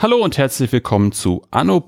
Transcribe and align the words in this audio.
Hallo 0.00 0.18
und 0.18 0.38
herzlich 0.38 0.70
willkommen 0.70 1.10
zu 1.10 1.44
Anno. 1.50 1.84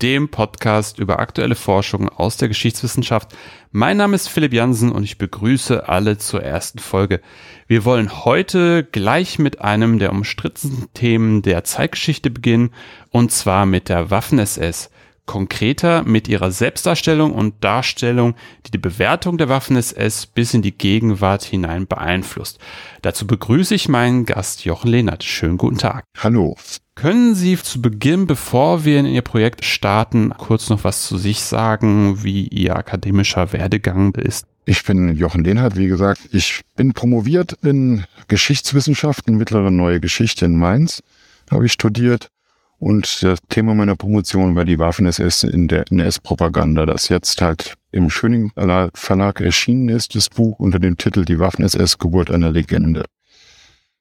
dem 0.00 0.28
Podcast 0.28 1.00
über 1.00 1.18
aktuelle 1.18 1.56
Forschung 1.56 2.08
aus 2.08 2.36
der 2.36 2.46
Geschichtswissenschaft. 2.46 3.34
Mein 3.72 3.96
Name 3.96 4.14
ist 4.14 4.28
Philipp 4.28 4.52
Jansen 4.52 4.92
und 4.92 5.02
ich 5.02 5.18
begrüße 5.18 5.88
alle 5.88 6.18
zur 6.18 6.44
ersten 6.44 6.78
Folge. 6.78 7.20
Wir 7.66 7.84
wollen 7.84 8.24
heute 8.24 8.84
gleich 8.84 9.40
mit 9.40 9.60
einem 9.60 9.98
der 9.98 10.12
umstrittensten 10.12 10.86
Themen 10.94 11.42
der 11.42 11.64
Zeitgeschichte 11.64 12.30
beginnen 12.30 12.70
und 13.10 13.32
zwar 13.32 13.66
mit 13.66 13.88
der 13.88 14.12
Waffen-SS 14.12 14.88
konkreter 15.26 16.02
mit 16.02 16.28
ihrer 16.28 16.50
Selbstdarstellung 16.50 17.32
und 17.32 17.62
Darstellung, 17.62 18.34
die 18.66 18.70
die 18.70 18.78
Bewertung 18.78 19.38
der 19.38 19.48
Waffen-SS 19.48 20.26
bis 20.26 20.54
in 20.54 20.62
die 20.62 20.76
Gegenwart 20.76 21.44
hinein 21.44 21.86
beeinflusst. 21.86 22.58
Dazu 23.02 23.26
begrüße 23.26 23.74
ich 23.74 23.88
meinen 23.88 24.26
Gast 24.26 24.64
Jochen 24.64 24.90
Lehnert. 24.90 25.24
Schönen 25.24 25.56
guten 25.56 25.78
Tag. 25.78 26.04
Hallo. 26.18 26.56
Können 26.94 27.34
Sie 27.34 27.56
zu 27.56 27.82
Beginn, 27.82 28.26
bevor 28.26 28.84
wir 28.84 29.00
in 29.00 29.06
Ihr 29.06 29.22
Projekt 29.22 29.64
starten, 29.64 30.32
kurz 30.38 30.68
noch 30.70 30.84
was 30.84 31.06
zu 31.06 31.18
sich 31.18 31.40
sagen, 31.40 32.22
wie 32.22 32.46
Ihr 32.46 32.76
akademischer 32.76 33.52
Werdegang 33.52 34.14
ist? 34.14 34.46
Ich 34.64 34.84
bin 34.84 35.16
Jochen 35.16 35.44
Lehnhardt, 35.44 35.76
wie 35.76 35.88
gesagt. 35.88 36.20
Ich 36.32 36.62
bin 36.76 36.92
promoviert 36.92 37.58
in 37.62 38.04
Geschichtswissenschaften, 38.28 39.36
mittlere 39.36 39.70
neue 39.70 40.00
Geschichte 40.00 40.44
in 40.44 40.56
Mainz, 40.56 41.02
habe 41.50 41.66
ich 41.66 41.72
studiert 41.72 42.28
und 42.78 43.22
das 43.22 43.38
Thema 43.48 43.74
meiner 43.74 43.96
Promotion 43.96 44.56
war 44.56 44.64
die 44.64 44.78
Waffen-SS 44.78 45.44
in 45.44 45.68
der 45.68 45.90
NS-Propaganda, 45.90 46.86
das 46.86 47.08
jetzt 47.08 47.40
halt 47.40 47.74
im 47.92 48.10
Schöning 48.10 48.50
Verlag 48.94 49.40
erschienen 49.40 49.88
ist, 49.88 50.14
das 50.14 50.28
Buch 50.28 50.58
unter 50.58 50.78
dem 50.78 50.96
Titel 50.96 51.24
Die 51.24 51.38
Waffen-SS, 51.38 51.98
Geburt 51.98 52.30
einer 52.30 52.50
Legende. 52.50 53.04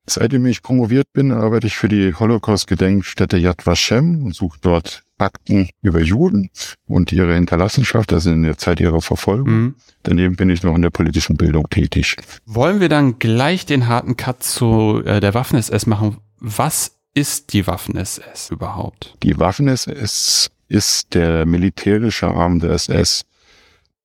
Seitdem 0.05 0.45
ich 0.47 0.61
promoviert 0.61 1.13
bin, 1.13 1.31
arbeite 1.31 1.67
ich 1.67 1.77
für 1.77 1.87
die 1.87 2.13
Holocaust-Gedenkstätte 2.13 3.37
Yad 3.37 3.65
Vashem 3.65 4.25
und 4.25 4.35
suche 4.35 4.57
dort 4.61 5.03
Akten 5.17 5.69
über 5.81 6.01
Juden 6.01 6.49
und 6.87 7.13
ihre 7.13 7.35
Hinterlassenschaft, 7.35 8.11
also 8.11 8.31
in 8.31 8.43
der 8.43 8.57
Zeit 8.57 8.81
ihrer 8.81 9.01
Verfolgung. 9.01 9.49
Mhm. 9.49 9.75
Daneben 10.03 10.35
bin 10.35 10.49
ich 10.49 10.63
noch 10.63 10.75
in 10.75 10.81
der 10.81 10.89
politischen 10.89 11.37
Bildung 11.37 11.69
tätig. 11.69 12.17
Wollen 12.45 12.81
wir 12.81 12.89
dann 12.89 13.19
gleich 13.19 13.65
den 13.65 13.87
harten 13.87 14.17
Cut 14.17 14.43
zu 14.43 15.01
äh, 15.05 15.21
der 15.21 15.33
Waffen-SS 15.33 15.85
machen? 15.85 16.17
Was 16.39 16.99
ist 17.13 17.53
die 17.53 17.65
Waffen-SS 17.67 18.49
überhaupt? 18.49 19.15
Die 19.23 19.37
Waffen-SS 19.37 20.49
ist 20.67 21.13
der 21.13 21.45
militärische 21.45 22.27
Arm 22.27 22.59
der 22.59 22.71
SS. 22.71 23.21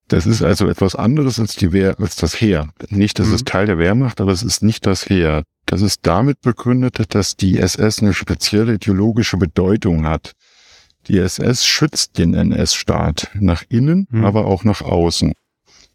Das 0.09 0.27
ist 0.27 0.43
also 0.43 0.69
etwas 0.69 0.95
anderes 0.95 1.39
als, 1.39 1.55
die 1.55 1.73
Wehr, 1.73 1.97
als 1.99 2.17
das 2.17 2.41
Heer. 2.41 2.69
Nicht, 2.89 3.19
dass 3.19 3.29
mhm. 3.29 3.35
es 3.35 3.45
Teil 3.45 3.67
der 3.67 3.79
Wehrmacht, 3.79 4.21
aber 4.21 4.33
es 4.33 4.43
ist 4.43 4.63
nicht 4.63 4.87
das 4.87 5.09
Heer. 5.09 5.43
Das 5.67 5.83
ist 5.83 6.01
damit 6.03 6.41
begründet, 6.41 7.15
dass 7.15 7.37
die 7.37 7.59
SS 7.59 8.01
eine 8.01 8.15
spezielle 8.15 8.75
ideologische 8.75 9.37
Bedeutung 9.37 10.07
hat. 10.07 10.33
Die 11.09 11.19
SS 11.19 11.65
schützt 11.65 12.19
den 12.19 12.35
NS-Staat 12.35 13.31
nach 13.35 13.65
innen, 13.69 14.07
mhm. 14.11 14.25
aber 14.25 14.47
auch 14.47 14.65
nach 14.65 14.81
außen. 14.81 15.33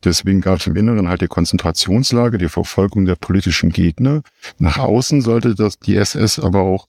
Deswegen 0.04 0.42
gab 0.42 0.60
es 0.60 0.68
im 0.68 0.76
Inneren 0.76 1.08
halt 1.08 1.22
die 1.22 1.28
Konzentrationslage, 1.28 2.38
die 2.38 2.50
Verfolgung 2.50 3.06
der 3.06 3.16
politischen 3.16 3.72
Gegner. 3.72 4.22
Nach 4.58 4.78
außen 4.78 5.22
sollte 5.22 5.56
das 5.56 5.80
die 5.80 5.96
SS 5.96 6.40
aber 6.40 6.62
auch 6.62 6.88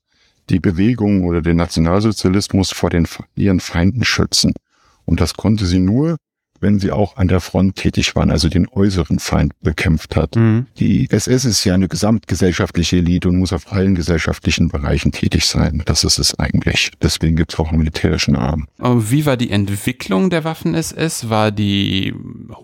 die 0.51 0.61
Bewegung 0.61 1.25
oder 1.25 1.43
den 1.43 1.57
Nationalsozialismus 1.57 2.73
vor 2.73 2.91
den, 2.91 3.07
ihren 3.35 3.61
Feinden 3.61 4.05
schützen. 4.05 4.53
Und 5.05 5.21
das 5.21 5.35
konnte 5.35 5.67
sie 5.67 5.81
nur, 5.81 6.17
wenn 6.61 6.79
sie 6.79 6.93
auch 6.93 7.17
an 7.17 7.29
der 7.29 7.41
Front 7.41 7.77
tätig 7.77 8.17
waren, 8.17 8.31
also 8.31 8.49
den 8.49 8.67
äußeren 8.69 9.19
Feind 9.19 9.53
bekämpft 9.61 10.17
hat. 10.17 10.37
Mhm. 10.37 10.67
Die 10.79 11.11
SS 11.11 11.45
ist 11.45 11.65
ja 11.65 11.75
eine 11.75 11.89
gesamtgesellschaftliche 11.89 12.97
Elite 12.97 13.29
und 13.29 13.39
muss 13.39 13.53
auf 13.53 13.71
allen 13.71 13.95
gesellschaftlichen 13.95 14.69
Bereichen 14.69 15.13
tätig 15.13 15.45
sein. 15.45 15.83
Das 15.85 16.05
ist 16.05 16.19
es 16.19 16.39
eigentlich. 16.39 16.91
Deswegen 17.03 17.37
gibt 17.37 17.53
es 17.53 17.59
auch 17.59 17.69
einen 17.69 17.79
militärischen 17.79 18.35
Arm. 18.35 18.67
Wie 18.79 19.27
war 19.27 19.37
die 19.37 19.51
Entwicklung 19.51 20.31
der 20.31 20.45
Waffen-SS? 20.45 21.29
War 21.29 21.51
die 21.51 22.15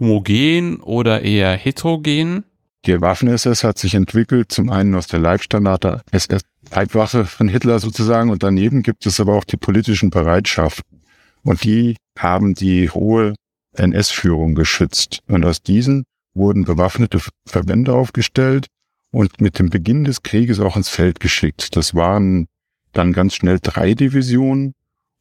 homogen 0.01 0.81
oder 0.81 1.23
eher 1.23 1.53
heterogen? 1.53 2.45
Die 2.87 3.01
Waffen-SS 3.01 3.63
hat 3.63 3.79
sich 3.79 3.95
entwickelt, 3.95 4.51
zum 4.51 4.71
einen 4.71 4.95
aus 4.95 5.07
der 5.07 5.21
Leibstandard 5.21 5.85
der 5.85 6.03
SS 6.13 6.43
Leibwache 6.71 7.25
von 7.25 7.49
Hitler 7.49 7.79
sozusagen 7.79 8.31
und 8.31 8.43
daneben 8.43 8.83
gibt 8.83 9.05
es 9.07 9.19
aber 9.19 9.35
auch 9.35 9.45
die 9.45 9.57
politischen 9.57 10.11
Bereitschaften 10.11 11.01
und 11.43 11.65
die 11.65 11.97
haben 12.19 12.55
die 12.55 12.91
hohe 12.91 13.35
NS-Führung 13.75 14.55
geschützt 14.55 15.21
und 15.27 15.45
aus 15.45 15.63
diesen 15.63 16.05
wurden 16.35 16.65
bewaffnete 16.65 17.21
Verbände 17.47 17.93
aufgestellt 17.93 18.67
und 19.11 19.41
mit 19.41 19.59
dem 19.59 19.71
Beginn 19.71 20.05
des 20.05 20.23
Krieges 20.23 20.61
auch 20.61 20.77
ins 20.77 20.89
Feld 20.89 21.21
geschickt. 21.21 21.77
Das 21.77 21.95
waren 21.95 22.47
dann 22.93 23.13
ganz 23.13 23.35
schnell 23.35 23.59
drei 23.61 23.95
Divisionen 23.95 24.75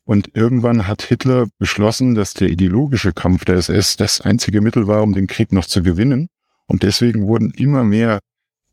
und 0.06 0.36
irgendwann 0.36 0.88
hat 0.88 1.02
Hitler 1.02 1.48
beschlossen, 1.58 2.16
dass 2.16 2.34
der 2.34 2.50
ideologische 2.50 3.14
Kampf 3.14 3.46
der 3.46 3.56
SS 3.56 3.98
das 3.98 4.22
einzige 4.22 4.62
Mittel 4.62 4.88
war, 4.88 5.04
um 5.04 5.14
den 5.14 5.28
Krieg 5.28 5.52
noch 5.52 5.66
zu 5.66 5.84
gewinnen. 5.84 6.30
Und 6.70 6.84
deswegen 6.84 7.28
wurden 7.28 7.52
immer 7.52 7.84
mehr 7.84 8.20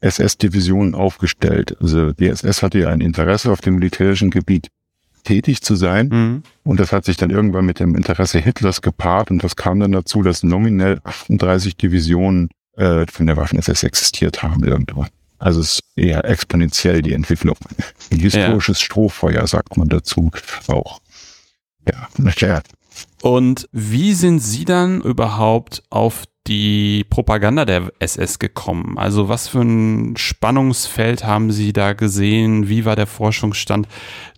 SS-Divisionen 0.00 0.94
aufgestellt. 0.94 1.76
Also 1.80 2.12
die 2.12 2.28
SS 2.28 2.62
hatte 2.62 2.78
ja 2.78 2.90
ein 2.90 3.00
Interesse 3.00 3.50
auf 3.50 3.60
dem 3.60 3.74
militärischen 3.74 4.30
Gebiet 4.30 4.68
tätig 5.24 5.62
zu 5.62 5.74
sein. 5.74 6.08
Mhm. 6.08 6.42
Und 6.62 6.78
das 6.78 6.92
hat 6.92 7.06
sich 7.06 7.16
dann 7.16 7.30
irgendwann 7.30 7.64
mit 7.64 7.80
dem 7.80 7.96
Interesse 7.96 8.38
Hitlers 8.38 8.82
gepaart. 8.82 9.30
Und 9.30 9.42
das 9.42 9.56
kam 9.56 9.80
dann 9.80 9.92
dazu, 9.92 10.22
dass 10.22 10.42
nominell 10.42 11.00
38 11.04 11.76
Divisionen 11.76 12.50
äh, 12.76 13.06
von 13.10 13.26
der 13.26 13.36
Waffen-SS 13.38 13.82
existiert 13.82 14.42
haben 14.42 14.62
irgendwann. 14.62 15.08
Also 15.38 15.60
es 15.60 15.72
ist 15.72 15.80
eher 15.96 16.24
exponentiell 16.24 17.02
die 17.02 17.14
Entwicklung. 17.14 17.56
Ein 18.12 18.20
historisches 18.20 18.78
ja. 18.80 18.84
Strohfeuer 18.84 19.46
sagt 19.46 19.76
man 19.76 19.88
dazu 19.88 20.30
auch. 20.68 21.00
Ja, 21.88 22.08
na 22.18 22.30
Und 23.22 23.68
wie 23.72 24.12
sind 24.14 24.40
Sie 24.40 24.64
dann 24.64 25.00
überhaupt 25.00 25.82
auf 25.90 26.24
die 26.46 27.04
Propaganda 27.08 27.64
der 27.64 27.92
SS 27.98 28.38
gekommen? 28.38 28.98
Also 28.98 29.28
was 29.28 29.48
für 29.48 29.60
ein 29.60 30.16
Spannungsfeld 30.16 31.24
haben 31.24 31.50
Sie 31.50 31.72
da 31.72 31.92
gesehen? 31.92 32.68
Wie 32.68 32.84
war 32.84 32.96
der 32.96 33.06
Forschungsstand, 33.06 33.88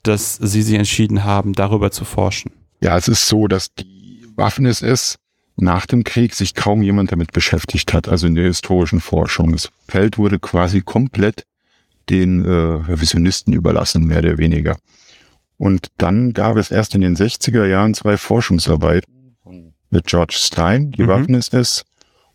dass 0.02 0.36
Sie 0.36 0.62
sich 0.62 0.76
entschieden 0.76 1.24
haben, 1.24 1.52
darüber 1.52 1.91
zu 1.91 2.04
forschen? 2.04 2.52
Ja, 2.80 2.96
es 2.96 3.08
ist 3.08 3.26
so, 3.26 3.48
dass 3.48 3.74
die 3.74 4.26
Waffen-SS 4.36 5.19
nach 5.56 5.86
dem 5.86 6.04
Krieg 6.04 6.34
sich 6.34 6.54
kaum 6.54 6.82
jemand 6.82 7.10
damit 7.10 7.32
beschäftigt 7.32 7.92
hat, 7.92 8.08
also 8.08 8.26
in 8.26 8.36
der 8.36 8.44
historischen 8.44 9.00
Forschung. 9.00 9.52
Das 9.52 9.70
Feld 9.88 10.16
wurde 10.16 10.38
quasi 10.38 10.82
komplett 10.82 11.44
den 12.08 12.44
äh, 12.44 12.50
Revisionisten 12.50 13.52
überlassen, 13.52 14.04
mehr 14.04 14.20
oder 14.20 14.38
weniger. 14.38 14.76
Und 15.58 15.88
dann 15.98 16.32
gab 16.32 16.56
es 16.56 16.70
erst 16.70 16.94
in 16.94 17.00
den 17.00 17.16
60er 17.16 17.66
Jahren 17.66 17.94
zwei 17.94 18.16
Forschungsarbeiten 18.16 19.36
mit 19.90 20.06
George 20.06 20.36
Stein, 20.38 20.92
die 20.92 21.02
mhm. 21.02 21.08
Waffen-SS, 21.08 21.84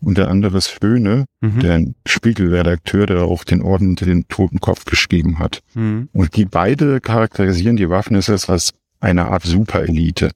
und 0.04 0.18
der 0.18 0.28
andere 0.28 0.58
ist 0.58 0.78
Höhne, 0.82 1.24
mhm. 1.40 1.60
der 1.60 1.84
Spiegelredakteur, 2.06 3.06
der 3.06 3.22
auch 3.22 3.44
den 3.44 3.62
Orden 3.62 3.90
unter 3.90 4.06
den 4.06 4.28
Totenkopf 4.28 4.84
geschrieben 4.84 5.38
hat. 5.38 5.60
Mhm. 5.74 6.08
Und 6.12 6.36
die 6.36 6.44
beide 6.44 7.00
charakterisieren 7.00 7.76
die 7.76 7.88
Waffen-SS 7.88 8.48
als 8.48 8.72
eine 9.00 9.26
Art 9.26 9.44
Superelite. 9.44 10.30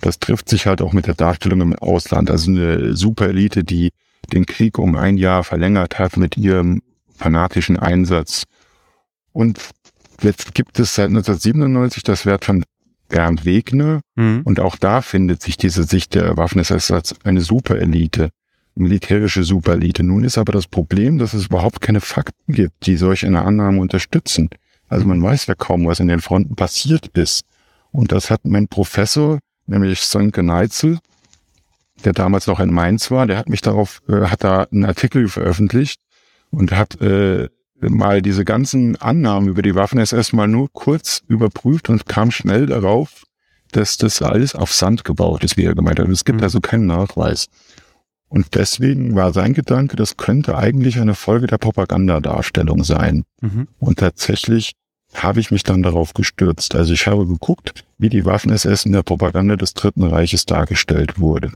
Das 0.00 0.18
trifft 0.18 0.48
sich 0.48 0.66
halt 0.66 0.82
auch 0.82 0.92
mit 0.92 1.06
der 1.06 1.14
Darstellung 1.14 1.60
im 1.60 1.74
Ausland. 1.74 2.30
Also 2.30 2.50
eine 2.50 2.96
Superelite, 2.96 3.64
die 3.64 3.90
den 4.32 4.46
Krieg 4.46 4.78
um 4.78 4.96
ein 4.96 5.16
Jahr 5.16 5.44
verlängert 5.44 5.98
hat 5.98 6.16
mit 6.16 6.36
ihrem 6.36 6.82
fanatischen 7.16 7.78
Einsatz. 7.78 8.44
Und 9.32 9.60
jetzt 10.22 10.54
gibt 10.54 10.78
es 10.78 10.94
seit 10.94 11.08
1997 11.08 12.02
das 12.02 12.26
Wert 12.26 12.44
von 12.44 12.64
Bernd 13.08 13.44
Wegner. 13.44 14.00
Mhm. 14.16 14.42
Und 14.44 14.60
auch 14.60 14.76
da 14.76 15.02
findet 15.02 15.42
sich 15.42 15.56
diese 15.56 15.84
Sicht 15.84 16.14
der 16.14 16.36
Waffen-SS 16.36 16.90
als 16.90 17.14
eine 17.24 17.40
Superelite 17.40 18.30
militärische 18.74 19.44
Superelite. 19.44 20.02
Nun 20.02 20.24
ist 20.24 20.38
aber 20.38 20.52
das 20.52 20.66
Problem, 20.66 21.18
dass 21.18 21.34
es 21.34 21.46
überhaupt 21.46 21.80
keine 21.80 22.00
Fakten 22.00 22.52
gibt, 22.52 22.86
die 22.86 22.96
solch 22.96 23.24
eine 23.24 23.42
Annahme 23.42 23.80
unterstützen. 23.80 24.50
Also 24.88 25.06
man 25.06 25.22
weiß 25.22 25.46
ja 25.46 25.54
kaum, 25.54 25.86
was 25.86 26.00
in 26.00 26.08
den 26.08 26.20
Fronten 26.20 26.56
passiert 26.56 27.08
ist. 27.14 27.44
Und 27.92 28.12
das 28.12 28.30
hat 28.30 28.44
mein 28.44 28.68
Professor, 28.68 29.38
nämlich 29.66 30.00
Sönke 30.00 30.42
Neitzel, 30.42 30.98
der 32.04 32.12
damals 32.12 32.46
noch 32.46 32.60
in 32.60 32.72
Mainz 32.72 33.10
war, 33.10 33.26
der 33.26 33.38
hat 33.38 33.48
mich 33.48 33.60
darauf, 33.60 34.02
äh, 34.08 34.26
hat 34.26 34.44
da 34.44 34.64
einen 34.64 34.84
Artikel 34.84 35.28
veröffentlicht 35.28 36.00
und 36.50 36.72
hat 36.72 37.00
äh, 37.00 37.48
mal 37.80 38.22
diese 38.22 38.44
ganzen 38.44 38.96
Annahmen 39.00 39.48
über 39.48 39.62
die 39.62 39.74
Waffen-SS 39.74 40.32
mal 40.32 40.48
nur 40.48 40.68
kurz 40.72 41.22
überprüft 41.28 41.88
und 41.88 42.06
kam 42.06 42.30
schnell 42.30 42.66
darauf, 42.66 43.24
dass 43.72 43.96
das 43.96 44.22
alles 44.22 44.54
auf 44.54 44.72
Sand 44.72 45.04
gebaut 45.04 45.44
ist, 45.44 45.56
wie 45.56 45.64
er 45.64 45.74
gemeint 45.74 45.98
hat. 45.98 46.08
Es 46.08 46.24
gibt 46.24 46.38
mhm. 46.38 46.44
also 46.44 46.60
keinen 46.60 46.86
Nachweis. 46.86 47.46
Und 48.34 48.56
deswegen 48.56 49.14
war 49.14 49.32
sein 49.32 49.54
Gedanke, 49.54 49.94
das 49.94 50.16
könnte 50.16 50.58
eigentlich 50.58 50.98
eine 50.98 51.14
Folge 51.14 51.46
der 51.46 51.58
Propagandadarstellung 51.58 52.82
sein. 52.82 53.22
Mhm. 53.40 53.68
Und 53.78 54.00
tatsächlich 54.00 54.72
habe 55.14 55.38
ich 55.38 55.52
mich 55.52 55.62
dann 55.62 55.84
darauf 55.84 56.14
gestürzt. 56.14 56.74
Also 56.74 56.94
ich 56.94 57.06
habe 57.06 57.28
geguckt, 57.28 57.84
wie 57.96 58.08
die 58.08 58.24
Waffen-SS 58.24 58.86
in 58.86 58.92
der 58.92 59.04
Propaganda 59.04 59.54
des 59.54 59.74
Dritten 59.74 60.02
Reiches 60.02 60.46
dargestellt 60.46 61.20
wurde. 61.20 61.52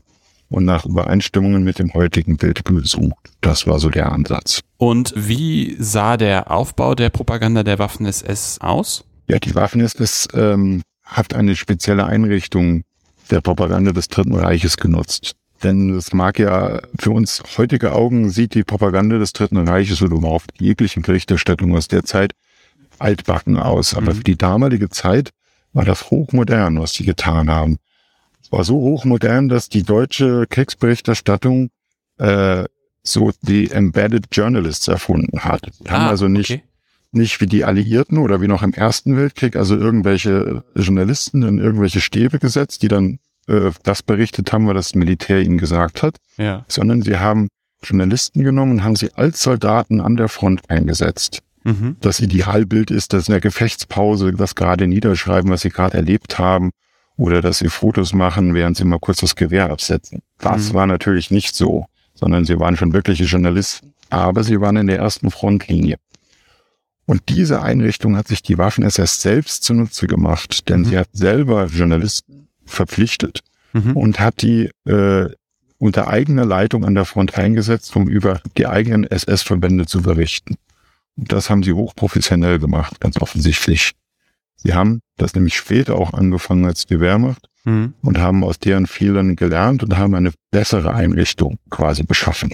Und 0.47 0.63
nach 0.63 0.85
Übereinstimmungen 0.85 1.65
mit 1.65 1.79
dem 1.79 1.93
heutigen 1.93 2.37
Bild 2.37 2.63
gesucht. 2.63 3.29
Das 3.41 3.67
war 3.67 3.79
so 3.79 3.89
der 3.89 4.13
Ansatz. 4.13 4.61
Und 4.77 5.13
wie 5.17 5.75
sah 5.79 6.15
der 6.15 6.49
Aufbau 6.49 6.95
der 6.95 7.09
Propaganda 7.09 7.63
der 7.63 7.77
Waffen-SS 7.77 8.61
aus? 8.61 9.03
Ja, 9.27 9.37
die 9.37 9.53
Waffen-SS 9.53 10.29
ähm, 10.33 10.81
hat 11.03 11.33
eine 11.33 11.57
spezielle 11.57 12.05
Einrichtung 12.05 12.83
der 13.31 13.41
Propaganda 13.41 13.91
des 13.91 14.07
Dritten 14.07 14.33
Reiches 14.33 14.77
genutzt. 14.77 15.35
Denn 15.63 15.89
es 15.95 16.13
mag 16.13 16.39
ja 16.39 16.81
für 16.97 17.11
uns 17.11 17.43
heutige 17.57 17.93
Augen 17.93 18.29
sieht 18.29 18.53
die 18.53 18.63
Propaganda 18.63 19.17
des 19.17 19.33
Dritten 19.33 19.57
Reiches 19.67 20.01
oder 20.01 20.15
überhaupt 20.15 20.51
jegliche 20.59 21.01
Berichterstattung 21.01 21.75
aus 21.75 21.87
der 21.87 22.03
Zeit 22.05 22.33
altbacken 22.97 23.57
aus. 23.57 23.93
Aber 23.93 24.13
mhm. 24.13 24.17
für 24.17 24.23
die 24.23 24.37
damalige 24.37 24.89
Zeit 24.89 25.31
war 25.73 25.85
das 25.85 26.09
hochmodern, 26.09 26.79
was 26.79 26.93
sie 26.93 27.05
getan 27.05 27.49
haben. 27.49 27.77
Es 28.41 28.51
war 28.51 28.63
so 28.63 28.75
hochmodern, 28.75 29.49
dass 29.49 29.69
die 29.69 29.83
deutsche 29.83 30.45
Kriegsberichterstattung 30.49 31.69
äh, 32.17 32.65
so 33.03 33.31
die 33.41 33.71
Embedded 33.71 34.27
Journalists 34.31 34.87
erfunden 34.87 35.43
hat. 35.43 35.69
Die 35.79 35.89
ah, 35.89 35.91
haben 35.91 36.07
also 36.07 36.27
nicht, 36.27 36.51
okay. 36.51 36.63
nicht 37.11 37.41
wie 37.41 37.47
die 37.47 37.65
Alliierten 37.65 38.17
oder 38.17 38.41
wie 38.41 38.47
noch 38.47 38.63
im 38.63 38.73
Ersten 38.73 39.17
Weltkrieg, 39.17 39.55
also 39.55 39.75
irgendwelche 39.75 40.63
Journalisten 40.75 41.43
in 41.43 41.59
irgendwelche 41.59 42.01
Stäbe 42.01 42.39
gesetzt, 42.39 42.81
die 42.81 42.87
dann 42.87 43.19
äh, 43.49 43.71
das 43.83 44.03
berichtet 44.03 44.53
haben, 44.53 44.67
was 44.67 44.75
das 44.75 44.95
Militär 44.95 45.41
ihnen 45.41 45.57
gesagt 45.57 46.03
hat, 46.03 46.17
ja. 46.37 46.63
sondern 46.67 47.01
sie 47.01 47.17
haben 47.17 47.49
Journalisten 47.83 48.43
genommen 48.43 48.73
und 48.73 48.83
haben 48.83 48.95
sie 48.95 49.13
als 49.15 49.41
Soldaten 49.41 50.01
an 50.01 50.17
der 50.17 50.27
Front 50.27 50.69
eingesetzt. 50.69 51.41
Mhm. 51.63 51.97
Das 52.01 52.19
Idealbild 52.19 52.91
ist, 52.91 53.13
dass 53.13 53.27
in 53.27 53.33
der 53.33 53.41
Gefechtspause 53.41 54.33
das 54.33 54.55
gerade 54.55 54.87
niederschreiben, 54.87 55.49
was 55.49 55.61
sie 55.61 55.69
gerade 55.69 55.97
erlebt 55.97 56.37
haben, 56.37 56.71
oder 57.17 57.41
dass 57.41 57.57
sie 57.57 57.67
Fotos 57.67 58.13
machen, 58.13 58.53
während 58.53 58.77
sie 58.77 58.85
mal 58.85 58.99
kurz 58.99 59.19
das 59.19 59.35
Gewehr 59.35 59.69
absetzen. 59.71 60.21
Das 60.37 60.69
mhm. 60.69 60.73
war 60.75 60.87
natürlich 60.87 61.31
nicht 61.31 61.53
so, 61.53 61.85
sondern 62.13 62.45
sie 62.45 62.59
waren 62.59 62.77
schon 62.77 62.93
wirkliche 62.93 63.25
Journalisten, 63.25 63.93
aber 64.09 64.43
sie 64.43 64.61
waren 64.61 64.77
in 64.77 64.87
der 64.87 64.99
ersten 64.99 65.29
Frontlinie. 65.29 65.97
Und 67.05 67.23
diese 67.27 67.61
Einrichtung 67.61 68.15
hat 68.15 68.27
sich 68.27 68.41
die 68.41 68.57
Waffen-SS 68.57 69.21
selbst 69.21 69.63
zunutze 69.63 70.07
gemacht, 70.07 70.69
denn 70.69 70.81
mhm. 70.81 70.85
sie 70.85 70.97
hat 70.97 71.09
selber 71.11 71.65
Journalisten 71.65 72.48
verpflichtet 72.69 73.41
mhm. 73.73 73.95
und 73.95 74.19
hat 74.19 74.41
die 74.41 74.69
äh, 74.85 75.29
unter 75.77 76.07
eigener 76.07 76.45
Leitung 76.45 76.85
an 76.85 76.95
der 76.95 77.05
Front 77.05 77.37
eingesetzt, 77.37 77.95
um 77.95 78.07
über 78.07 78.41
die 78.57 78.67
eigenen 78.67 79.05
SS-Verbände 79.05 79.85
zu 79.85 80.01
berichten. 80.01 80.57
Und 81.15 81.31
das 81.31 81.49
haben 81.49 81.63
sie 81.63 81.73
hochprofessionell 81.73 82.59
gemacht, 82.59 82.99
ganz 82.99 83.21
offensichtlich. 83.21 83.93
Sie 84.57 84.73
haben 84.73 85.01
das 85.17 85.35
nämlich 85.35 85.55
später 85.55 85.95
auch 85.95 86.13
angefangen 86.13 86.65
als 86.65 86.85
die 86.85 86.99
Wehrmacht 86.99 87.49
mhm. 87.63 87.93
und 88.01 88.17
haben 88.19 88.43
aus 88.43 88.59
deren 88.59 88.87
Fehlern 88.87 89.35
gelernt 89.35 89.83
und 89.83 89.97
haben 89.97 90.15
eine 90.15 90.31
bessere 90.51 90.93
Einrichtung 90.93 91.57
quasi 91.69 92.03
beschaffen. 92.03 92.53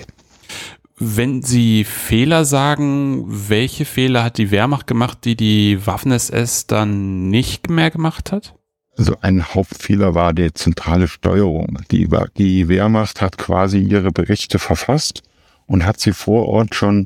Wenn 0.97 1.41
Sie 1.41 1.83
Fehler 1.83 2.45
sagen, 2.45 3.25
welche 3.27 3.83
Fehler 3.83 4.23
hat 4.23 4.37
die 4.37 4.49
Wehrmacht 4.49 4.87
gemacht, 4.87 5.25
die 5.25 5.35
die 5.35 5.85
Waffen-SS 5.85 6.67
dann 6.67 7.29
nicht 7.29 7.69
mehr 7.69 7.91
gemacht 7.91 8.31
hat? 8.31 8.55
Also 8.97 9.17
ein 9.21 9.53
Hauptfehler 9.53 10.15
war 10.15 10.33
die 10.33 10.53
zentrale 10.53 11.07
Steuerung. 11.07 11.79
Die, 11.91 12.07
die 12.37 12.67
Wehrmacht 12.67 13.21
hat 13.21 13.37
quasi 13.37 13.79
ihre 13.79 14.11
Berichte 14.11 14.57
verfasst 14.57 15.21
und 15.65 15.85
hat 15.85 15.99
sie 15.99 16.13
vor 16.13 16.47
Ort 16.47 16.75
schon 16.75 17.05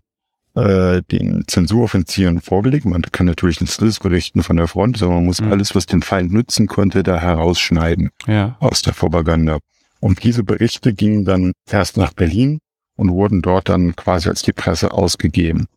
äh, 0.56 1.02
den 1.12 1.46
Zensuroffenzieren 1.48 2.42
vorgelegt. 2.42 2.86
Man 2.86 3.02
kann 3.02 3.26
natürlich 3.26 3.62
nicht 3.62 3.80
alles 3.82 4.00
berichten 4.00 4.44
von 4.44 4.58
der 4.58 4.68
Front, 4.68 5.02
aber 5.02 5.16
man 5.16 5.26
muss 5.26 5.42
mhm. 5.42 5.52
alles, 5.52 5.74
was 5.74 5.86
den 5.86 6.02
Feind 6.02 6.32
nützen 6.32 6.68
konnte, 6.68 7.04
da 7.04 7.20
herausschneiden 7.20 8.10
ja. 8.28 8.56
aus 8.60 8.82
der 8.82 8.92
Propaganda. 8.92 9.60
Und 10.00 10.24
diese 10.24 10.44
Berichte 10.44 10.94
gingen 10.94 11.26
dann 11.26 11.54
erst 11.70 11.98
nach 11.98 12.14
Berlin 12.14 12.60
und 12.96 13.12
wurden 13.12 13.42
dort 13.42 13.70
dann 13.70 13.96
quasi 13.96 14.30
als 14.30 14.42
die 14.42 14.54
Presse 14.54 14.92
ausgegeben. 14.92 15.68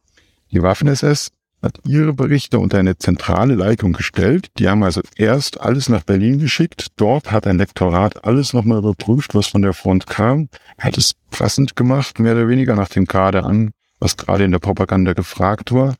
Die 0.51 0.63
Waffen-SS 0.63 1.31
hat 1.63 1.79
ihre 1.87 2.13
Berichte 2.13 2.59
unter 2.59 2.79
eine 2.79 2.99
zentrale 2.99 3.55
Leitung 3.55 3.93
gestellt. 3.93 4.49
Die 4.59 4.69
haben 4.69 4.83
also 4.83 5.01
erst 5.17 5.61
alles 5.61 5.89
nach 5.89 6.03
Berlin 6.03 6.39
geschickt. 6.39 6.89
Dort 6.97 7.31
hat 7.31 7.47
ein 7.47 7.59
Lektorat 7.59 8.25
alles 8.25 8.53
nochmal 8.53 8.79
überprüft, 8.79 9.35
was 9.35 9.47
von 9.47 9.63
der 9.63 9.73
Front 9.73 10.07
kam, 10.07 10.49
hat 10.79 10.99
es 10.99 11.15
passend 11.31 11.77
gemacht, 11.77 12.19
mehr 12.19 12.35
oder 12.35 12.49
weniger 12.49 12.75
nach 12.75 12.89
dem 12.89 13.07
Kader 13.07 13.45
an, 13.45 13.71
was 14.01 14.17
gerade 14.17 14.45
in 14.45 14.51
der 14.51 14.59
Propaganda 14.59 15.13
gefragt 15.13 15.73
war 15.73 15.95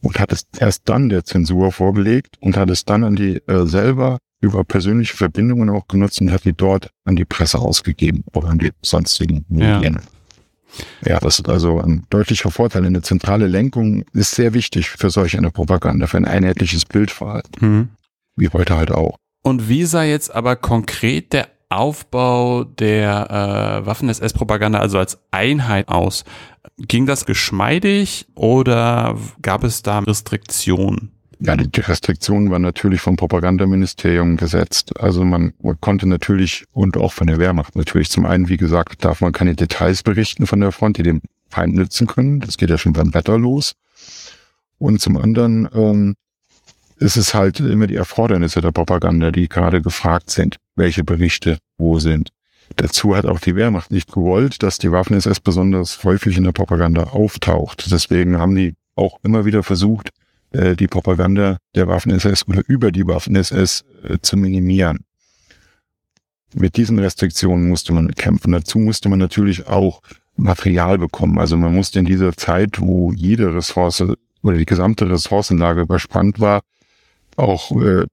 und 0.00 0.18
hat 0.18 0.32
es 0.32 0.46
erst 0.58 0.88
dann 0.88 1.08
der 1.08 1.24
Zensur 1.24 1.72
vorgelegt 1.72 2.36
und 2.40 2.56
hat 2.56 2.70
es 2.70 2.84
dann 2.84 3.04
an 3.04 3.16
die 3.16 3.36
äh, 3.46 3.66
selber 3.66 4.18
über 4.40 4.64
persönliche 4.64 5.16
Verbindungen 5.16 5.68
auch 5.68 5.86
genutzt 5.86 6.20
und 6.20 6.32
hat 6.32 6.44
die 6.44 6.54
dort 6.54 6.90
an 7.04 7.16
die 7.16 7.26
Presse 7.26 7.58
ausgegeben 7.58 8.24
oder 8.32 8.48
an 8.48 8.58
die 8.58 8.70
sonstigen 8.82 9.44
Medien. 9.48 9.94
Ja. 9.94 10.00
Ja, 11.04 11.18
das 11.18 11.38
ist 11.38 11.48
also 11.48 11.80
ein 11.80 12.06
deutlicher 12.10 12.50
Vorteil. 12.50 12.84
Eine 12.84 13.02
zentrale 13.02 13.46
Lenkung 13.46 14.04
ist 14.12 14.32
sehr 14.32 14.54
wichtig 14.54 14.90
für 14.90 15.10
solch 15.10 15.36
eine 15.36 15.50
Propaganda, 15.50 16.06
für 16.06 16.16
ein 16.16 16.24
einheitliches 16.24 16.84
Bild 16.84 17.10
vor 17.10 17.34
allem. 17.34 17.42
Mhm. 17.60 17.88
Wie 18.36 18.48
heute 18.48 18.76
halt 18.76 18.90
auch. 18.90 19.16
Und 19.42 19.68
wie 19.68 19.84
sah 19.84 20.02
jetzt 20.02 20.34
aber 20.34 20.56
konkret 20.56 21.32
der 21.32 21.48
Aufbau 21.70 22.64
der 22.64 23.30
äh, 23.82 23.86
Waffen-SS-Propaganda, 23.86 24.80
also 24.80 24.98
als 24.98 25.18
Einheit 25.30 25.88
aus? 25.88 26.24
Ging 26.78 27.06
das 27.06 27.26
geschmeidig 27.26 28.26
oder 28.34 29.16
gab 29.40 29.64
es 29.64 29.82
da 29.82 30.00
Restriktionen? 30.00 31.12
Ja, 31.42 31.56
die 31.56 31.80
Restriktionen 31.80 32.50
waren 32.50 32.60
natürlich 32.60 33.00
vom 33.00 33.16
Propagandaministerium 33.16 34.36
gesetzt. 34.36 35.00
Also 35.00 35.24
man, 35.24 35.54
konnte 35.80 36.06
natürlich 36.06 36.64
und 36.72 36.98
auch 36.98 37.14
von 37.14 37.28
der 37.28 37.38
Wehrmacht 37.38 37.76
natürlich 37.76 38.10
zum 38.10 38.26
einen, 38.26 38.48
wie 38.48 38.58
gesagt, 38.58 39.04
darf 39.04 39.22
man 39.22 39.32
keine 39.32 39.54
Details 39.54 40.02
berichten 40.02 40.46
von 40.46 40.60
der 40.60 40.70
Front, 40.70 40.98
die 40.98 41.02
dem 41.02 41.22
Feind 41.48 41.74
nützen 41.74 42.06
können. 42.06 42.40
Das 42.40 42.58
geht 42.58 42.68
ja 42.68 42.76
schon 42.76 42.92
beim 42.92 43.14
Wetter 43.14 43.38
los. 43.38 43.72
Und 44.78 45.00
zum 45.00 45.16
anderen 45.16 45.66
ähm, 45.74 46.14
ist 46.98 47.16
es 47.16 47.32
halt 47.32 47.58
immer 47.60 47.86
die 47.86 47.96
Erfordernisse 47.96 48.60
der 48.60 48.72
Propaganda, 48.72 49.30
die 49.30 49.48
gerade 49.48 49.80
gefragt 49.80 50.30
sind, 50.30 50.56
welche 50.76 51.04
Berichte 51.04 51.58
wo 51.78 51.98
sind. 51.98 52.30
Dazu 52.76 53.16
hat 53.16 53.24
auch 53.24 53.40
die 53.40 53.56
Wehrmacht 53.56 53.90
nicht 53.90 54.12
gewollt, 54.12 54.62
dass 54.62 54.76
die 54.76 54.92
Waffen-SS 54.92 55.40
besonders 55.40 56.04
häufig 56.04 56.36
in 56.36 56.44
der 56.44 56.52
Propaganda 56.52 57.04
auftaucht. 57.04 57.90
Deswegen 57.90 58.38
haben 58.38 58.54
die 58.54 58.74
auch 58.94 59.18
immer 59.22 59.46
wieder 59.46 59.62
versucht, 59.62 60.10
äh, 60.52 60.76
die 60.76 60.88
Propaganda 60.88 61.58
der 61.74 61.88
Waffen-SS 61.88 62.46
oder 62.48 62.62
über 62.66 62.92
die 62.92 63.06
Waffen-SS 63.06 63.84
äh, 64.02 64.18
zu 64.20 64.36
minimieren. 64.36 65.04
Mit 66.54 66.76
diesen 66.76 66.98
Restriktionen 66.98 67.68
musste 67.68 67.92
man 67.92 68.12
kämpfen. 68.14 68.52
Dazu 68.52 68.78
musste 68.78 69.08
man 69.08 69.20
natürlich 69.20 69.68
auch 69.68 70.02
Material 70.36 70.98
bekommen. 70.98 71.38
Also 71.38 71.56
man 71.56 71.74
musste 71.74 72.00
in 72.00 72.06
dieser 72.06 72.36
Zeit, 72.36 72.80
wo 72.80 73.12
jede 73.12 73.54
Ressource 73.54 74.02
oder 74.42 74.56
die 74.56 74.66
gesamte 74.66 75.08
Ressourcenlage 75.08 75.82
überspannt 75.82 76.40
war, 76.40 76.62
auch 77.36 77.70
äh, 77.80 78.06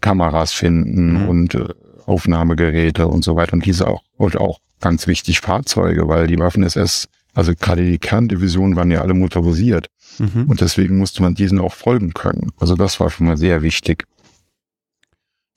Kameras 0.00 0.52
finden 0.52 1.22
mhm. 1.22 1.28
und 1.28 1.54
äh, 1.54 1.68
Aufnahmegeräte 2.06 3.06
und 3.06 3.24
so 3.24 3.36
weiter. 3.36 3.54
Und 3.54 3.66
diese 3.66 3.86
auch, 3.86 4.02
und 4.16 4.36
auch 4.36 4.58
ganz 4.80 5.06
wichtig 5.06 5.40
Fahrzeuge, 5.40 6.08
weil 6.08 6.26
die 6.26 6.38
Waffen-SS, 6.38 7.08
also 7.34 7.52
gerade 7.54 7.84
die 7.84 7.98
Kerndivisionen 7.98 8.76
waren 8.76 8.90
ja 8.90 9.02
alle 9.02 9.14
motorisiert. 9.14 9.88
Mhm. 10.18 10.44
Und 10.48 10.60
deswegen 10.60 10.98
musste 10.98 11.22
man 11.22 11.34
diesen 11.34 11.58
auch 11.58 11.72
folgen 11.72 12.14
können. 12.14 12.52
Also 12.58 12.74
das 12.74 13.00
war 13.00 13.10
schon 13.10 13.26
mal 13.26 13.36
sehr 13.36 13.62
wichtig. 13.62 14.04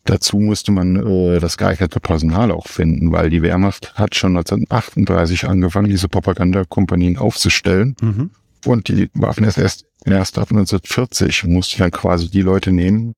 Dazu 0.05 0.39
musste 0.39 0.71
man 0.71 0.95
äh, 0.95 1.39
das 1.39 1.57
geeignete 1.57 1.99
Personal 1.99 2.51
auch 2.51 2.67
finden, 2.67 3.11
weil 3.11 3.29
die 3.29 3.41
Wehrmacht 3.41 3.93
hat 3.95 4.15
schon 4.15 4.35
1938 4.37 5.47
angefangen, 5.47 5.89
diese 5.89 6.07
Propagandakompanien 6.07 7.17
aufzustellen. 7.17 7.95
Mhm. 8.01 8.31
Und 8.65 8.87
die 8.87 9.09
Waffen 9.13 9.43
erst, 9.43 9.85
erst 10.05 10.37
ab 10.37 10.49
1940 10.51 11.45
musste 11.45 11.77
ja 11.77 11.89
quasi 11.89 12.29
die 12.29 12.41
Leute 12.41 12.71
nehmen, 12.71 13.13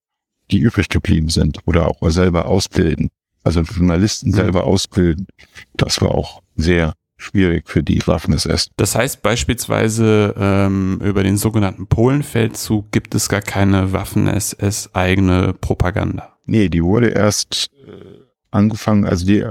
die 0.51 0.60
übrig 0.60 0.89
geblieben 0.89 1.29
sind 1.29 1.60
oder 1.65 1.88
auch 1.88 1.98
selber 2.10 2.45
ausbilden. 2.45 3.10
Also 3.43 3.62
Journalisten 3.62 4.29
mhm. 4.29 4.36
selber 4.36 4.65
ausbilden. 4.65 5.27
Das 5.74 6.01
war 6.01 6.12
auch 6.12 6.41
sehr 6.55 6.93
schwierig 7.22 7.70
für 7.70 7.84
die 7.84 8.06
Waffen-SS. 8.06 8.72
Das 8.78 8.96
heißt 8.96 9.22
beispielsweise 9.22 10.34
ähm, 10.38 11.00
über 11.04 11.24
den 11.24 11.38
sogenannten 11.38 11.88
Polenfeldzug 11.88 12.92
gibt 12.92 13.16
es 13.16 13.30
gar 13.30 13.42
keine 13.42 13.94
Waffen-SS 13.94 14.90
eigene 14.94 15.54
Propaganda. 15.54 16.38
Nee, 16.46 16.70
die 16.70 16.84
wurde 16.84 17.10
erst 17.10 17.70
äh, 17.88 18.22
angefangen, 18.50 19.06
also 19.06 19.25
die, 19.25 19.46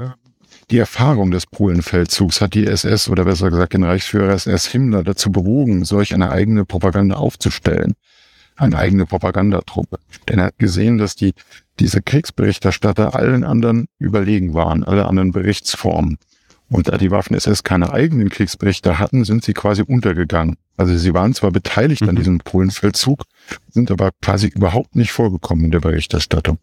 die 0.70 0.78
Erfahrung 0.78 1.30
des 1.30 1.46
Polenfeldzugs 1.46 2.40
hat 2.40 2.54
die 2.54 2.66
SS 2.66 3.08
oder 3.08 3.24
besser 3.24 3.50
gesagt 3.50 3.72
den 3.72 3.84
Reichsführer 3.84 4.34
SS 4.34 4.66
Himmler 4.66 5.02
dazu 5.02 5.32
bewogen, 5.32 5.84
solch 5.84 6.14
eine 6.14 6.30
eigene 6.30 6.64
Propaganda 6.64 7.16
aufzustellen. 7.16 7.94
Eine 8.56 8.76
eigene 8.76 9.06
Propagandatruppe. 9.06 9.98
Denn 10.28 10.38
er 10.38 10.46
hat 10.46 10.58
gesehen, 10.58 10.98
dass 10.98 11.16
die, 11.16 11.32
diese 11.78 12.02
Kriegsberichterstatter 12.02 13.14
allen 13.14 13.42
anderen 13.42 13.86
überlegen 13.98 14.52
waren, 14.52 14.84
alle 14.84 15.06
anderen 15.06 15.32
Berichtsformen. 15.32 16.18
Und 16.70 16.88
da 16.88 16.98
die 16.98 17.10
Waffen-SS 17.10 17.64
keine 17.64 17.92
eigenen 17.92 18.30
Kriegsberichte 18.30 18.98
hatten, 18.98 19.24
sind 19.24 19.44
sie 19.44 19.54
quasi 19.54 19.82
untergegangen. 19.82 20.56
Also 20.76 20.96
sie 20.96 21.12
waren 21.12 21.34
zwar 21.34 21.50
beteiligt 21.50 22.02
mhm. 22.02 22.10
an 22.10 22.16
diesem 22.16 22.38
Polenfeldzug, 22.38 23.24
sind 23.68 23.90
aber 23.90 24.10
quasi 24.22 24.46
überhaupt 24.46 24.94
nicht 24.94 25.10
vorgekommen 25.10 25.64
in 25.64 25.72
der 25.72 25.80
Berichterstattung. 25.80 26.58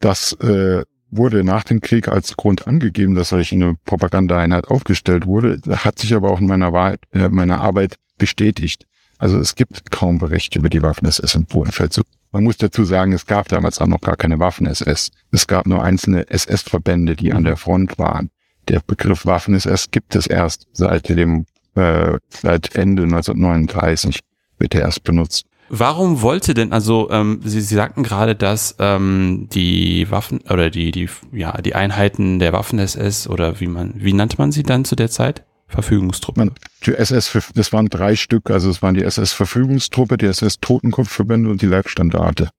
Das 0.00 0.32
äh, 0.40 0.84
wurde 1.10 1.44
nach 1.44 1.64
dem 1.64 1.82
Krieg 1.82 2.08
als 2.08 2.36
Grund 2.36 2.66
angegeben, 2.66 3.14
dass 3.14 3.28
solch 3.28 3.52
eine 3.52 3.74
Propagandaeinheit 3.84 4.68
aufgestellt 4.68 5.26
wurde, 5.26 5.60
hat 5.68 5.98
sich 5.98 6.14
aber 6.14 6.30
auch 6.30 6.40
in 6.40 6.46
meiner, 6.46 6.72
Wahrheit, 6.72 7.00
äh, 7.12 7.28
meiner 7.28 7.60
Arbeit 7.60 7.96
bestätigt. 8.16 8.86
Also 9.18 9.38
es 9.38 9.54
gibt 9.54 9.90
kaum 9.90 10.18
Berichte 10.18 10.58
über 10.58 10.70
die 10.70 10.82
Waffen-SS 10.82 11.34
im 11.34 11.44
Polenfeldzug. 11.44 12.06
Man 12.32 12.44
muss 12.44 12.56
dazu 12.56 12.84
sagen, 12.84 13.12
es 13.12 13.26
gab 13.26 13.48
damals 13.48 13.80
auch 13.80 13.86
noch 13.86 14.00
gar 14.00 14.16
keine 14.16 14.38
Waffen-SS. 14.38 15.10
Es 15.30 15.46
gab 15.46 15.66
nur 15.66 15.82
einzelne 15.82 16.30
SS-Verbände, 16.30 17.16
die 17.16 17.34
an 17.34 17.44
der 17.44 17.58
Front 17.58 17.98
waren. 17.98 18.30
Der 18.70 18.78
Begriff 18.86 19.26
Waffen-SS 19.26 19.90
gibt 19.90 20.14
es 20.14 20.28
erst 20.28 20.68
seit 20.72 21.08
dem 21.08 21.44
äh, 21.74 22.18
seit 22.28 22.76
Ende 22.76 23.02
1939 23.02 24.20
wird 24.58 24.76
er 24.76 24.82
erst 24.82 25.02
benutzt. 25.02 25.46
Warum 25.70 26.22
wollte 26.22 26.54
denn, 26.54 26.72
also 26.72 27.10
ähm, 27.10 27.40
Sie, 27.44 27.60
Sie 27.60 27.74
sagten 27.74 28.04
gerade, 28.04 28.36
dass 28.36 28.76
ähm, 28.78 29.48
die 29.52 30.08
Waffen 30.12 30.40
oder 30.48 30.70
die, 30.70 30.92
die, 30.92 31.08
ja, 31.32 31.60
die 31.60 31.74
Einheiten 31.74 32.38
der 32.38 32.52
Waffen-SS 32.52 33.26
oder 33.26 33.58
wie 33.58 33.66
man, 33.66 33.94
wie 33.96 34.12
nannte 34.12 34.36
man 34.38 34.52
sie 34.52 34.62
dann 34.62 34.84
zu 34.84 34.94
der 34.94 35.10
Zeit? 35.10 35.44
Verfügungstruppen. 35.66 36.52
Die 36.86 36.94
SS, 36.94 37.36
das 37.54 37.72
waren 37.72 37.88
drei 37.88 38.14
Stück, 38.14 38.50
also 38.50 38.70
es 38.70 38.82
waren 38.82 38.94
die 38.94 39.02
SS-Verfügungstruppe, 39.02 40.16
die 40.16 40.26
SS-Totenkopfverbände 40.26 41.50
und 41.50 41.60
die 41.60 41.66
Leibstandarte. 41.66 42.50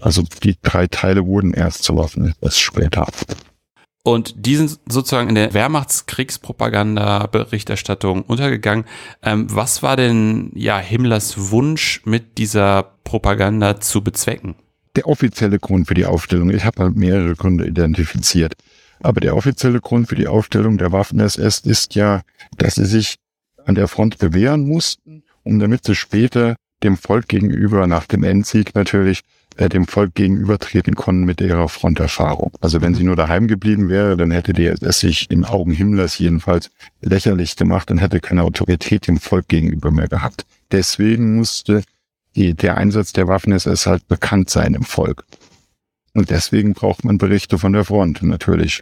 Also 0.00 0.22
die 0.44 0.56
drei 0.62 0.86
Teile 0.86 1.26
wurden 1.26 1.54
erst 1.54 1.82
zur 1.82 1.96
Waffen-SS 1.96 2.58
später. 2.58 3.08
Und 4.02 4.46
die 4.46 4.56
sind 4.56 4.80
sozusagen 4.88 5.28
in 5.28 5.34
der 5.34 5.52
Wehrmachtskriegspropaganda-Berichterstattung 5.52 8.22
untergegangen. 8.22 8.86
Ähm, 9.22 9.46
was 9.50 9.82
war 9.82 9.96
denn 9.96 10.52
ja 10.54 10.78
Himmlers 10.78 11.50
Wunsch 11.50 12.00
mit 12.06 12.38
dieser 12.38 12.94
Propaganda 13.04 13.78
zu 13.80 14.02
bezwecken? 14.02 14.54
Der 14.96 15.06
offizielle 15.06 15.58
Grund 15.58 15.86
für 15.86 15.92
die 15.94 16.06
Aufstellung, 16.06 16.48
ich 16.50 16.64
habe 16.64 16.82
halt 16.82 16.96
mehrere 16.96 17.36
Gründe 17.36 17.66
identifiziert. 17.66 18.54
Aber 19.00 19.20
der 19.20 19.36
offizielle 19.36 19.80
Grund 19.80 20.08
für 20.08 20.14
die 20.14 20.28
Aufstellung 20.28 20.78
der 20.78 20.92
Waffen-SS 20.92 21.58
ist 21.60 21.94
ja, 21.94 22.22
dass 22.56 22.76
sie 22.76 22.86
sich 22.86 23.16
an 23.64 23.74
der 23.74 23.88
Front 23.88 24.18
bewähren 24.18 24.66
mussten, 24.66 25.22
um 25.42 25.58
damit 25.58 25.84
sie 25.84 25.94
später 25.94 26.56
dem 26.82 26.96
Volk 26.96 27.28
gegenüber, 27.28 27.86
nach 27.86 28.06
dem 28.06 28.24
Endsieg 28.24 28.74
natürlich, 28.74 29.20
äh, 29.60 29.68
dem 29.68 29.86
Volk 29.86 30.14
gegenübertreten 30.14 30.94
konnten 30.94 31.24
mit 31.24 31.42
ihrer 31.42 31.68
Fronterfahrung. 31.68 32.52
Also 32.62 32.80
wenn 32.80 32.94
sie 32.94 33.04
nur 33.04 33.14
daheim 33.14 33.46
geblieben 33.46 33.90
wäre, 33.90 34.16
dann 34.16 34.30
hätte 34.30 34.54
die 34.54 34.64
es 34.64 35.00
sich 35.00 35.30
in 35.30 35.44
Augen 35.44 35.72
Himmlers 35.72 36.18
jedenfalls 36.18 36.70
lächerlich 37.02 37.56
gemacht 37.56 37.90
und 37.90 37.98
hätte 37.98 38.20
keine 38.20 38.42
Autorität 38.42 39.06
dem 39.06 39.18
Volk 39.18 39.48
gegenüber 39.48 39.90
mehr 39.90 40.08
gehabt. 40.08 40.46
Deswegen 40.72 41.36
musste 41.36 41.82
die, 42.36 42.54
der 42.54 42.78
Einsatz 42.78 43.12
der 43.12 43.28
Waffen-SS 43.28 43.84
halt 43.84 44.08
bekannt 44.08 44.48
sein 44.48 44.72
im 44.72 44.84
Volk. 44.84 45.26
Und 46.14 46.30
deswegen 46.30 46.72
braucht 46.72 47.04
man 47.04 47.18
Berichte 47.18 47.58
von 47.58 47.74
der 47.74 47.84
Front 47.84 48.22
natürlich. 48.22 48.80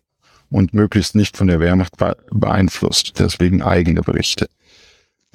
Und 0.48 0.74
möglichst 0.74 1.16
nicht 1.16 1.36
von 1.36 1.48
der 1.48 1.58
Wehrmacht 1.58 1.94
beeinflusst. 2.30 3.18
Deswegen 3.18 3.62
eigene 3.62 4.02
Berichte. 4.02 4.48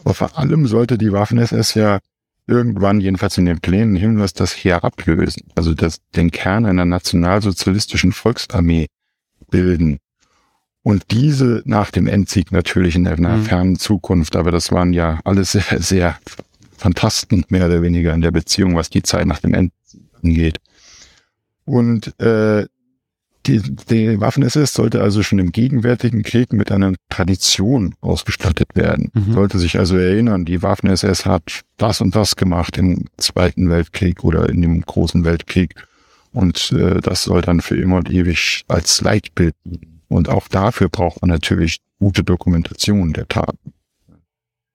Aber 0.06 0.14
vor 0.14 0.38
allem 0.38 0.68
sollte 0.68 0.98
die 0.98 1.12
Waffen-SS 1.12 1.74
ja 1.74 2.00
irgendwann, 2.48 3.02
jedenfalls 3.02 3.38
in 3.38 3.46
den 3.46 3.60
Plänen 3.60 3.96
Himmlers, 3.96 4.34
das 4.34 4.54
Heer 4.54 4.84
ablösen, 4.84 5.44
also 5.56 5.74
das, 5.74 6.02
den 6.16 6.32
Kern 6.32 6.66
einer 6.66 6.86
nationalsozialistischen 6.86 8.12
Volksarmee 8.12 8.88
bilden. 9.50 10.00
Und 10.82 11.12
diese 11.12 11.62
nach 11.66 11.92
dem 11.92 12.08
Endsieg 12.08 12.52
natürlich 12.52 12.96
in 12.96 13.08
einer 13.08 13.38
mhm. 13.38 13.44
fernen 13.46 13.80
Zukunft, 13.80 14.36
aber 14.36 14.52
das 14.52 14.72
waren 14.72 14.92
ja 14.92 15.22
alles 15.24 15.54
sehr, 15.54 15.82
sehr 15.82 16.18
Fantasten, 16.78 17.46
mehr 17.48 17.68
oder 17.68 17.82
weniger 17.82 18.14
in 18.14 18.22
der 18.22 18.32
Beziehung, 18.32 18.76
was 18.76 18.90
die 18.90 19.04
Zeit 19.04 19.26
nach 19.26 19.40
dem 19.40 19.54
Endsieg 19.54 20.02
angeht. 20.22 20.60
Und 21.64 22.20
äh, 22.20 22.66
die, 23.46 23.62
die 23.62 24.20
Waffen-SS 24.20 24.74
sollte 24.74 25.02
also 25.02 25.24
schon 25.24 25.40
im 25.40 25.52
gegenwärtigen 25.52 26.24
Krieg 26.24 26.54
mit 26.54 26.72
einer 26.72 26.94
Tradition 27.10 27.96
ausgestattet 28.02 28.70
werden. 28.76 29.12
Mhm. 29.14 29.34
Sollte 29.34 29.60
sich 29.60 29.78
also 29.78 29.98
erinnern, 29.98 30.46
die 30.46 30.62
Waffen-SS 30.62 31.26
hat 31.26 31.62
das 31.78 32.02
und 32.02 32.16
das 32.16 32.36
gemacht 32.36 32.78
im 32.78 33.06
Zweiten 33.18 33.70
Weltkrieg 33.70 34.24
oder 34.24 34.50
in 34.50 34.62
dem 34.62 34.82
Großen 34.82 35.26
Weltkrieg. 35.26 35.76
Und 36.32 36.72
äh, 36.72 37.02
das 37.02 37.24
soll 37.24 37.42
dann 37.42 37.62
für 37.62 37.78
immer 37.78 37.98
und 37.98 38.10
ewig 38.10 38.64
als 38.68 39.02
Leitbild 39.02 39.56
dienen. 39.66 40.02
Und 40.08 40.30
auch 40.30 40.48
dafür 40.48 40.90
braucht 40.90 41.22
man 41.22 41.30
natürlich 41.30 41.80
gute 42.00 42.24
Dokumentation 42.24 43.14
der 43.14 43.28
Taten. 43.28 43.74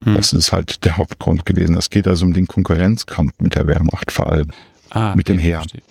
Mhm. 0.05 0.15
Das 0.15 0.33
ist 0.33 0.53
halt 0.53 0.85
der 0.85 0.97
Hauptgrund 0.97 1.47
gewesen. 1.47 1.77
Es 1.77 1.91
geht 1.91 2.07
also 2.07 2.27
um 2.27 2.33
den 2.33 2.47
Konkurrenzkampf 2.47 3.33
mit 3.41 3.55
der 3.55 3.67
Wehrmacht 3.67 4.13
vor 4.13 4.31
allem. 4.31 4.51
Ah, 4.91 5.15
mit 5.15 5.29
dem 5.29 5.39
Heer. 5.39 5.59
Verstehe. 5.59 5.83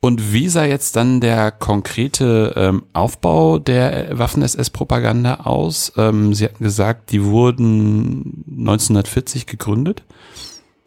Und 0.00 0.32
wie 0.32 0.48
sah 0.48 0.64
jetzt 0.64 0.94
dann 0.96 1.20
der 1.20 1.50
konkrete 1.50 2.52
ähm, 2.56 2.84
Aufbau 2.92 3.58
der 3.58 4.16
Waffen-SS-Propaganda 4.16 5.40
aus? 5.44 5.92
Ähm, 5.96 6.34
Sie 6.34 6.44
hatten 6.44 6.62
gesagt, 6.62 7.12
die 7.12 7.24
wurden 7.24 8.44
1940 8.46 9.46
gegründet. 9.46 10.04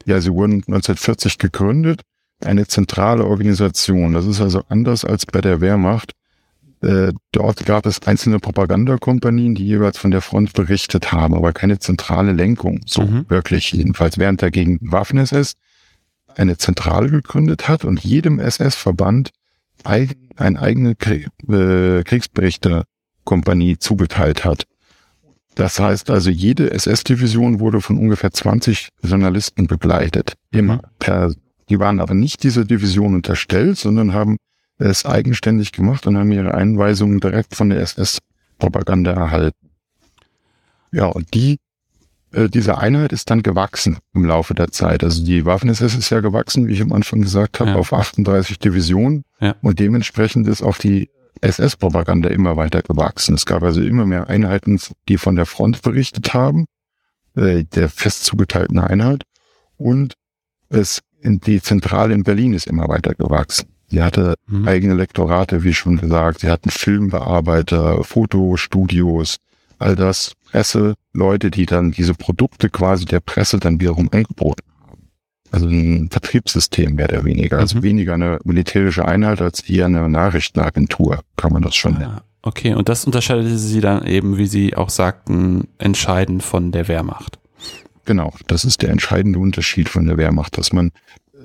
Ja, 0.06 0.22
sie 0.22 0.32
wurden 0.32 0.56
1940 0.56 1.38
gegründet. 1.38 2.02
Eine 2.42 2.68
zentrale 2.68 3.26
Organisation. 3.26 4.14
Das 4.14 4.26
ist 4.26 4.40
also 4.42 4.64
anders 4.70 5.04
als 5.04 5.26
bei 5.26 5.42
der 5.42 5.60
Wehrmacht. 5.60 6.14
Äh, 6.82 7.12
dort 7.34 7.66
gab 7.66 7.86
es 7.86 8.02
einzelne 8.08 8.40
Propagandakompanien, 8.40 9.54
die 9.54 9.66
jeweils 9.66 9.98
von 9.98 10.12
der 10.12 10.22
Front 10.22 10.54
berichtet 10.54 11.12
haben, 11.12 11.34
aber 11.34 11.52
keine 11.52 11.80
zentrale 11.80 12.32
Lenkung. 12.32 12.82
So 12.86 13.02
mhm. 13.02 13.26
wirklich 13.28 13.74
jedenfalls. 13.74 14.18
Während 14.18 14.42
dagegen 14.42 14.80
Waffen-SS 14.82 15.56
eine 16.36 16.58
Zentrale 16.58 17.10
gegründet 17.10 17.68
hat 17.68 17.86
und 17.86 18.04
jedem 18.04 18.40
SS-Verband 18.40 19.32
ein, 19.84 20.12
eine 20.36 20.60
eigene 20.62 20.92
äh, 20.92 22.04
Kriegsberichterkompanie 22.04 23.78
zugeteilt 23.78 24.46
hat. 24.46 24.66
Das 25.56 25.80
heißt 25.80 26.10
also, 26.10 26.30
jede 26.30 26.72
SS-Division 26.72 27.60
wurde 27.60 27.82
von 27.82 27.98
ungefähr 27.98 28.32
20 28.32 28.90
Journalisten 29.04 29.68
begleitet. 29.68 30.36
Immer. 30.52 30.76
Mhm. 30.76 30.82
Per, 31.00 31.34
die 31.70 31.80
waren 31.80 32.00
aber 32.00 32.14
nicht 32.14 32.44
dieser 32.44 32.66
Division 32.66 33.16
unterstellt, 33.16 33.78
sondern 33.78 34.14
haben 34.14 34.38
es 34.78 35.06
eigenständig 35.06 35.72
gemacht 35.72 36.08
und 36.08 36.18
haben 36.18 36.32
ihre 36.32 36.54
Einweisungen 36.54 37.20
direkt 37.20 37.56
von 37.56 37.70
der 37.70 37.82
SS-Propaganda 37.82 39.12
erhalten. 39.12 39.70
Ja, 40.92 41.06
und 41.06 41.34
die 41.34 41.60
äh, 42.32 42.50
diese 42.50 42.78
Einheit 42.78 43.12
ist 43.12 43.30
dann 43.30 43.44
gewachsen 43.44 43.98
im 44.14 44.26
Laufe 44.26 44.54
der 44.54 44.72
Zeit. 44.72 45.04
Also 45.04 45.24
die 45.24 45.46
Waffen-SS 45.46 45.96
ist 45.96 46.10
ja 46.10 46.20
gewachsen, 46.20 46.68
wie 46.68 46.74
ich 46.74 46.82
am 46.82 46.94
Anfang 46.94 47.22
gesagt 47.22 47.60
habe, 47.60 47.72
ja. 47.72 47.76
auf 47.76 47.94
38 47.94 48.60
Divisionen 48.60 49.24
ja. 49.40 49.56
und 49.62 49.80
dementsprechend 49.80 50.48
ist 50.48 50.62
auch 50.62 50.78
die 50.78 51.10
SS-Propaganda 51.42 52.30
immer 52.30 52.58
weiter 52.58 52.82
gewachsen. 52.82 53.36
Es 53.36 53.46
gab 53.46 53.64
also 53.64 53.82
immer 53.82 54.06
mehr 54.06 54.28
Einheiten, 54.28 54.80
die 55.08 55.18
von 55.18 55.36
der 55.36 55.46
Front 55.46 55.82
berichtet 55.82 56.34
haben, 56.34 56.66
äh, 57.36 57.64
der 57.64 57.90
fest 57.90 58.26
zugeteilten 58.26 58.80
Einheit 58.80 59.24
und 59.78 60.14
es 60.70 61.02
in 61.22 61.40
die 61.40 61.62
Zentrale 61.62 62.14
in 62.14 62.24
Berlin 62.24 62.54
ist 62.54 62.68
immer 62.68 62.88
weiter 62.88 63.16
gewachsen. 63.16 63.70
Sie 63.88 64.04
hatte 64.04 64.36
mhm. 64.48 64.68
eigene 64.68 64.94
Lektorate, 64.94 65.64
wie 65.64 65.74
schon 65.74 65.98
gesagt. 65.98 66.42
Sie 66.42 66.50
hatten 66.50 66.70
Filmbearbeiter, 66.70 68.04
Fotostudios, 68.04 69.38
all 69.80 69.96
das 69.96 70.34
Presse, 70.52 70.96
Leute, 71.14 71.52
die 71.52 71.66
dann 71.66 71.92
diese 71.92 72.14
Produkte 72.14 72.70
quasi 72.70 73.06
der 73.06 73.20
Presse 73.20 73.60
dann 73.60 73.80
wiederum 73.80 74.10
angeboten 74.12 74.64
haben. 74.88 75.10
Also 75.52 75.68
ein 75.68 76.10
Vertriebssystem 76.12 76.96
mehr 76.96 77.10
oder 77.10 77.26
weniger. 77.26 77.58
Also 77.60 77.78
mhm. 77.78 77.84
weniger 77.84 78.14
eine 78.14 78.40
militärische 78.44 79.06
Einheit 79.06 79.42
als 79.42 79.62
eher 79.62 79.86
eine 79.86 80.08
Nachrichtenagentur, 80.10 81.22
kann 81.36 81.54
man 81.54 81.62
das 81.62 81.76
schon 81.76 81.94
nennen. 81.94 82.18
Ah, 82.18 82.24
okay, 82.42 82.74
und 82.74 82.90
das 82.90 83.06
unterscheidet 83.06 83.58
sie 83.58 83.82
dann 83.82 84.06
eben, 84.06 84.38
wie 84.38 84.48
Sie 84.48 84.76
auch 84.76 84.90
sagten, 84.90 85.68
entscheidend 85.78 86.44
von 86.44 86.72
der 86.72 86.88
Wehrmacht. 86.88 87.40
Genau, 88.06 88.34
das 88.48 88.66
ist 88.66 88.82
der 88.82 88.90
entscheidende 88.90 89.38
Unterschied 89.40 89.88
von 89.88 90.08
der 90.08 90.18
Wehrmacht, 90.18 90.58
dass 90.58 90.74
man 90.74 90.88
äh, 91.34 91.38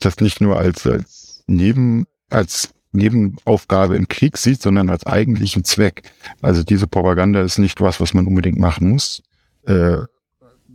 das 0.00 0.16
nicht 0.18 0.40
nur 0.40 0.58
als, 0.58 0.84
als 0.86 1.44
neben, 1.46 2.06
als 2.28 2.70
Nebenaufgabe 2.92 3.96
im 3.96 4.08
Krieg 4.08 4.36
sieht, 4.36 4.62
sondern 4.62 4.90
als 4.90 5.06
eigentlichen 5.06 5.64
Zweck. 5.64 6.02
Also 6.40 6.62
diese 6.62 6.86
Propaganda 6.86 7.42
ist 7.42 7.58
nicht 7.58 7.80
was, 7.80 8.00
was 8.00 8.14
man 8.14 8.26
unbedingt 8.26 8.58
machen 8.58 8.90
muss, 8.90 9.22
äh, 9.66 9.98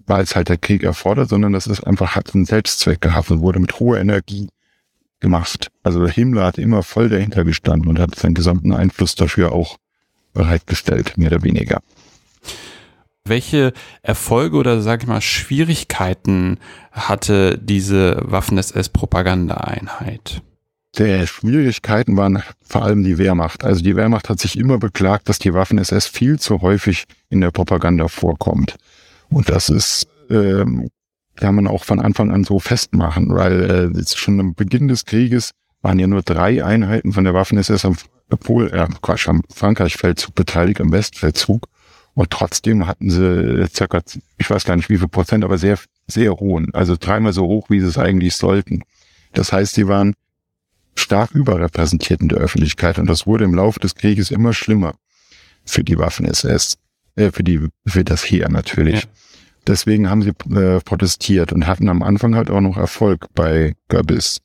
weil 0.08 0.24
es 0.24 0.36
halt 0.36 0.50
der 0.50 0.58
Krieg 0.58 0.84
erfordert, 0.84 1.30
sondern 1.30 1.54
das 1.54 1.68
ist 1.68 1.86
einfach, 1.86 2.16
hat 2.16 2.34
einen 2.34 2.46
Selbstzweck 2.46 3.02
gehabt 3.02 3.30
und 3.32 3.42
wurde 3.42 3.60
mit 3.60 3.80
hoher 3.80 4.00
Energie 4.00 4.50
gemacht. 5.20 5.68
Also 5.84 6.08
Himmler 6.08 6.46
hat 6.46 6.58
immer 6.58 6.82
voll 6.84 7.10
dahinter 7.10 7.44
gestanden 7.44 7.90
und 7.90 8.00
hat 8.00 8.16
seinen 8.16 8.34
gesamten 8.34 8.72
Einfluss 8.74 9.16
dafür 9.16 9.52
auch 9.52 9.78
bereitgestellt, 10.34 11.18
mehr 11.18 11.32
oder 11.32 11.44
weniger. 11.44 11.82
Welche 13.26 13.74
Erfolge 14.04 14.58
oder 14.58 14.82
sage 14.82 15.04
ich 15.04 15.08
mal 15.08 15.22
Schwierigkeiten 15.22 16.60
hatte 16.92 17.58
diese 17.58 18.22
Waffen-SS-Propagandaeinheit? 18.24 20.44
Der 20.98 21.28
Schwierigkeiten 21.28 22.18
waren 22.18 22.42
vor 22.62 22.84
allem 22.84 23.04
die 23.04 23.18
Wehrmacht. 23.18 23.64
Also 23.64 23.84
die 23.84 23.96
Wehrmacht 23.96 24.30
hat 24.30 24.40
sich 24.40 24.58
immer 24.58 24.78
beklagt, 24.78 25.30
dass 25.30 25.40
die 25.40 25.54
Waffen-SS 25.54 26.08
viel 26.08 26.40
zu 26.40 26.62
häufig 26.62 27.06
in 27.30 27.42
der 27.42 27.52
Propaganda 27.52 28.08
vorkommt. 28.08 28.76
Und 29.30 29.50
das 29.50 29.70
ist, 29.70 30.08
ähm, 30.30 30.90
kann 31.36 31.56
man 31.56 31.68
auch 31.68 31.84
von 31.84 32.00
Anfang 32.00 32.32
an 32.32 32.44
so 32.44 32.60
festmachen, 32.60 33.34
weil 33.34 33.94
äh, 33.96 34.04
schon 34.16 34.40
am 34.40 34.56
Beginn 34.56 34.88
des 34.88 35.06
Krieges 35.06 35.52
waren 35.82 36.00
ja 36.00 36.08
nur 36.08 36.24
drei 36.24 36.64
Einheiten 36.64 37.14
von 37.14 37.24
der 37.24 37.34
Waffen-SS 37.34 37.86
am, 37.86 37.96
obwohl, 38.30 38.74
äh, 38.74 38.88
Quatsch, 39.02 39.30
am 39.30 39.44
Frankreich-Feldzug 39.54 40.34
beteiligt, 40.34 40.82
am 40.82 40.92
Westfeldzug. 40.92 41.68
Und 42.16 42.32
trotzdem 42.32 42.88
hatten 42.88 43.12
sie 43.12 43.68
circa, 43.72 44.02
ich 44.40 44.50
weiß 44.50 44.66
gar 44.66 44.76
nicht 44.76 44.90
wie 44.90 44.98
viel 44.98 45.08
Prozent, 45.08 45.44
aber 45.44 45.60
sehr, 45.60 45.78
sehr 46.08 46.34
hohen. 46.34 46.74
Also 46.74 46.96
dreimal 47.00 47.32
so 47.32 47.46
hoch, 47.46 47.70
wie 47.70 47.80
sie 47.80 47.88
es 47.88 48.00
eigentlich 48.00 48.36
sollten 48.36 48.82
Das 49.34 49.54
heißt, 49.54 49.76
sie 49.76 49.88
waren 49.88 50.16
stark 51.00 51.32
überrepräsentiert 51.32 52.22
in 52.22 52.30
der 52.30 52.40
Öffentlichkeit 52.40 53.00
und 53.00 53.08
das 53.08 53.26
wurde 53.26 53.46
im 53.46 53.54
Laufe 53.54 53.80
des 53.80 53.96
Krieges 53.96 54.32
immer 54.32 54.54
schlimmer 54.54 54.96
für 55.66 55.84
die 55.84 55.98
Waffen-SS, 55.98 56.78
äh, 57.16 57.32
für 57.32 57.44
die, 57.44 57.68
für 57.86 58.04
das 58.04 58.24
Heer 58.24 58.50
natürlich. 58.50 59.04
Ja. 59.04 59.10
Deswegen 59.68 60.10
haben 60.10 60.22
sie 60.22 60.34
äh, 60.56 60.80
protestiert 60.80 61.52
und 61.52 61.68
hatten 61.68 61.90
am 61.90 62.02
Anfang 62.02 62.36
halt 62.36 62.50
auch 62.50 62.62
noch 62.62 62.78
Erfolg 62.78 63.28
bei 63.36 63.76
Goebbels. 63.90 64.40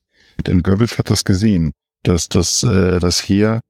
Denn 0.46 0.62
Goebbels 0.62 0.98
hat 0.98 1.10
das 1.10 1.24
gesehen, 1.24 1.72
dass 2.02 2.28
das, 2.28 2.64
äh, 2.64 2.98
das 2.98 3.20
Heer 3.20 3.60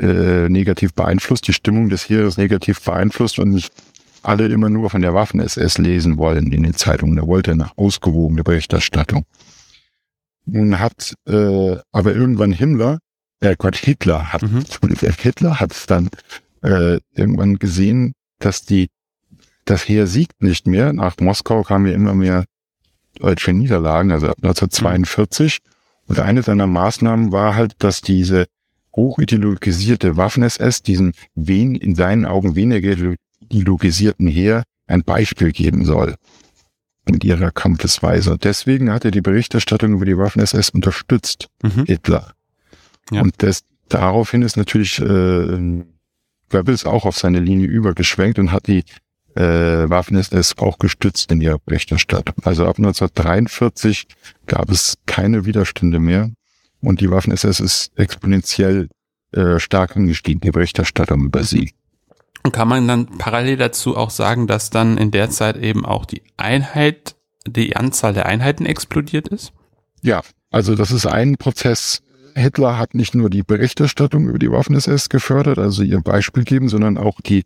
äh, 0.00 0.48
negativ 0.48 0.92
beeinflusst, 0.94 1.46
die 1.46 1.52
Stimmung 1.52 1.88
des 1.88 2.08
Heeres 2.08 2.36
negativ 2.36 2.80
beeinflusst 2.80 3.38
und 3.38 3.50
nicht 3.50 3.72
alle 4.22 4.46
immer 4.46 4.70
nur 4.70 4.90
von 4.90 5.02
der 5.02 5.14
Waffen-SS 5.14 5.78
lesen 5.78 6.16
wollen 6.16 6.50
in 6.50 6.64
den 6.64 6.74
Zeitungen. 6.74 7.18
Er 7.18 7.26
wollte 7.28 7.52
eine 7.52 7.70
ausgewogene 7.76 8.42
Berichterstattung. 8.42 9.24
Nun 10.46 10.78
hat 10.78 11.14
äh, 11.26 11.76
aber 11.92 12.14
irgendwann 12.14 12.52
Himmler, 12.52 12.98
äh 13.40 13.56
Gott, 13.56 13.76
Hitler 13.76 14.32
hat, 14.32 14.42
mhm. 14.42 14.64
Hitler 15.18 15.60
hat 15.60 15.72
es 15.72 15.86
dann 15.86 16.10
äh, 16.62 16.98
irgendwann 17.14 17.58
gesehen, 17.58 18.12
dass 18.38 18.64
die 18.64 18.88
das 19.64 19.88
Heer 19.88 20.06
siegt 20.06 20.42
nicht 20.42 20.66
mehr. 20.66 20.92
Nach 20.92 21.16
Moskau 21.18 21.62
kamen 21.62 21.86
ja 21.86 21.92
immer 21.92 22.14
mehr 22.14 22.44
deutsche 23.18 23.52
Niederlagen, 23.52 24.12
also 24.12 24.28
ab 24.28 24.36
1942. 24.42 25.60
Mhm. 25.62 25.70
Und 26.06 26.20
eine 26.20 26.42
seiner 26.42 26.66
Maßnahmen 26.66 27.32
war 27.32 27.54
halt, 27.54 27.76
dass 27.78 28.02
diese 28.02 28.46
hochideologisierte 28.94 30.16
Waffen-SS 30.16 30.82
diesen 30.82 31.12
wen, 31.34 31.74
in 31.74 31.94
seinen 31.94 32.26
Augen 32.26 32.54
weniger 32.54 33.16
ideologisierten 33.40 34.26
Heer 34.26 34.64
ein 34.86 35.02
Beispiel 35.02 35.52
geben 35.52 35.86
soll 35.86 36.16
mit 37.10 37.24
ihrer 37.24 37.50
Kampfesweise. 37.50 38.38
Deswegen 38.38 38.90
hat 38.90 39.04
er 39.04 39.10
die 39.10 39.20
Berichterstattung 39.20 39.94
über 39.94 40.04
die 40.04 40.16
Waffen-SS 40.16 40.70
unterstützt, 40.70 41.48
mhm. 41.62 41.84
Hitler. 41.86 42.32
Ja. 43.10 43.22
Und 43.22 43.42
das, 43.42 43.62
daraufhin 43.88 44.42
ist 44.42 44.56
natürlich 44.56 45.00
äh, 45.00 45.84
Goebbels 46.50 46.86
auch 46.86 47.04
auf 47.04 47.18
seine 47.18 47.40
Linie 47.40 47.66
übergeschwenkt 47.66 48.38
und 48.38 48.52
hat 48.52 48.66
die 48.66 48.84
äh, 49.34 49.88
Waffen-SS 49.88 50.58
auch 50.58 50.78
gestützt 50.78 51.30
in 51.32 51.40
ihrer 51.40 51.58
Berichterstattung. 51.58 52.36
Also 52.44 52.64
ab 52.66 52.78
1943 52.78 54.06
gab 54.46 54.70
es 54.70 54.96
keine 55.06 55.44
Widerstände 55.44 55.98
mehr 55.98 56.30
und 56.80 57.00
die 57.00 57.10
Waffen-SS 57.10 57.60
ist 57.60 57.92
exponentiell 57.96 58.88
äh, 59.32 59.58
stark 59.58 59.96
angestiegen, 59.96 60.40
die 60.40 60.50
Berichterstattung 60.50 61.24
über 61.24 61.42
sie. 61.42 61.72
Und 62.44 62.52
kann 62.52 62.68
man 62.68 62.86
dann 62.86 63.06
parallel 63.06 63.56
dazu 63.56 63.96
auch 63.96 64.10
sagen, 64.10 64.46
dass 64.46 64.68
dann 64.68 64.98
in 64.98 65.10
der 65.10 65.30
Zeit 65.30 65.56
eben 65.56 65.86
auch 65.86 66.04
die 66.04 66.22
Einheit, 66.36 67.16
die 67.46 67.74
Anzahl 67.74 68.12
der 68.12 68.26
Einheiten 68.26 68.66
explodiert 68.66 69.28
ist? 69.28 69.52
Ja, 70.02 70.22
also 70.50 70.74
das 70.74 70.90
ist 70.90 71.06
ein 71.06 71.36
Prozess. 71.36 72.02
Hitler 72.34 72.76
hat 72.76 72.94
nicht 72.94 73.14
nur 73.14 73.30
die 73.30 73.42
Berichterstattung 73.42 74.28
über 74.28 74.38
die 74.38 74.50
Waffen-SS 74.50 75.08
gefördert, 75.08 75.58
also 75.58 75.82
ihr 75.82 76.00
Beispiel 76.00 76.44
geben, 76.44 76.68
sondern 76.68 76.98
auch 76.98 77.20
die 77.22 77.44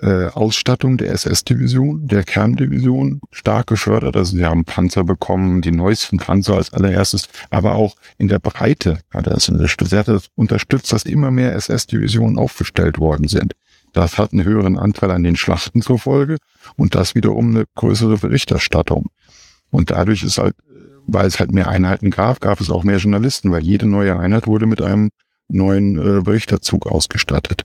äh, 0.00 0.26
Ausstattung 0.26 0.98
der 0.98 1.12
SS-Division, 1.12 2.06
der 2.06 2.24
Kerndivision 2.24 3.20
stark 3.30 3.68
gefördert. 3.68 4.16
Also 4.16 4.36
sie 4.36 4.44
haben 4.44 4.64
Panzer 4.64 5.04
bekommen, 5.04 5.62
die 5.62 5.70
neuesten 5.70 6.18
Panzer 6.18 6.56
als 6.56 6.72
allererstes, 6.72 7.28
aber 7.48 7.76
auch 7.76 7.96
in 8.18 8.28
der 8.28 8.40
Breite 8.40 8.98
hat 9.10 9.26
er 9.26 9.36
es 9.36 9.48
unterstützt. 9.48 9.92
Er 9.92 10.00
hat 10.00 10.08
es 10.08 10.28
unterstützt, 10.34 10.92
dass 10.92 11.04
immer 11.04 11.30
mehr 11.30 11.54
SS-Divisionen 11.54 12.38
aufgestellt 12.38 12.98
worden 12.98 13.28
sind. 13.28 13.54
Das 13.94 14.18
hat 14.18 14.32
einen 14.32 14.44
höheren 14.44 14.76
Anteil 14.76 15.10
an 15.12 15.22
den 15.22 15.36
Schlachten 15.36 15.80
zur 15.80 15.98
Folge 15.98 16.36
und 16.76 16.94
das 16.94 17.14
wiederum 17.14 17.50
eine 17.50 17.64
größere 17.76 18.18
Berichterstattung. 18.18 19.06
Und 19.70 19.90
dadurch 19.90 20.24
ist 20.24 20.36
halt, 20.36 20.56
weil 21.06 21.26
es 21.26 21.38
halt 21.38 21.52
mehr 21.52 21.68
Einheiten 21.68 22.10
gab, 22.10 22.40
gab 22.40 22.60
es 22.60 22.70
auch 22.70 22.82
mehr 22.84 22.98
Journalisten, 22.98 23.52
weil 23.52 23.62
jede 23.62 23.86
neue 23.86 24.18
Einheit 24.18 24.46
wurde 24.46 24.66
mit 24.66 24.82
einem 24.82 25.10
neuen 25.48 25.96
äh, 25.98 26.22
Berichterzug 26.22 26.86
ausgestattet. 26.86 27.62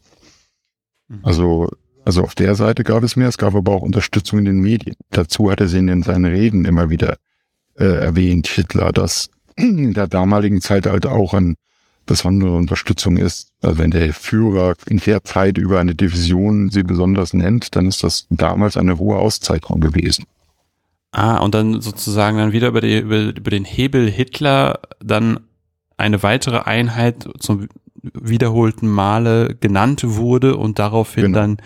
Mhm. 1.07 1.19
Also, 1.23 1.69
also 2.05 2.23
auf 2.23 2.35
der 2.35 2.53
Seite 2.53 2.83
gab 2.83 3.03
es 3.03 3.15
mehr, 3.15 3.27
es 3.27 3.37
gab 3.39 3.55
aber 3.55 3.71
auch 3.71 3.81
Unterstützung 3.81 4.39
in 4.39 4.45
den 4.45 4.59
Medien. 4.59 4.95
Dazu 5.09 5.49
hat 5.49 5.61
er 5.61 5.67
sie 5.67 5.79
in 5.79 6.03
seinen 6.03 6.25
Reden 6.25 6.65
immer 6.65 6.91
wieder 6.91 7.17
äh, 7.75 7.85
erwähnt, 7.85 8.47
Hitler, 8.47 8.91
dass 8.91 9.31
in 9.55 9.93
der 9.93 10.07
damaligen 10.07 10.61
Zeit 10.61 10.85
halt 10.85 11.07
auch 11.07 11.33
ein 11.33 11.55
besondere 12.09 12.55
Unterstützung 12.55 13.17
ist. 13.17 13.51
Also 13.61 13.77
wenn 13.77 13.91
der 13.91 14.13
Führer 14.13 14.73
in 14.87 14.97
der 14.97 15.23
Zeit 15.23 15.57
über 15.59 15.79
eine 15.79 15.93
Division 15.93 16.71
sie 16.71 16.81
besonders 16.81 17.33
nennt, 17.33 17.75
dann 17.75 17.87
ist 17.87 18.03
das 18.03 18.25
damals 18.31 18.77
eine 18.77 18.97
hohe 18.97 19.17
Auszeichnung 19.17 19.79
gewesen. 19.79 20.25
Ah, 21.11 21.37
und 21.37 21.53
dann 21.53 21.81
sozusagen 21.81 22.37
dann 22.37 22.51
wieder 22.51 22.69
über, 22.69 22.81
die, 22.81 22.97
über, 22.97 23.35
über 23.35 23.51
den 23.51 23.63
Hebel 23.63 24.09
Hitler 24.09 24.79
dann 24.99 25.39
eine 25.97 26.23
weitere 26.23 26.59
Einheit 26.59 27.29
zum 27.39 27.67
wiederholten 28.01 28.87
Male 28.87 29.55
genannt 29.59 30.01
wurde 30.03 30.55
und 30.55 30.79
daraufhin 30.79 31.25
genau. 31.25 31.39
dann 31.39 31.57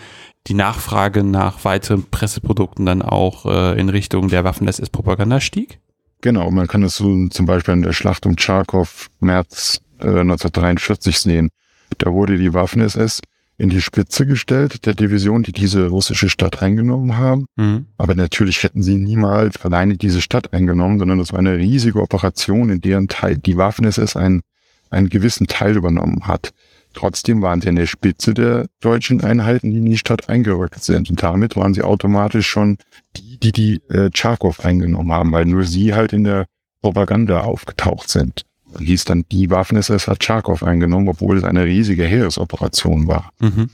die 0.48 0.56
Nachfrage 0.56 1.24
nach 1.24 1.64
weiteren 1.64 2.04
Presseprodukten 2.10 2.86
dann 2.86 3.02
auch 3.02 3.46
äh, 3.46 3.80
in 3.80 3.88
Richtung 3.88 4.28
der 4.28 4.44
Waffen-SS-Propaganda 4.44 5.40
stieg? 5.40 5.80
Genau, 6.22 6.52
man 6.52 6.68
kann 6.68 6.84
es 6.84 6.98
so 6.98 7.28
zum 7.30 7.46
Beispiel 7.46 7.76
in 7.76 7.82
der 7.82 7.94
Schlacht 7.94 8.26
um 8.26 8.36
Charkow 8.36 9.10
März 9.20 9.82
1943 10.10 11.20
sehen. 11.20 11.50
Da 11.98 12.12
wurde 12.12 12.38
die 12.38 12.54
Waffen-SS 12.54 13.22
in 13.58 13.70
die 13.70 13.82
Spitze 13.82 14.26
gestellt 14.26 14.86
der 14.86 14.96
Division, 14.96 15.44
die 15.44 15.52
diese 15.52 15.88
russische 15.88 16.30
Stadt 16.30 16.62
eingenommen 16.62 17.18
haben. 17.18 17.46
Mhm. 17.56 17.86
Aber 17.98 18.16
natürlich 18.16 18.64
hätten 18.64 18.82
sie 18.82 18.96
niemals 18.96 19.64
alleine 19.64 19.96
diese 19.96 20.22
Stadt 20.22 20.54
eingenommen, 20.54 21.00
sondern 21.00 21.20
das 21.20 21.32
war 21.32 21.40
eine 21.40 21.58
riesige 21.58 22.02
Operation, 22.02 22.70
in 22.70 22.82
deren 22.82 23.08
Teil 23.08 23.38
die 23.38 23.58
Waffen-SS 23.58 24.16
einen, 24.16 24.42
einen 24.90 25.10
gewissen 25.10 25.48
Teil 25.48 25.76
übernommen 25.76 26.28
hat. 26.28 26.52
Trotzdem 26.94 27.42
waren 27.42 27.62
sie 27.62 27.70
an 27.70 27.76
der 27.76 27.88
Spitze 27.88 28.34
der 28.34 28.68
deutschen 28.80 29.22
Einheiten, 29.22 29.72
die 29.72 29.78
in 29.78 29.86
die 29.86 29.98
Stadt 29.98 30.30
eingerückt 30.30 30.84
sind. 30.84 31.10
Und 31.10 31.22
damit 31.24 31.56
waren 31.56 31.74
sie 31.74 31.82
automatisch 31.82 32.48
schon 32.48 32.78
die, 33.16 33.40
die 33.40 33.52
die 33.52 33.82
äh, 33.90 34.12
Charkow 34.14 34.60
eingenommen 34.60 35.12
haben, 35.12 35.32
weil 35.32 35.46
nur 35.46 35.64
sie 35.64 35.94
halt 35.94 36.14
in 36.14 36.24
der 36.24 36.46
Propaganda 36.82 37.42
aufgetaucht 37.42 38.10
sind 38.10 38.46
hieß 38.80 39.06
dann, 39.06 39.26
die 39.32 39.50
Waffen-SS 39.50 40.08
hat 40.08 40.24
Charkow 40.24 40.62
eingenommen, 40.64 41.08
obwohl 41.08 41.38
es 41.38 41.44
eine 41.44 41.66
riesige 41.66 42.06
Heeresoperation 42.06 43.08
war. 43.08 43.32
Mhm. 43.40 43.70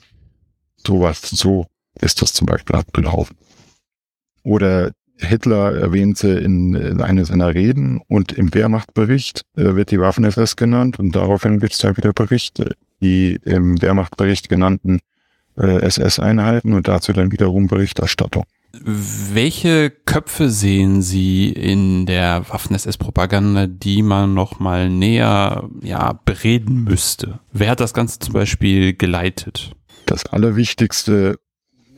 was, 0.86 1.22
so 1.22 1.68
ist 2.00 2.22
das 2.22 2.34
zum 2.34 2.48
Beispiel 2.48 2.76
abgelaufen. 2.76 3.36
Oder 4.44 4.92
Hitler 5.18 5.76
erwähnte 5.76 6.30
in, 6.30 6.74
in 6.76 7.02
einer 7.02 7.26
seiner 7.26 7.54
Reden 7.54 8.02
und 8.08 8.32
im 8.32 8.54
Wehrmachtbericht 8.54 9.42
äh, 9.58 9.76
wird 9.76 9.92
die 9.92 10.00
Waffen-SS 10.00 10.56
genannt 10.56 10.98
und 10.98 11.16
daraufhin 11.16 11.60
gibt 11.60 11.74
es 11.74 11.80
da 11.80 11.98
wieder 11.98 12.14
Berichte, 12.14 12.76
die 13.02 13.38
im 13.44 13.82
Wehrmachtbericht 13.82 14.48
genannten 14.48 15.00
äh, 15.58 15.82
SS-Einheiten 15.82 16.74
und 16.74 16.88
dazu 16.88 17.12
dann 17.12 17.32
wiederum 17.32 17.68
Berichterstattung. 17.68 18.46
Welche 18.84 19.90
Köpfe 19.90 20.50
sehen 20.50 21.02
Sie 21.02 21.50
in 21.50 22.06
der 22.06 22.48
Waffen-SS-Propaganda, 22.50 23.68
die 23.68 24.02
man 24.02 24.34
noch 24.34 24.60
mal 24.60 24.90
näher 24.90 25.70
ja, 25.82 26.14
bereden 26.26 26.84
müsste? 26.84 27.40
Wer 27.52 27.72
hat 27.72 27.80
das 27.80 27.94
Ganze 27.94 28.20
zum 28.20 28.34
Beispiel 28.34 28.94
geleitet? 28.94 29.72
Das 30.06 30.26
Allerwichtigste, 30.26 31.40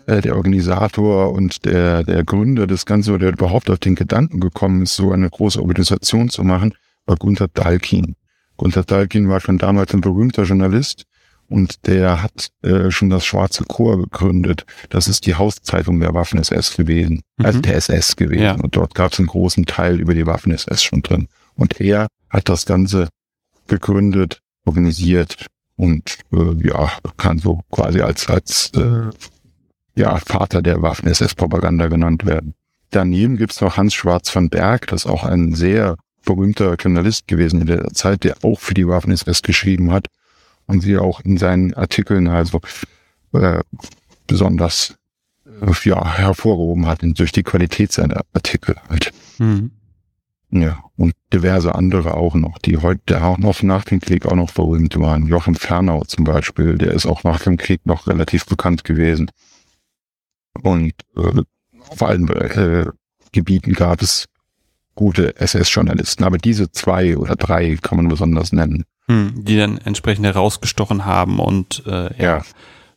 äh, 0.08 0.22
der 0.22 0.36
Organisator 0.36 1.32
und 1.32 1.66
der, 1.66 2.04
der 2.04 2.24
Gründer 2.24 2.68
des 2.68 2.86
Ganzen, 2.86 3.20
der 3.20 3.32
überhaupt 3.32 3.70
auf 3.70 3.80
den 3.80 3.96
Gedanken 3.96 4.40
gekommen 4.40 4.82
ist, 4.82 4.96
so 4.96 5.12
eine 5.12 5.30
große 5.30 5.62
Organisation 5.62 6.30
zu 6.30 6.44
machen, 6.44 6.74
war 7.06 7.16
Gunther 7.16 7.48
Dalkin. 7.48 8.16
Gunther 8.58 8.84
Dalkin 8.84 9.30
war 9.30 9.40
schon 9.40 9.58
damals 9.58 9.94
ein 9.94 10.02
berühmter 10.02 10.44
Journalist 10.44 11.06
und 11.52 11.86
der 11.86 12.24
hat 12.24 12.50
äh, 12.64 12.92
schon 12.92 13.10
das 13.10 13.26
Schwarze 13.26 13.66
Chor 13.66 13.98
gegründet. 13.98 14.66
Das 14.90 15.10
ist 15.10 15.26
die 15.26 15.36
Hauszeitung 15.36 16.00
der 16.00 16.14
Waffen-SS 16.14 16.78
gewesen, 16.78 17.22
mhm. 17.38 17.46
also 17.46 17.60
der 17.60 17.76
SS 17.76 18.16
gewesen. 18.16 18.44
Ja. 18.44 18.54
Und 18.54 18.76
dort 18.76 18.96
gab 18.96 19.12
es 19.12 19.20
einen 19.20 19.28
großen 19.28 19.66
Teil 19.66 20.00
über 20.00 20.14
die 20.14 20.26
Waffen-SS 20.26 20.82
schon 20.82 21.02
drin. 21.02 21.28
Und 21.56 21.82
er 21.82 22.08
hat 22.30 22.48
das 22.48 22.66
Ganze 22.66 23.10
gegründet, 23.68 24.40
organisiert 24.66 25.48
und 25.76 26.20
äh, 26.32 26.68
ja, 26.68 26.90
kann 27.18 27.40
so 27.40 27.60
quasi 27.70 28.00
als, 28.00 28.30
als 28.30 28.72
äh, 28.76 29.10
ja, 29.96 30.18
Vater 30.20 30.62
der 30.62 30.82
Waffen-SS-Propaganda 30.82 31.88
genannt 31.88 32.26
werden. 32.26 32.54
Daneben 32.92 33.36
gibt's 33.36 33.60
noch 33.60 33.76
Hans 33.76 33.94
Schwarz 33.94 34.30
von 34.30 34.50
Berg, 34.50 34.88
das 34.88 35.04
ist 35.04 35.12
auch 35.12 35.26
ein 35.26 35.54
sehr 35.54 35.98
berühmter 36.24 36.76
Journalist 36.76 37.28
gewesen 37.28 37.62
in 37.62 37.68
der 37.68 37.90
Zeit, 37.94 38.24
der 38.24 38.38
auch 38.44 38.60
für 38.60 38.74
die 38.74 38.88
Waffen-SS 38.88 39.42
geschrieben 39.42 39.92
hat 39.92 40.08
und 40.72 40.80
sie 40.80 40.98
auch 40.98 41.20
in 41.20 41.38
seinen 41.38 41.74
Artikeln 41.74 42.28
also 42.28 42.62
äh, 43.34 43.60
besonders 44.26 44.96
äh, 45.46 45.72
ja, 45.84 46.18
hervorgehoben 46.18 46.88
hat 46.88 47.00
durch 47.02 47.34
die 47.34 47.44
Qualität 47.44 47.92
seiner 47.92 48.22
Artikel 48.34 48.78
halt. 48.88 49.12
Mhm. 49.38 49.72
Ja, 50.50 50.84
und 50.96 51.14
diverse 51.34 51.76
andere 51.76 52.14
auch 52.14 52.36
noch, 52.36 52.58
die 52.58 52.78
heute 52.78 53.22
auch 53.22 53.38
noch 53.38 53.62
nach 53.64 53.84
dem 53.84 54.00
Krieg 54.00 54.26
auch 54.26 54.36
noch 54.36 54.52
berühmt 54.52 54.98
waren. 54.98 55.28
Joachim 55.28 55.56
Fernau 55.56 56.04
zum 56.06 56.24
Beispiel, 56.24 56.78
der 56.78 56.94
ist 56.94 57.06
auch 57.06 57.24
nach 57.24 57.42
dem 57.42 57.58
Krieg 57.58 57.86
noch 57.86 58.08
relativ 58.08 58.46
bekannt 58.46 58.86
gewesen. 58.86 59.30
Und 60.62 60.94
äh, 61.18 61.42
auf 61.90 62.02
allen 62.02 62.30
äh, 62.30 62.86
Gebieten 63.34 63.74
gab 63.74 64.02
es 64.02 64.26
gute 65.02 65.36
SS-Journalisten, 65.36 66.24
aber 66.24 66.38
diese 66.38 66.72
zwei 66.72 67.18
oder 67.18 67.36
drei 67.36 67.76
kann 67.82 67.98
man 67.98 68.08
besonders 68.08 68.52
nennen. 68.52 68.86
Hm, 69.08 69.34
die 69.36 69.58
dann 69.58 69.80
entsprechend 69.80 70.28
herausgestochen 70.28 71.06
haben 71.06 71.40
und 71.40 71.82
äh, 71.88 72.22
ja, 72.22 72.44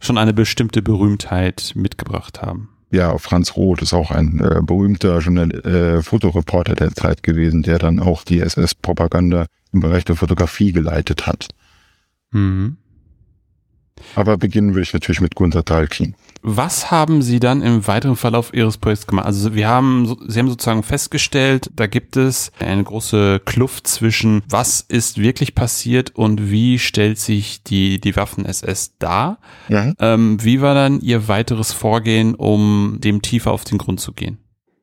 schon 0.01 0.19
eine 0.19 0.35
bestimmte 0.35 0.83
Berühmtheit 0.83 1.73
mitgebracht 1.75 2.43
haben. 2.43 2.69
Ja, 2.91 3.17
Franz 3.17 3.57
Roth 3.57 3.81
ist 3.81 3.95
auch 3.95 4.11
ein 4.11 4.39
äh, 4.39 4.61
berühmter 4.61 5.19
Journal 5.21 5.51
äh, 5.65 6.03
Fotoreporter 6.03 6.75
der 6.75 6.93
Zeit 6.93 7.23
gewesen, 7.23 7.63
der 7.63 7.79
dann 7.79 7.99
auch 8.01 8.23
die 8.23 8.41
SS-Propaganda 8.41 9.47
im 9.73 9.81
Bereich 9.81 10.05
der 10.05 10.17
Fotografie 10.17 10.73
geleitet 10.73 11.27
hat. 11.27 11.49
Mhm. 12.33 12.77
Aber 14.15 14.37
beginnen 14.37 14.75
will 14.75 14.83
ich 14.83 14.93
natürlich 14.93 15.23
mit 15.23 15.35
Gunther 15.37 15.65
Thalkin. 15.65 16.15
Was 16.47 16.91
haben 16.91 17.23
Sie 17.23 17.41
dann 17.41 17.63
im 17.63 17.87
weiteren 17.87 18.17
Verlauf 18.17 18.53
Ihres 18.53 18.77
Projekts 18.77 19.07
gemacht? 19.07 19.25
Also 19.25 19.55
wir 19.55 19.67
haben, 19.67 20.15
Sie 20.29 20.39
haben 20.39 20.51
sozusagen 20.51 20.83
festgestellt, 20.83 21.71
da 21.75 21.87
gibt 21.87 22.19
es 22.19 22.53
eine 22.59 22.85
große 22.85 23.41
Kluft 23.47 23.87
zwischen, 23.87 24.43
was 24.47 24.83
ist 24.83 25.17
wirklich 25.17 25.55
passiert 25.55 26.15
und 26.15 26.51
wie 26.51 26.79
stellt 26.79 27.19
sich 27.19 27.63
die, 27.63 27.99
die 27.99 28.15
Waffen-SS 28.15 28.99
dar. 28.99 29.39
Ja. 29.71 29.95
Ähm, 29.99 30.37
wie 30.43 30.61
war 30.61 30.75
dann 30.75 31.01
Ihr 31.01 31.29
weiteres 31.29 31.73
Vorgehen, 31.73 32.35
um 32.35 32.99
dem 32.99 33.23
tiefer 33.23 33.51
auf 33.51 33.65
den 33.65 33.79
Grund 33.79 34.01
zu 34.01 34.13
gehen? 34.13 34.37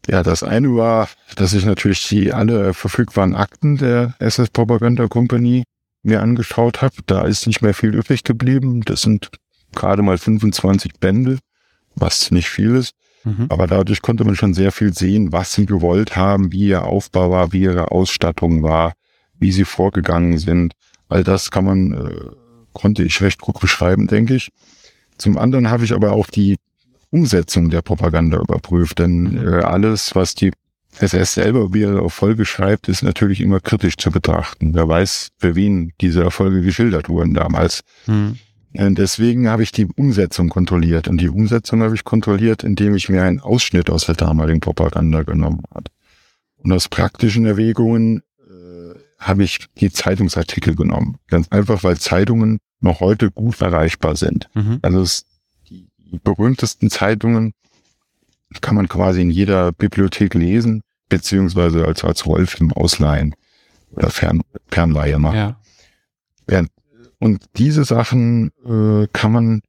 Ja, 0.08 0.24
das 0.24 0.42
eine 0.42 0.76
war, 0.76 1.10
dass 1.36 1.54
ich 1.54 1.64
natürlich 1.64 2.08
die 2.08 2.34
alle 2.34 2.74
verfügbaren 2.74 3.36
Akten 3.36 3.78
der 3.78 4.16
SS 4.18 4.50
Propaganda 4.50 5.08
Company 5.08 5.64
mir 6.02 6.24
angeschaut 6.24 6.82
habe. 6.82 6.96
Da 7.06 7.22
ist 7.22 7.46
nicht 7.46 7.62
mehr 7.62 7.76
viel 7.76 7.94
übrig 7.94 8.24
geblieben. 8.24 8.82
Das 8.82 9.04
sind 9.04 9.30
gerade 9.76 10.02
mal 10.02 10.18
25 10.18 10.94
Bände, 11.00 11.38
was 11.96 12.32
nicht 12.32 12.50
viel 12.50 12.76
ist. 12.76 12.94
Mhm. 13.24 13.48
Aber 13.50 13.68
dadurch 13.68 14.02
konnte 14.02 14.24
man 14.24 14.36
schon 14.36 14.54
sehr 14.54 14.72
viel 14.72 14.94
sehen, 14.94 15.32
was 15.32 15.54
sie 15.54 15.66
gewollt 15.66 16.16
haben, 16.16 16.52
wie 16.52 16.68
ihr 16.68 16.84
Aufbau 16.86 17.32
war, 17.32 17.54
wie 17.54 17.62
ihre 17.62 17.92
Ausstattung 17.92 18.64
war, 18.64 18.94
wie 19.40 19.52
sie 19.52 19.66
vorgegangen 19.66 20.38
sind. 20.38 20.74
All 21.08 21.24
das 21.24 21.52
kann 21.52 21.66
man, 21.66 21.94
äh, 21.94 22.36
konnte 22.74 23.04
ich 23.04 23.22
recht 23.22 23.42
gut 23.42 23.60
beschreiben, 23.60 24.08
denke 24.08 24.36
ich. 24.36 24.50
Zum 25.18 25.38
anderen 25.38 25.70
habe 25.70 25.84
ich 25.84 25.94
aber 25.94 26.14
auch 26.14 26.28
die 26.28 26.58
Umsetzung 27.12 27.70
der 27.70 27.82
Propaganda 27.82 28.40
überprüft, 28.40 29.00
denn 29.00 29.24
mhm. 29.24 29.48
äh, 29.48 29.62
alles, 29.62 30.16
was 30.16 30.34
die 30.34 30.52
SS 31.00 31.34
selber, 31.34 31.74
wie 31.74 31.84
er 31.84 32.02
Erfolge 32.02 32.46
schreibt, 32.46 32.90
ist 32.90 33.04
natürlich 33.04 33.42
immer 33.42 33.60
kritisch 33.60 33.98
zu 33.98 34.12
betrachten. 34.12 34.74
Wer 34.74 34.88
weiß, 34.88 35.30
für 35.38 35.56
wen 35.56 35.94
diese 36.02 36.24
Erfolge 36.24 36.62
geschildert 36.62 37.10
wurden 37.10 37.34
damals. 37.34 37.82
Mhm. 38.08 38.38
Deswegen 38.74 39.50
habe 39.50 39.64
ich 39.64 39.72
die 39.72 39.86
Umsetzung 39.86 40.50
kontrolliert. 40.50 41.08
Und 41.08 41.20
die 41.20 41.30
Umsetzung 41.30 41.82
habe 41.84 41.96
ich 41.96 42.04
kontrolliert, 42.04 42.64
indem 42.64 42.96
ich 42.96 43.10
mir 43.10 43.24
einen 43.24 43.40
Ausschnitt 43.40 43.90
aus 43.90 44.06
der 44.06 44.16
damaligen 44.16 44.62
Propaganda 44.62 45.24
genommen 45.24 45.64
habe. 45.74 45.92
Und 46.58 46.72
aus 46.72 46.88
praktischen 46.88 47.46
Erwägungen 47.46 48.22
äh, 48.40 48.94
habe 49.20 49.44
ich 49.44 49.66
die 49.78 49.92
Zeitungsartikel 49.92 50.76
genommen. 50.76 51.18
Ganz 51.28 51.50
einfach, 51.50 51.84
weil 51.84 51.98
Zeitungen 51.98 52.60
noch 52.80 53.00
heute 53.00 53.30
gut 53.32 53.60
erreichbar 53.62 54.16
sind. 54.16 54.50
Mhm. 54.54 54.80
Also 54.82 55.02
es, 55.02 55.26
die 55.70 55.88
berühmtesten 56.24 56.90
Zeitungen 56.90 57.54
kann 58.62 58.76
man 58.76 58.88
quasi 58.88 59.22
in 59.22 59.32
jeder 59.32 59.72
Bibliothek 59.72 60.34
lesen, 60.34 60.82
beziehungsweise 61.10 61.86
als, 61.86 62.04
als 62.04 62.26
Rollfilm 62.26 62.72
ausleihen 62.74 63.36
oder 63.92 64.10
Fern, 64.10 64.42
Fernleihe 64.70 65.20
machen. 65.20 65.38
Ja. 65.38 65.60
Und 67.22 67.46
diese 67.56 67.84
Sachen 67.84 68.50
äh, 68.66 69.08
kann 69.14 69.32
man, 69.32 69.62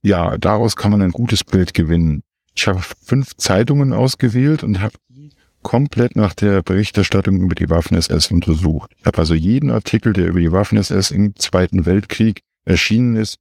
ja, 0.00 0.38
daraus 0.38 0.76
kann 0.76 0.92
man 0.92 1.02
ein 1.02 1.10
gutes 1.10 1.42
Bild 1.42 1.74
gewinnen. 1.74 2.22
Ich 2.54 2.68
habe 2.68 2.80
fünf 3.04 3.36
Zeitungen 3.36 3.92
ausgewählt 3.92 4.62
und 4.62 4.80
habe 4.80 4.94
die 5.08 5.32
komplett 5.62 6.14
nach 6.14 6.34
der 6.34 6.62
Berichterstattung 6.62 7.40
über 7.40 7.56
die 7.56 7.68
Waffen-SS 7.68 8.30
untersucht. 8.30 8.92
Ich 8.96 9.06
habe 9.06 9.18
also 9.18 9.34
jeden 9.34 9.72
Artikel, 9.72 10.12
der 10.12 10.28
über 10.28 10.38
die 10.38 10.52
Waffen-SS 10.52 11.10
im 11.10 11.34
Zweiten 11.34 11.84
Weltkrieg 11.84 12.42
erschienen 12.64 13.16
ist, 13.16 13.38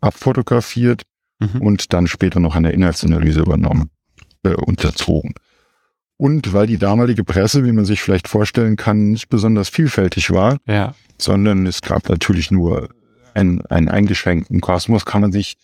abfotografiert 0.00 1.02
mhm. 1.40 1.60
und 1.60 1.92
dann 1.92 2.06
später 2.06 2.40
noch 2.40 2.56
eine 2.56 2.72
Inhaltsanalyse 2.72 3.40
übernommen 3.40 3.90
äh, 4.44 4.54
unterzogen. 4.54 5.34
Und 6.18 6.52
weil 6.52 6.66
die 6.66 6.78
damalige 6.78 7.22
Presse, 7.22 7.64
wie 7.64 7.72
man 7.72 7.84
sich 7.84 8.02
vielleicht 8.02 8.26
vorstellen 8.26 8.76
kann, 8.76 9.12
nicht 9.12 9.28
besonders 9.28 9.68
vielfältig 9.68 10.32
war, 10.32 10.58
ja. 10.66 10.94
sondern 11.16 11.64
es 11.64 11.80
gab 11.80 12.08
natürlich 12.08 12.50
nur 12.50 12.88
einen, 13.34 13.64
einen 13.66 13.88
eingeschränkten 13.88 14.60
Kosmos, 14.60 15.06
kann 15.06 15.20
man 15.20 15.30
sich, 15.30 15.56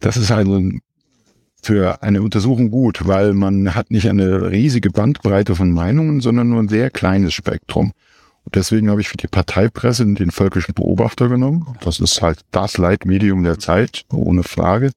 das 0.00 0.16
ist 0.16 0.32
also 0.32 0.60
für 1.62 2.02
eine 2.02 2.22
Untersuchung 2.22 2.70
gut, 2.70 3.06
weil 3.06 3.34
man 3.34 3.76
hat 3.76 3.92
nicht 3.92 4.08
eine 4.08 4.50
riesige 4.50 4.90
Bandbreite 4.90 5.54
von 5.54 5.70
Meinungen, 5.70 6.20
sondern 6.20 6.48
nur 6.48 6.60
ein 6.60 6.68
sehr 6.68 6.90
kleines 6.90 7.34
Spektrum. 7.34 7.92
Und 8.44 8.54
deswegen 8.56 8.90
habe 8.90 9.00
ich 9.00 9.08
für 9.08 9.16
die 9.16 9.28
Parteipresse 9.28 10.06
den 10.06 10.32
völkischen 10.32 10.74
Beobachter 10.74 11.28
genommen. 11.28 11.66
Das 11.82 12.00
ist 12.00 12.20
halt 12.20 12.40
das 12.50 12.78
Leitmedium 12.78 13.44
der 13.44 13.60
Zeit, 13.60 14.06
ohne 14.12 14.42
Frage. 14.42 14.90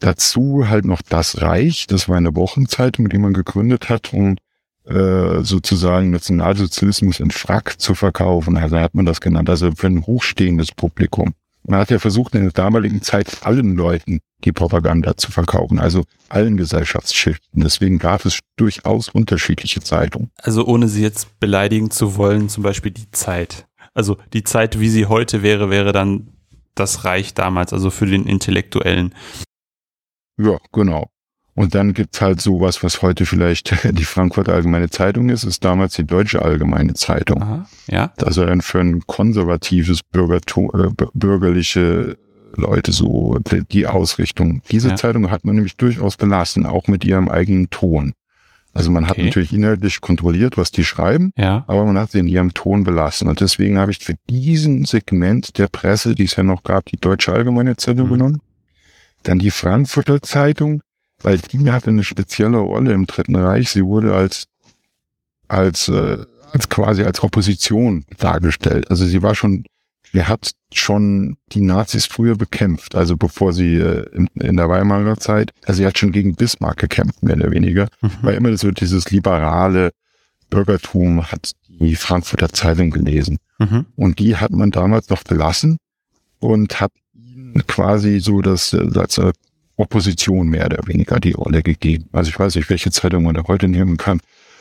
Dazu 0.00 0.68
halt 0.68 0.84
noch 0.84 1.00
das 1.02 1.40
Reich, 1.40 1.86
das 1.86 2.08
war 2.08 2.16
eine 2.16 2.34
Wochenzeitung, 2.34 3.08
die 3.08 3.18
man 3.18 3.32
gegründet 3.32 3.88
hat, 3.88 4.12
um 4.12 4.36
äh, 4.84 5.42
sozusagen 5.42 6.10
Nationalsozialismus 6.10 7.18
in 7.18 7.30
Frack 7.30 7.80
zu 7.80 7.94
verkaufen. 7.94 8.56
Also 8.56 8.78
hat 8.78 8.94
man 8.94 9.06
das 9.06 9.20
genannt, 9.20 9.50
also 9.50 9.72
für 9.72 9.86
ein 9.86 10.06
hochstehendes 10.06 10.72
Publikum. 10.72 11.34
Man 11.64 11.80
hat 11.80 11.90
ja 11.90 11.98
versucht, 11.98 12.34
in 12.36 12.42
der 12.42 12.52
damaligen 12.52 13.02
Zeit 13.02 13.38
allen 13.44 13.74
Leuten 13.74 14.20
die 14.44 14.52
Propaganda 14.52 15.16
zu 15.16 15.32
verkaufen, 15.32 15.80
also 15.80 16.04
allen 16.28 16.56
Gesellschaftsschichten. 16.56 17.62
Deswegen 17.62 17.98
gab 17.98 18.24
es 18.24 18.38
durchaus 18.56 19.08
unterschiedliche 19.08 19.80
Zeitungen. 19.80 20.30
Also 20.36 20.64
ohne 20.64 20.86
sie 20.86 21.02
jetzt 21.02 21.40
beleidigen 21.40 21.90
zu 21.90 22.16
wollen, 22.16 22.48
zum 22.48 22.62
Beispiel 22.62 22.92
die 22.92 23.10
Zeit. 23.10 23.66
Also 23.94 24.18
die 24.32 24.44
Zeit, 24.44 24.78
wie 24.78 24.90
sie 24.90 25.06
heute 25.06 25.42
wäre, 25.42 25.70
wäre 25.70 25.92
dann 25.92 26.28
das 26.76 27.04
Reich 27.04 27.34
damals, 27.34 27.72
also 27.72 27.90
für 27.90 28.06
den 28.06 28.26
Intellektuellen. 28.26 29.14
Ja, 30.38 30.58
genau. 30.72 31.10
Und 31.56 31.74
dann 31.74 31.94
gibt's 31.94 32.20
halt 32.20 32.42
sowas, 32.42 32.82
was 32.82 33.00
heute 33.00 33.24
vielleicht 33.24 33.74
die 33.98 34.04
Frankfurter 34.04 34.52
Allgemeine 34.52 34.90
Zeitung 34.90 35.30
ist, 35.30 35.42
ist 35.42 35.64
damals 35.64 35.94
die 35.94 36.04
Deutsche 36.04 36.42
Allgemeine 36.42 36.92
Zeitung. 36.92 37.42
Aha, 37.42 37.66
ja. 37.88 38.12
Also 38.22 38.44
dann 38.44 38.60
für 38.60 38.80
ein 38.80 39.06
konservatives 39.06 40.02
Bürgertum, 40.02 40.70
äh, 40.74 41.04
bürgerliche 41.14 42.18
Leute 42.54 42.92
so 42.92 43.38
die, 43.72 43.86
Ausrichtung. 43.86 44.60
Diese 44.70 44.90
ja. 44.90 44.96
Zeitung 44.96 45.30
hat 45.30 45.44
man 45.44 45.54
nämlich 45.54 45.76
durchaus 45.76 46.18
belassen, 46.18 46.66
auch 46.66 46.88
mit 46.88 47.04
ihrem 47.04 47.28
eigenen 47.28 47.70
Ton. 47.70 48.12
Also 48.74 48.90
man 48.90 49.04
okay. 49.04 49.12
hat 49.12 49.24
natürlich 49.24 49.54
inhaltlich 49.54 50.02
kontrolliert, 50.02 50.58
was 50.58 50.70
die 50.70 50.84
schreiben, 50.84 51.32
ja. 51.38 51.64
aber 51.66 51.86
man 51.86 51.98
hat 51.98 52.10
sie 52.10 52.18
in 52.18 52.28
ihrem 52.28 52.52
Ton 52.52 52.84
belassen. 52.84 53.28
Und 53.28 53.40
deswegen 53.40 53.78
habe 53.78 53.90
ich 53.90 53.98
für 54.00 54.16
diesen 54.28 54.84
Segment 54.84 55.56
der 55.56 55.68
Presse, 55.68 56.14
die 56.14 56.24
es 56.24 56.36
ja 56.36 56.42
noch 56.42 56.62
gab, 56.62 56.84
die 56.84 56.98
Deutsche 56.98 57.32
Allgemeine 57.32 57.76
Zeitung 57.76 58.08
mhm. 58.08 58.12
genommen 58.12 58.40
dann 59.28 59.38
die 59.38 59.50
Frankfurter 59.50 60.22
Zeitung, 60.22 60.82
weil 61.22 61.38
die 61.38 61.70
hatte 61.70 61.90
eine 61.90 62.04
spezielle 62.04 62.58
Rolle 62.58 62.92
im 62.92 63.06
Dritten 63.06 63.36
Reich. 63.36 63.70
Sie 63.70 63.84
wurde 63.84 64.14
als, 64.14 64.46
als, 65.48 65.88
äh, 65.88 66.24
als 66.52 66.68
quasi 66.68 67.02
als 67.02 67.22
Opposition 67.22 68.04
dargestellt. 68.18 68.90
Also 68.90 69.06
sie 69.06 69.22
war 69.22 69.34
schon, 69.34 69.64
sie 70.12 70.24
hat 70.24 70.52
schon 70.72 71.36
die 71.52 71.62
Nazis 71.62 72.06
früher 72.06 72.36
bekämpft, 72.36 72.94
also 72.94 73.16
bevor 73.16 73.52
sie 73.52 73.76
äh, 73.76 74.06
in, 74.14 74.26
in 74.34 74.56
der 74.56 74.68
Weimarer 74.68 75.16
Zeit, 75.18 75.52
also 75.64 75.78
sie 75.78 75.86
hat 75.86 75.98
schon 75.98 76.12
gegen 76.12 76.34
Bismarck 76.34 76.78
gekämpft, 76.78 77.22
mehr 77.22 77.36
oder 77.36 77.50
weniger, 77.50 77.88
mhm. 78.00 78.10
weil 78.22 78.34
immer 78.34 78.56
so 78.56 78.70
dieses 78.70 79.10
liberale 79.10 79.90
Bürgertum 80.50 81.30
hat 81.30 81.52
die 81.68 81.96
Frankfurter 81.96 82.50
Zeitung 82.50 82.90
gelesen. 82.90 83.38
Mhm. 83.58 83.86
Und 83.96 84.18
die 84.18 84.36
hat 84.36 84.52
man 84.52 84.70
damals 84.70 85.08
noch 85.08 85.24
belassen 85.24 85.78
und 86.38 86.80
hat 86.80 86.92
quasi 87.64 88.20
so 88.20 88.42
das 88.42 88.74
als 88.74 89.20
Opposition 89.76 90.48
mehr 90.48 90.66
oder 90.66 90.86
weniger 90.86 91.20
die 91.20 91.32
Rolle 91.32 91.62
gegeben. 91.62 92.08
Also 92.12 92.30
ich 92.30 92.38
weiß 92.38 92.54
nicht, 92.56 92.70
welche 92.70 92.90
Zeitung 92.90 93.24
man 93.24 93.34
da 93.34 93.44
heute 93.46 93.68
nehmen 93.68 93.96
kann, 93.96 94.20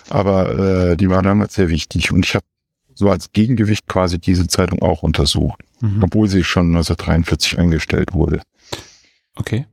aber 0.10 0.92
äh, 0.92 0.98
die 0.98 1.10
war 1.10 1.22
damals 1.22 1.56
sehr 1.56 1.70
wichtig 1.70 2.12
und 2.12 2.26
ich 2.26 2.36
habe 2.36 2.46
so 2.94 3.10
als 3.10 3.32
Gegengewicht 3.32 3.88
quasi 3.88 4.20
diese 4.20 4.48
Zeitung 4.48 4.82
auch 4.82 5.04
untersucht, 5.04 5.62
mhm. 5.82 6.04
obwohl 6.04 6.28
sie 6.28 6.44
schon 6.44 6.68
1943 6.68 7.60
eingestellt 7.60 8.14
wurde. 8.14 8.42
Okay. 9.36 9.66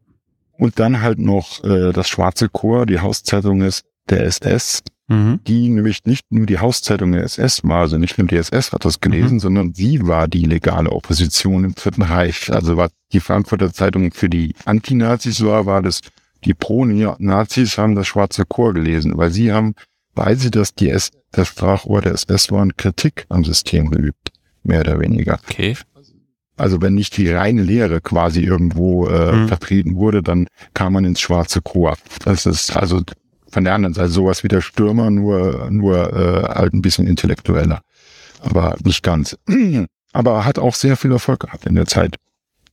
Und 0.58 0.78
dann 0.78 1.00
halt 1.00 1.18
noch 1.18 1.62
äh, 1.64 1.92
das 1.92 2.08
Schwarze 2.08 2.48
Chor, 2.48 2.86
die 2.86 3.00
Hauszeitung 3.00 3.62
ist 3.62 3.84
der 4.08 4.24
SS, 4.24 4.82
mhm. 5.08 5.40
die 5.46 5.68
nämlich 5.68 6.04
nicht 6.04 6.24
nur 6.30 6.46
die 6.46 6.58
Hauszeitung 6.58 7.12
der 7.12 7.24
SS 7.24 7.62
war, 7.64 7.80
also 7.80 7.98
nicht 7.98 8.18
nur 8.18 8.26
die 8.26 8.36
SS 8.36 8.72
hat 8.72 8.84
das 8.84 9.00
gelesen, 9.00 9.34
mhm. 9.34 9.40
sondern 9.40 9.74
sie 9.74 10.06
war 10.06 10.28
die 10.28 10.44
legale 10.44 10.90
Opposition 10.90 11.64
im 11.64 11.74
Dritten 11.74 12.02
Reich. 12.02 12.52
Also 12.52 12.76
was 12.76 12.90
die 13.12 13.20
Frankfurter 13.20 13.72
Zeitung 13.72 14.12
für 14.12 14.28
die 14.28 14.54
Antinazis 14.64 15.44
war, 15.44 15.66
war 15.66 15.82
das, 15.82 16.00
die 16.44 16.54
Pro-Nazis 16.54 17.78
haben 17.78 17.94
das 17.94 18.06
Schwarze 18.06 18.44
Chor 18.46 18.74
gelesen, 18.74 19.16
weil 19.16 19.30
sie 19.30 19.52
haben, 19.52 19.74
weil 20.14 20.36
sie 20.36 20.50
das, 20.50 20.74
die 20.74 20.90
S, 20.90 21.10
das 21.30 21.48
Sprachrohr 21.48 22.02
der 22.02 22.12
SS 22.12 22.50
waren, 22.50 22.76
Kritik 22.76 23.26
am 23.28 23.44
System 23.44 23.90
geübt. 23.90 24.30
Mehr 24.64 24.80
oder 24.80 25.00
weniger. 25.00 25.40
Okay. 25.48 25.76
Also 26.56 26.80
wenn 26.82 26.94
nicht 26.94 27.16
die 27.16 27.30
reine 27.30 27.62
Lehre 27.62 28.00
quasi 28.00 28.42
irgendwo 28.42 29.08
äh, 29.08 29.32
mhm. 29.32 29.48
vertreten 29.48 29.96
wurde, 29.96 30.22
dann 30.22 30.46
kam 30.74 30.92
man 30.92 31.04
ins 31.04 31.20
Schwarze 31.20 31.62
Chor. 31.62 31.96
Das 32.24 32.46
ist 32.46 32.76
also 32.76 33.00
von 33.52 33.64
der 33.64 33.74
anderen 33.74 33.94
Seite 33.94 34.08
sowas 34.08 34.42
wie 34.42 34.48
der 34.48 34.62
Stürmer, 34.62 35.10
nur, 35.10 35.70
nur 35.70 36.12
äh, 36.12 36.42
halt 36.54 36.72
ein 36.72 36.82
bisschen 36.82 37.06
intellektueller. 37.06 37.82
Aber 38.40 38.76
nicht 38.82 39.02
ganz. 39.02 39.36
Aber 40.12 40.44
hat 40.44 40.58
auch 40.58 40.74
sehr 40.74 40.96
viel 40.96 41.12
Erfolg 41.12 41.40
gehabt 41.40 41.66
in 41.66 41.74
der 41.74 41.86
Zeit, 41.86 42.16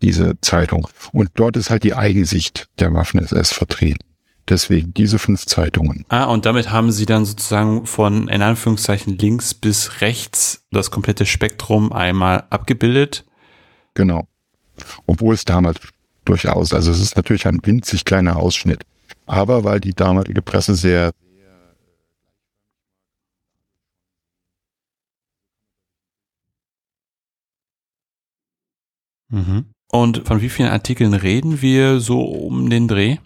diese 0.02 0.39
Zeitung. 0.42 0.88
Und 1.12 1.30
dort 1.36 1.58
ist 1.58 1.70
halt 1.70 1.84
die 1.84 1.96
Eigensicht 1.96 2.68
der 2.80 2.94
Waffen-SS 2.94 3.52
vertreten. 3.52 4.00
Deswegen 4.48 4.94
diese 4.94 5.20
fünf 5.20 5.46
Zeitungen. 5.46 6.06
Ah, 6.10 6.24
und 6.24 6.46
damit 6.46 6.72
haben 6.72 6.92
Sie 6.92 7.06
dann 7.06 7.24
sozusagen 7.24 7.86
von, 7.86 8.28
in 8.30 8.42
Anführungszeichen, 8.42 9.18
links 9.18 9.54
bis 9.54 10.02
rechts 10.02 10.63
das 10.72 10.89
komplette 10.89 11.26
Spektrum 11.26 11.94
einmal 11.94 12.46
abgebildet. 12.50 13.26
Genau. 13.94 14.28
Obwohl 15.06 15.36
es 15.36 15.46
damals 15.46 15.80
durchaus, 16.26 16.74
also 16.74 16.89
es 16.89 17.00
ist 17.00 17.15
natürlich 17.15 17.46
ein 17.46 17.60
winzig 17.63 18.06
kleiner 18.06 18.38
Ausschnitt. 18.38 18.84
Aber 19.30 19.63
weil 19.63 19.80
die 19.80 19.94
damalige 19.94 20.42
Presse 20.42 20.74
sehr, 20.74 21.12
Mhm. 29.32 29.65
Und 29.92 30.28
von 30.28 30.42
wie 30.42 30.50
vielen 30.50 30.70
Artikeln 30.70 31.13
reden 31.13 31.62
wir 31.62 32.00
so 32.00 32.20
um 32.22 32.68
den 32.72 32.88
Dreh? 32.88 33.18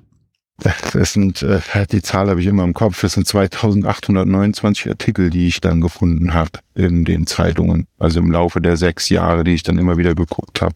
Das 0.58 1.14
sind, 1.14 1.42
äh, 1.42 1.62
die 1.90 2.02
Zahl 2.02 2.30
habe 2.30 2.42
ich 2.42 2.48
immer 2.48 2.66
im 2.66 2.74
Kopf, 2.74 3.00
das 3.00 3.14
sind 3.14 3.26
2829 3.26 4.90
Artikel, 4.90 5.30
die 5.30 5.48
ich 5.48 5.62
dann 5.62 5.80
gefunden 5.80 6.34
habe 6.34 6.60
in 6.76 7.06
den 7.06 7.26
Zeitungen. 7.26 7.88
Also 7.98 8.20
im 8.20 8.32
Laufe 8.32 8.60
der 8.60 8.76
sechs 8.76 9.08
Jahre, 9.08 9.46
die 9.46 9.54
ich 9.54 9.64
dann 9.64 9.78
immer 9.78 9.98
wieder 9.98 10.14
geguckt 10.14 10.62
habe. 10.62 10.76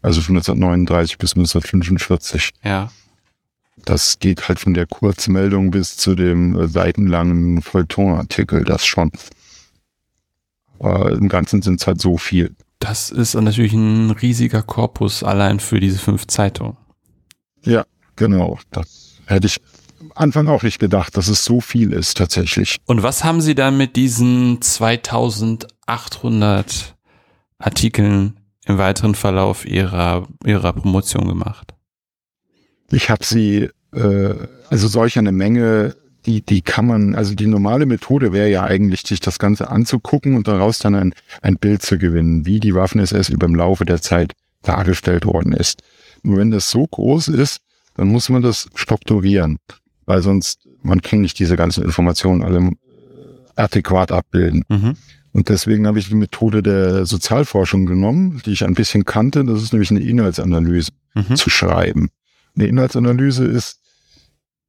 Also 0.00 0.20
von 0.20 0.36
1939 0.36 1.18
bis 1.18 1.34
1945. 1.34 2.50
Ja. 2.62 2.90
Das 3.88 4.18
geht 4.18 4.48
halt 4.48 4.60
von 4.60 4.74
der 4.74 4.86
Kurzmeldung 4.86 5.70
bis 5.70 5.96
zu 5.96 6.14
dem 6.14 6.60
äh, 6.60 6.68
seitenlangen 6.68 7.62
Feuilleton-Artikel, 7.62 8.64
das 8.64 8.84
schon. 8.84 9.10
Aber 10.78 11.12
im 11.12 11.30
Ganzen 11.30 11.62
sind 11.62 11.80
es 11.80 11.86
halt 11.86 11.98
so 11.98 12.18
viel. 12.18 12.54
Das 12.80 13.08
ist 13.08 13.32
natürlich 13.32 13.72
ein 13.72 14.10
riesiger 14.10 14.60
Korpus 14.60 15.22
allein 15.22 15.58
für 15.58 15.80
diese 15.80 15.98
fünf 15.98 16.26
Zeitungen. 16.26 16.76
Ja, 17.64 17.86
genau. 18.14 18.58
Das 18.72 19.14
hätte 19.24 19.46
ich 19.46 19.56
am 20.00 20.12
Anfang 20.14 20.48
auch 20.48 20.62
nicht 20.62 20.80
gedacht, 20.80 21.16
dass 21.16 21.28
es 21.28 21.42
so 21.42 21.62
viel 21.62 21.94
ist 21.94 22.18
tatsächlich. 22.18 22.76
Und 22.84 23.02
was 23.02 23.24
haben 23.24 23.40
Sie 23.40 23.54
dann 23.54 23.78
mit 23.78 23.96
diesen 23.96 24.60
2800 24.60 26.94
Artikeln 27.56 28.38
im 28.66 28.76
weiteren 28.76 29.14
Verlauf 29.14 29.64
Ihrer, 29.64 30.28
Ihrer 30.44 30.74
Promotion 30.74 31.26
gemacht? 31.26 31.72
Ich 32.90 33.10
habe 33.10 33.24
sie, 33.24 33.68
äh, 33.92 34.34
also 34.70 34.88
solch 34.88 35.18
eine 35.18 35.32
Menge, 35.32 35.96
die, 36.26 36.42
die 36.42 36.62
kann 36.62 36.86
man, 36.86 37.14
also 37.14 37.34
die 37.34 37.46
normale 37.46 37.86
Methode 37.86 38.32
wäre 38.32 38.48
ja 38.50 38.64
eigentlich, 38.64 39.02
sich 39.02 39.20
das 39.20 39.38
Ganze 39.38 39.70
anzugucken 39.70 40.34
und 40.34 40.48
daraus 40.48 40.78
dann 40.78 40.94
ein, 40.94 41.14
ein 41.42 41.56
Bild 41.56 41.82
zu 41.82 41.98
gewinnen, 41.98 42.44
wie 42.44 42.60
die 42.60 42.74
Waffen-SS 42.74 43.28
über 43.28 43.46
im 43.46 43.54
Laufe 43.54 43.84
der 43.84 44.02
Zeit 44.02 44.32
dargestellt 44.62 45.24
worden 45.24 45.52
ist. 45.52 45.82
Nur 46.22 46.38
wenn 46.38 46.50
das 46.50 46.70
so 46.70 46.86
groß 46.86 47.28
ist, 47.28 47.58
dann 47.94 48.08
muss 48.08 48.28
man 48.28 48.42
das 48.42 48.68
strukturieren, 48.74 49.58
weil 50.06 50.22
sonst, 50.22 50.68
man 50.82 51.00
kann 51.02 51.20
nicht 51.20 51.38
diese 51.38 51.56
ganzen 51.56 51.84
Informationen 51.84 52.42
alle 52.42 52.70
adäquat 53.56 54.12
abbilden. 54.12 54.64
Mhm. 54.68 54.94
Und 55.32 55.48
deswegen 55.48 55.86
habe 55.86 55.98
ich 55.98 56.08
die 56.08 56.14
Methode 56.14 56.62
der 56.62 57.06
Sozialforschung 57.06 57.86
genommen, 57.86 58.40
die 58.44 58.52
ich 58.52 58.64
ein 58.64 58.74
bisschen 58.74 59.04
kannte. 59.04 59.44
Das 59.44 59.62
ist 59.62 59.72
nämlich 59.72 59.90
eine 59.90 60.00
Inhaltsanalyse 60.00 60.92
Mhm. 61.14 61.36
zu 61.36 61.50
schreiben. 61.50 62.10
Eine 62.58 62.68
Inhaltsanalyse 62.68 63.44
ist, 63.44 63.80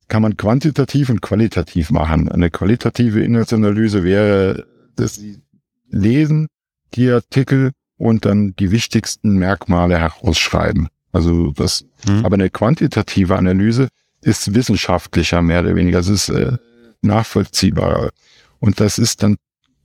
kann 0.08 0.22
man 0.22 0.38
quantitativ 0.38 1.10
und 1.10 1.22
qualitativ 1.22 1.92
machen. 1.92 2.30
Eine 2.30 2.50
qualitative 2.50 3.22
Inhaltsanalyse 3.24 4.04
wäre, 4.04 4.66
dass 4.96 5.16
Sie 5.16 5.42
lesen 5.90 6.48
die 6.94 7.10
Artikel 7.10 7.72
und 7.98 8.26
dann 8.26 8.56
die 8.58 8.72
wichtigsten 8.72 9.38
Merkmale 9.38 9.98
herausschreiben. 10.00 10.88
Also 11.12 11.52
das, 11.52 11.86
Mhm. 12.08 12.26
aber 12.26 12.36
eine 12.36 12.50
quantitative 12.50 13.36
Analyse 13.38 13.88
ist 14.22 14.54
wissenschaftlicher 14.54 15.42
mehr 15.42 15.62
oder 15.62 15.76
weniger. 15.76 16.00
Es 16.00 16.08
ist 16.10 16.30
äh, 16.30 16.58
nachvollziehbarer. 17.02 18.12
Und 18.60 18.80
das 18.80 18.98
ist 19.00 19.24
dann, 19.24 19.38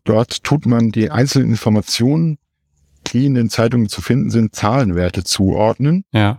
dort 0.04 0.44
tut 0.44 0.66
man 0.66 0.90
die 0.90 1.10
einzelnen 1.10 1.50
Informationen, 1.50 2.38
die 3.08 3.26
in 3.26 3.34
den 3.34 3.50
Zeitungen 3.50 3.88
zu 3.88 4.02
finden 4.02 4.30
sind, 4.30 4.54
Zahlenwerte 4.54 5.24
zuordnen. 5.24 6.04
Ja, 6.12 6.38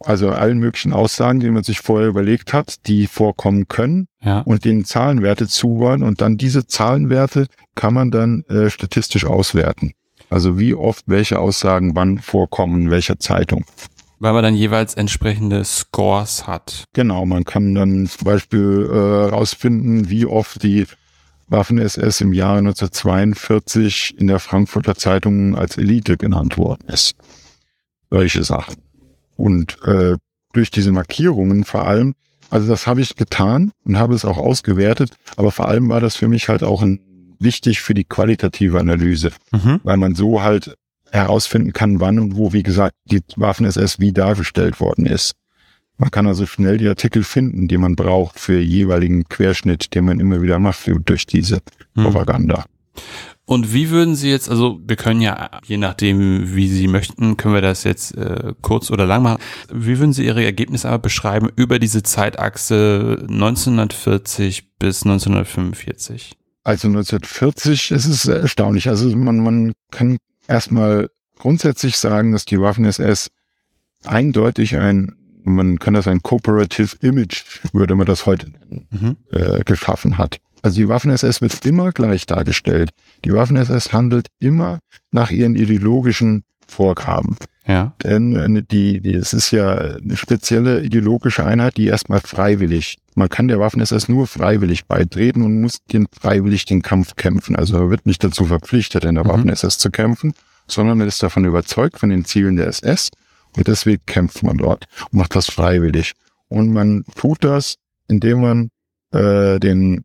Also 0.00 0.30
allen 0.30 0.58
möglichen 0.58 0.92
Aussagen, 0.92 1.40
die 1.40 1.50
man 1.50 1.62
sich 1.62 1.80
vorher 1.80 2.08
überlegt 2.08 2.52
hat, 2.52 2.86
die 2.86 3.06
vorkommen 3.06 3.68
können 3.68 4.06
ja. 4.22 4.40
und 4.40 4.64
den 4.64 4.84
Zahlenwerte 4.84 5.46
zuordnen. 5.46 6.08
Und 6.08 6.20
dann 6.20 6.38
diese 6.38 6.66
Zahlenwerte 6.66 7.46
kann 7.74 7.94
man 7.94 8.10
dann 8.10 8.42
äh, 8.48 8.70
statistisch 8.70 9.26
auswerten. 9.26 9.92
Also 10.30 10.58
wie 10.58 10.74
oft 10.74 11.04
welche 11.06 11.38
Aussagen 11.38 11.94
wann 11.96 12.18
vorkommen, 12.18 12.82
in 12.82 12.90
welcher 12.90 13.18
Zeitung. 13.18 13.64
Weil 14.20 14.32
man 14.32 14.42
dann 14.42 14.54
jeweils 14.54 14.94
entsprechende 14.94 15.64
Scores 15.64 16.46
hat. 16.46 16.84
Genau, 16.92 17.26
man 17.26 17.44
kann 17.44 17.74
dann 17.74 18.06
zum 18.06 18.24
Beispiel 18.24 18.88
äh, 18.90 19.30
rausfinden, 19.30 20.08
wie 20.08 20.26
oft 20.26 20.62
die 20.62 20.86
Waffen-SS 21.48 22.20
im 22.20 22.32
Jahre 22.32 22.58
1942 22.58 24.18
in 24.18 24.28
der 24.28 24.38
Frankfurter 24.38 24.94
Zeitung 24.94 25.56
als 25.56 25.76
Elite 25.76 26.16
genannt 26.16 26.58
worden 26.58 26.86
ist. 26.88 27.16
Solche 28.10 28.44
Sachen. 28.44 28.76
Und 29.40 29.78
äh, 29.84 30.16
durch 30.52 30.70
diese 30.70 30.92
Markierungen 30.92 31.64
vor 31.64 31.86
allem, 31.86 32.14
also 32.50 32.68
das 32.68 32.86
habe 32.86 33.00
ich 33.00 33.16
getan 33.16 33.72
und 33.84 33.96
habe 33.98 34.14
es 34.14 34.24
auch 34.24 34.36
ausgewertet, 34.38 35.12
aber 35.36 35.50
vor 35.50 35.68
allem 35.68 35.88
war 35.88 36.00
das 36.00 36.16
für 36.16 36.28
mich 36.28 36.48
halt 36.48 36.62
auch 36.62 36.82
ein, 36.82 37.00
wichtig 37.38 37.80
für 37.80 37.94
die 37.94 38.04
qualitative 38.04 38.78
Analyse 38.78 39.30
Mhm. 39.52 39.80
weil 39.82 39.96
man 39.96 40.14
so 40.14 40.42
halt 40.42 40.74
herausfinden 41.10 41.72
kann, 41.72 42.00
wann 42.00 42.18
und 42.18 42.36
wo, 42.36 42.52
wie 42.52 42.62
gesagt, 42.62 42.94
die 43.06 43.20
Waffen-SS 43.36 43.98
wie 43.98 44.12
dargestellt 44.12 44.78
worden 44.78 45.06
ist. 45.06 45.32
Man 45.96 46.10
kann 46.10 46.26
also 46.26 46.46
schnell 46.46 46.76
die 46.78 46.88
Artikel 46.88 47.24
finden, 47.24 47.66
die 47.66 47.78
man 47.78 47.96
braucht 47.96 48.38
für 48.38 48.58
jeweiligen 48.60 49.24
Querschnitt, 49.28 49.94
den 49.94 50.04
man 50.04 50.20
immer 50.20 50.40
wieder 50.42 50.58
macht 50.58 50.90
durch 51.06 51.26
diese 51.26 51.60
Mhm. 51.94 52.02
Propaganda. 52.04 52.64
Und 53.50 53.74
wie 53.74 53.90
würden 53.90 54.14
Sie 54.14 54.30
jetzt, 54.30 54.48
also 54.48 54.78
wir 54.86 54.94
können 54.94 55.20
ja, 55.20 55.50
je 55.64 55.76
nachdem, 55.76 56.54
wie 56.54 56.68
Sie 56.68 56.86
möchten, 56.86 57.36
können 57.36 57.52
wir 57.52 57.60
das 57.60 57.82
jetzt 57.82 58.16
äh, 58.16 58.52
kurz 58.62 58.92
oder 58.92 59.06
lang 59.06 59.24
machen. 59.24 59.42
Wie 59.72 59.98
würden 59.98 60.12
Sie 60.12 60.24
Ihre 60.24 60.44
Ergebnisse 60.44 60.88
aber 60.88 61.00
beschreiben 61.00 61.48
über 61.56 61.80
diese 61.80 62.04
Zeitachse 62.04 63.18
1940 63.28 64.78
bis 64.78 65.02
1945? 65.02 66.36
Also 66.62 66.86
1940 66.86 67.90
ist 67.90 68.06
es 68.06 68.26
erstaunlich. 68.26 68.88
Also 68.88 69.08
man, 69.16 69.40
man 69.40 69.72
kann 69.90 70.18
erstmal 70.46 71.10
grundsätzlich 71.36 71.96
sagen, 71.96 72.30
dass 72.30 72.44
die 72.44 72.60
Waffen-SS 72.60 73.30
eindeutig 74.04 74.76
ein, 74.76 75.16
man 75.42 75.80
kann 75.80 75.94
das 75.94 76.06
ein 76.06 76.22
Cooperative 76.22 76.94
Image, 77.00 77.42
würde 77.72 77.96
man 77.96 78.06
das 78.06 78.26
heute 78.26 78.48
nennen, 78.48 78.86
Mhm. 78.92 79.16
äh, 79.32 79.64
geschaffen 79.64 80.18
hat. 80.18 80.38
Also 80.62 80.80
die 80.80 80.88
Waffen-SS 80.88 81.40
wird 81.40 81.64
immer 81.64 81.92
gleich 81.92 82.26
dargestellt. 82.26 82.90
Die 83.24 83.32
Waffen-SS 83.32 83.92
handelt 83.92 84.28
immer 84.38 84.80
nach 85.10 85.30
ihren 85.30 85.54
ideologischen 85.56 86.44
Vorgaben. 86.66 87.36
Ja. 87.66 87.94
Denn 88.02 88.36
äh, 88.36 88.62
die, 88.62 89.00
die, 89.00 89.14
es 89.14 89.32
ist 89.32 89.50
ja 89.50 89.76
eine 89.76 90.16
spezielle 90.16 90.82
ideologische 90.82 91.44
Einheit, 91.44 91.76
die 91.76 91.86
erstmal 91.86 92.20
freiwillig, 92.20 92.98
man 93.14 93.28
kann 93.28 93.48
der 93.48 93.60
Waffen-SS 93.60 94.08
nur 94.08 94.26
freiwillig 94.26 94.86
beitreten 94.86 95.42
und 95.42 95.60
muss 95.60 95.78
den 95.92 96.06
freiwillig 96.12 96.64
den 96.64 96.82
Kampf 96.82 97.16
kämpfen. 97.16 97.56
Also 97.56 97.76
er 97.76 97.90
wird 97.90 98.06
nicht 98.06 98.24
dazu 98.24 98.46
verpflichtet, 98.46 99.04
in 99.04 99.16
der 99.16 99.24
Mhm. 99.24 99.28
Waffen-SS 99.30 99.78
zu 99.78 99.90
kämpfen, 99.90 100.32
sondern 100.66 101.00
er 101.00 101.06
ist 101.06 101.22
davon 101.22 101.44
überzeugt 101.44 101.98
von 101.98 102.10
den 102.10 102.24
Zielen 102.24 102.56
der 102.56 102.66
SS 102.68 103.10
und 103.56 103.66
deswegen 103.66 104.02
kämpft 104.06 104.42
man 104.42 104.56
dort 104.56 104.86
und 105.10 105.18
macht 105.18 105.34
das 105.34 105.46
freiwillig. 105.46 106.12
Und 106.48 106.72
man 106.72 107.04
tut 107.16 107.44
das, 107.44 107.76
indem 108.08 108.40
man 108.40 108.70
äh, 109.12 109.58
den 109.60 110.04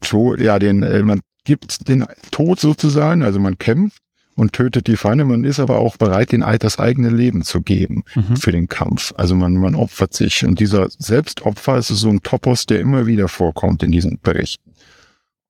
Tod, 0.00 0.40
ja, 0.40 0.58
den, 0.58 0.82
äh, 0.82 1.02
man 1.02 1.20
gibt 1.44 1.88
den 1.88 2.04
Tod 2.30 2.60
sozusagen, 2.60 3.22
also 3.22 3.40
man 3.40 3.58
kämpft 3.58 3.98
und 4.36 4.52
tötet 4.52 4.86
die 4.86 4.96
Feinde, 4.96 5.24
man 5.24 5.44
ist 5.44 5.60
aber 5.60 5.78
auch 5.78 5.96
bereit, 5.96 6.32
den 6.32 6.44
das 6.60 6.78
eigene 6.78 7.10
Leben 7.10 7.42
zu 7.42 7.60
geben 7.60 8.04
Mhm. 8.14 8.36
für 8.36 8.52
den 8.52 8.68
Kampf. 8.68 9.12
Also 9.16 9.34
man, 9.34 9.54
man 9.54 9.74
opfert 9.74 10.14
sich. 10.14 10.44
Und 10.44 10.60
dieser 10.60 10.88
Selbstopfer 10.98 11.78
ist 11.78 11.88
so 11.88 12.08
ein 12.08 12.22
Topos, 12.22 12.66
der 12.66 12.80
immer 12.80 13.06
wieder 13.06 13.28
vorkommt 13.28 13.82
in 13.82 13.90
diesen 13.92 14.18
Berichten. 14.22 14.70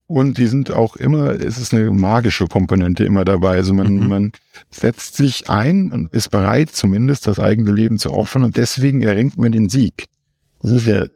Und 0.06 0.38
die 0.38 0.48
sind 0.48 0.72
auch 0.72 0.96
immer, 0.96 1.30
es 1.40 1.56
ist 1.58 1.72
eine 1.72 1.88
magische 1.92 2.46
Komponente 2.48 3.04
immer 3.04 3.24
dabei. 3.24 3.50
Also 3.58 3.74
man, 3.74 3.94
Mhm. 3.94 4.08
man 4.08 4.32
setzt 4.70 5.14
sich 5.16 5.48
ein 5.48 5.92
und 5.92 6.12
ist 6.12 6.30
bereit, 6.30 6.70
zumindest 6.70 7.28
das 7.28 7.38
eigene 7.38 7.70
Leben 7.70 7.96
zu 7.98 8.12
opfern 8.12 8.42
und 8.42 8.56
deswegen 8.56 9.02
erringt 9.02 9.38
man 9.38 9.52
den 9.52 9.68
Sieg. 9.68 10.06
Das 10.62 10.72
ist 10.72 10.86
ja, 10.86 11.06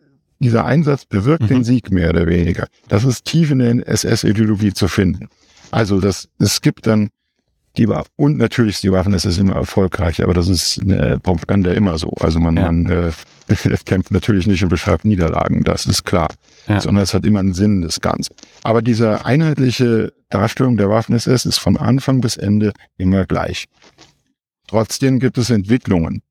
dieser 0.44 0.64
Einsatz 0.64 1.04
bewirkt 1.04 1.42
Mhm. 1.44 1.48
den 1.48 1.64
Sieg 1.64 1.90
mehr 1.90 2.10
oder 2.10 2.26
weniger. 2.28 2.68
Das 2.88 3.02
ist 3.04 3.24
tief 3.24 3.50
in 3.50 3.58
der 3.58 3.88
SS-Ideologie 3.88 4.72
zu 4.72 4.86
finden. 4.86 5.28
Also 5.72 6.00
das, 6.00 6.28
es 6.38 6.60
gibt 6.60 6.86
dann 6.86 7.08
Die 7.76 7.88
war, 7.88 8.06
und 8.14 8.38
natürlich 8.38 8.76
ist 8.76 8.84
die 8.84 8.92
Waffen-SS 8.92 9.38
immer 9.38 9.56
erfolgreich, 9.56 10.22
aber 10.22 10.32
das 10.32 10.46
ist 10.46 10.80
eine 10.80 11.18
Propaganda 11.18 11.72
immer 11.72 11.98
so. 11.98 12.10
Also 12.20 12.38
man, 12.38 12.56
ja. 12.56 12.70
man 12.70 12.86
äh, 12.86 13.10
kämpft 13.84 14.12
natürlich 14.12 14.46
nicht 14.46 14.62
und 14.62 14.68
beschreibt 14.68 15.04
Niederlagen, 15.04 15.64
das 15.64 15.84
ist 15.86 16.04
klar. 16.04 16.28
Ja. 16.68 16.80
Sondern 16.80 17.02
es 17.02 17.14
hat 17.14 17.26
immer 17.26 17.40
einen 17.40 17.52
Sinn, 17.52 17.82
das 17.82 18.00
Ganze. 18.00 18.30
Aber 18.62 18.80
diese 18.80 19.24
einheitliche 19.26 20.12
Darstellung 20.30 20.76
der 20.76 20.88
Waffen-SS 20.88 21.46
ist 21.46 21.58
von 21.58 21.76
Anfang 21.76 22.20
bis 22.20 22.36
Ende 22.36 22.72
immer 22.96 23.26
gleich. 23.26 23.64
Trotzdem 24.68 25.18
gibt 25.18 25.36
es 25.36 25.50
Entwicklungen. 25.50 26.22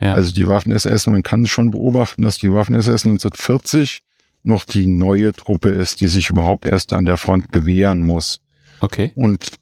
Ja. 0.00 0.14
Also 0.14 0.32
die 0.32 0.48
Waffen-SS, 0.48 1.06
man 1.08 1.22
kann 1.22 1.46
schon 1.46 1.70
beobachten, 1.70 2.22
dass 2.22 2.38
die 2.38 2.52
Waffen-SS 2.52 3.04
1940 3.04 4.02
noch 4.42 4.64
die 4.64 4.86
neue 4.86 5.32
Truppe 5.32 5.68
ist, 5.68 6.00
die 6.00 6.08
sich 6.08 6.30
überhaupt 6.30 6.64
erst 6.64 6.92
an 6.92 7.04
der 7.04 7.18
Front 7.18 7.50
bewähren 7.50 8.06
muss. 8.06 8.40
Okay. 8.80 9.12
Und 9.14 9.52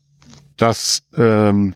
das 0.56 1.02
ähm, 1.16 1.74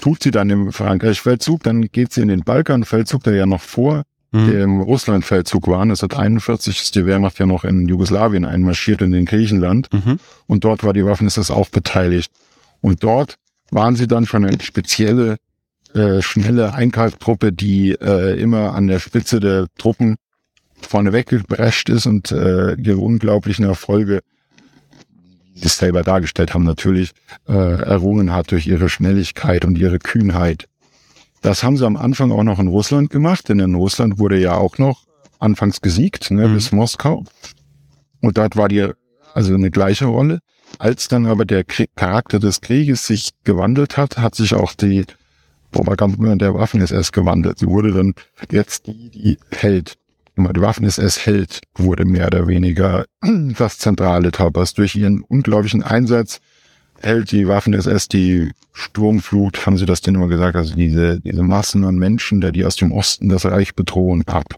tut 0.00 0.22
sie 0.22 0.30
dann 0.30 0.50
im 0.50 0.72
Frankreich-Feldzug, 0.72 1.62
dann 1.62 1.82
geht 1.82 2.12
sie 2.12 2.22
in 2.22 2.28
den 2.28 2.40
Balkan-Feldzug, 2.40 3.22
der 3.22 3.34
ja 3.34 3.46
noch 3.46 3.60
vor 3.60 4.04
mhm. 4.32 4.50
dem 4.50 4.80
Russland-Feldzug 4.80 5.68
war. 5.68 5.82
1941 5.82 6.82
ist 6.82 6.94
die 6.94 7.06
Wehrmacht 7.06 7.38
ja 7.38 7.46
noch 7.46 7.64
in 7.64 7.88
Jugoslawien 7.88 8.44
einmarschiert 8.44 9.02
und 9.02 9.12
in 9.12 9.24
Griechenland. 9.24 9.92
Mhm. 9.92 10.18
Und 10.46 10.64
dort 10.64 10.84
war 10.84 10.92
die 10.92 11.04
Waffen-SS 11.04 11.50
auch 11.50 11.68
beteiligt. 11.68 12.32
Und 12.80 13.02
dort 13.02 13.36
waren 13.70 13.96
sie 13.96 14.06
dann 14.06 14.26
schon 14.26 14.44
eine 14.44 14.60
spezielle, 14.60 15.36
äh, 15.94 16.22
schnelle 16.22 16.74
Einkalktruppe, 16.74 17.52
die 17.52 17.92
äh, 17.92 18.38
immer 18.40 18.74
an 18.74 18.86
der 18.86 18.98
Spitze 18.98 19.40
der 19.40 19.66
Truppen 19.78 20.16
vorne 20.80 21.12
weggebrescht 21.12 21.88
ist 21.88 22.06
und 22.06 22.30
äh, 22.30 22.74
ihre 22.74 22.98
unglaublichen 22.98 23.64
Erfolge 23.64 24.20
die 25.54 25.66
es 25.66 25.78
selber 25.78 26.02
dargestellt 26.02 26.54
haben, 26.54 26.64
natürlich 26.64 27.12
äh, 27.48 27.52
errungen 27.52 28.32
hat 28.32 28.50
durch 28.50 28.66
ihre 28.66 28.88
Schnelligkeit 28.88 29.64
und 29.64 29.78
ihre 29.78 29.98
Kühnheit. 29.98 30.66
Das 31.42 31.62
haben 31.62 31.76
sie 31.76 31.86
am 31.86 31.96
Anfang 31.96 32.32
auch 32.32 32.42
noch 32.42 32.58
in 32.58 32.68
Russland 32.68 33.10
gemacht, 33.10 33.48
denn 33.48 33.60
in 33.60 33.74
Russland 33.74 34.18
wurde 34.18 34.38
ja 34.38 34.56
auch 34.56 34.78
noch 34.78 35.04
anfangs 35.38 35.80
gesiegt, 35.80 36.30
ne, 36.30 36.48
mhm. 36.48 36.54
bis 36.54 36.72
Moskau. 36.72 37.24
Und 38.20 38.38
dort 38.38 38.56
war 38.56 38.68
die 38.68 38.88
also 39.34 39.54
eine 39.54 39.70
gleiche 39.70 40.06
Rolle. 40.06 40.40
Als 40.78 41.08
dann 41.08 41.26
aber 41.26 41.44
der 41.44 41.64
Krieg, 41.64 41.90
Charakter 41.96 42.38
des 42.38 42.60
Krieges 42.60 43.06
sich 43.06 43.30
gewandelt 43.44 43.96
hat, 43.96 44.18
hat 44.18 44.34
sich 44.34 44.54
auch 44.54 44.72
die 44.74 45.04
Propaganda 45.74 46.36
der 46.36 46.54
Waffen-SS 46.54 47.12
gewandelt. 47.12 47.58
Sie 47.58 47.66
wurde 47.66 47.92
dann 47.92 48.14
jetzt 48.50 48.86
die, 48.86 49.10
die 49.10 49.38
hält 49.50 49.98
die 50.36 50.60
Waffen-SS 50.60 51.26
hält, 51.26 51.60
wurde 51.76 52.04
mehr 52.04 52.26
oder 52.26 52.48
weniger 52.48 53.06
das 53.58 53.78
zentrale 53.78 54.32
Tapas. 54.32 54.74
Durch 54.74 54.96
ihren 54.96 55.22
unglaublichen 55.22 55.82
Einsatz 55.82 56.40
hält 57.00 57.30
die 57.32 57.46
Waffen-SS 57.46 58.08
die 58.08 58.50
Sturmflut, 58.72 59.66
haben 59.66 59.78
sie 59.78 59.86
das 59.86 60.00
denn 60.00 60.16
immer 60.16 60.28
gesagt, 60.28 60.56
also 60.56 60.74
diese, 60.74 61.20
diese 61.20 61.42
Massen 61.42 61.84
an 61.84 61.96
Menschen, 61.96 62.40
der 62.40 62.50
die 62.50 62.64
aus 62.64 62.76
dem 62.76 62.90
Osten 62.90 63.28
das 63.28 63.44
Reich 63.44 63.74
bedrohen, 63.74 64.24
ab. 64.26 64.56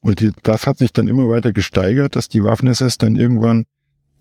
Und 0.00 0.20
die, 0.20 0.30
das 0.44 0.66
hat 0.66 0.78
sich 0.78 0.92
dann 0.92 1.08
immer 1.08 1.28
weiter 1.28 1.52
gesteigert, 1.52 2.14
dass 2.14 2.28
die 2.28 2.44
Waffen-SS 2.44 2.98
dann 2.98 3.16
irgendwann 3.16 3.64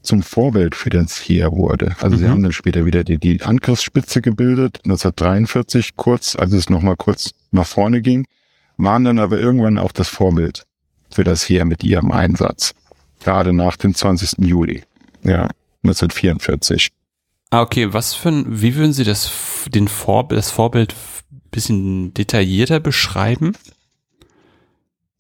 zum 0.07 0.23
Vorbild 0.23 0.73
für 0.73 0.89
das 0.89 1.17
Heer 1.17 1.51
wurde. 1.51 1.95
Also 1.99 2.15
mhm. 2.15 2.19
sie 2.19 2.27
haben 2.29 2.43
dann 2.43 2.53
später 2.53 2.85
wieder 2.85 3.03
die, 3.03 3.17
die 3.17 3.41
Angriffsspitze 3.41 4.21
gebildet, 4.21 4.79
1943 4.85 5.95
kurz, 5.95 6.35
als 6.35 6.53
es 6.53 6.69
nochmal 6.69 6.95
kurz 6.95 7.31
nach 7.51 7.67
vorne 7.67 8.01
ging 8.01 8.25
waren 8.77 9.03
dann 9.03 9.19
aber 9.19 9.39
irgendwann 9.39 9.77
auch 9.77 9.91
das 9.91 10.07
Vorbild 10.07 10.65
für 11.09 11.23
das 11.23 11.47
Heer 11.49 11.65
mit 11.65 11.83
ihrem 11.83 12.11
Einsatz. 12.11 12.73
Gerade 13.19 13.53
nach 13.53 13.77
dem 13.77 13.95
20. 13.95 14.45
Juli, 14.45 14.83
ja, 15.23 15.49
1944. 15.83 16.89
Ah, 17.49 17.61
okay, 17.61 17.93
was 17.93 18.13
für 18.13 18.29
ein, 18.29 18.61
wie 18.61 18.75
würden 18.75 18.93
Sie 18.93 19.03
das, 19.03 19.31
den 19.67 19.87
Vor, 19.87 20.27
das 20.27 20.51
Vorbild 20.51 20.95
bisschen 21.49 22.13
detaillierter 22.13 22.79
beschreiben? 22.79 23.53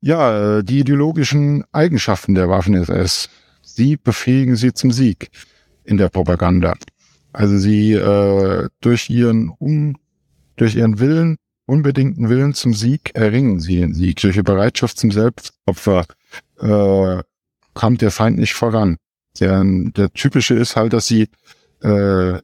Ja, 0.01 0.57
äh, 0.57 0.63
die 0.63 0.79
ideologischen 0.79 1.63
Eigenschaften 1.71 2.35
der 2.35 2.49
Waffen-SS. 2.49 3.29
Sie 3.77 3.95
befähigen 3.95 4.55
sie 4.55 4.73
zum 4.73 4.91
Sieg 4.91 5.29
in 5.83 5.97
der 5.97 6.09
Propaganda. 6.09 6.73
Also 7.31 7.59
sie 7.59 7.93
äh, 7.93 8.69
durch 8.81 9.07
ihren 9.11 9.49
um, 9.49 9.97
durch 10.55 10.75
ihren 10.75 10.97
Willen 10.97 11.37
unbedingten 11.67 12.27
Willen 12.27 12.55
zum 12.55 12.73
Sieg 12.73 13.11
erringen 13.13 13.59
sie 13.59 13.75
den 13.75 13.93
Sieg. 13.93 14.19
Durch 14.19 14.35
die 14.35 14.41
Bereitschaft 14.41 14.97
zum 14.97 15.11
Selbstopfer 15.11 16.07
äh, 16.59 17.21
kommt 17.75 18.01
der 18.01 18.09
Feind 18.09 18.39
nicht 18.39 18.55
voran. 18.55 18.97
Der, 19.39 19.63
der 19.63 20.11
typische 20.11 20.55
ist 20.55 20.75
halt, 20.75 20.93
dass 20.93 21.05
sie 21.05 21.27
äh, 21.83 22.39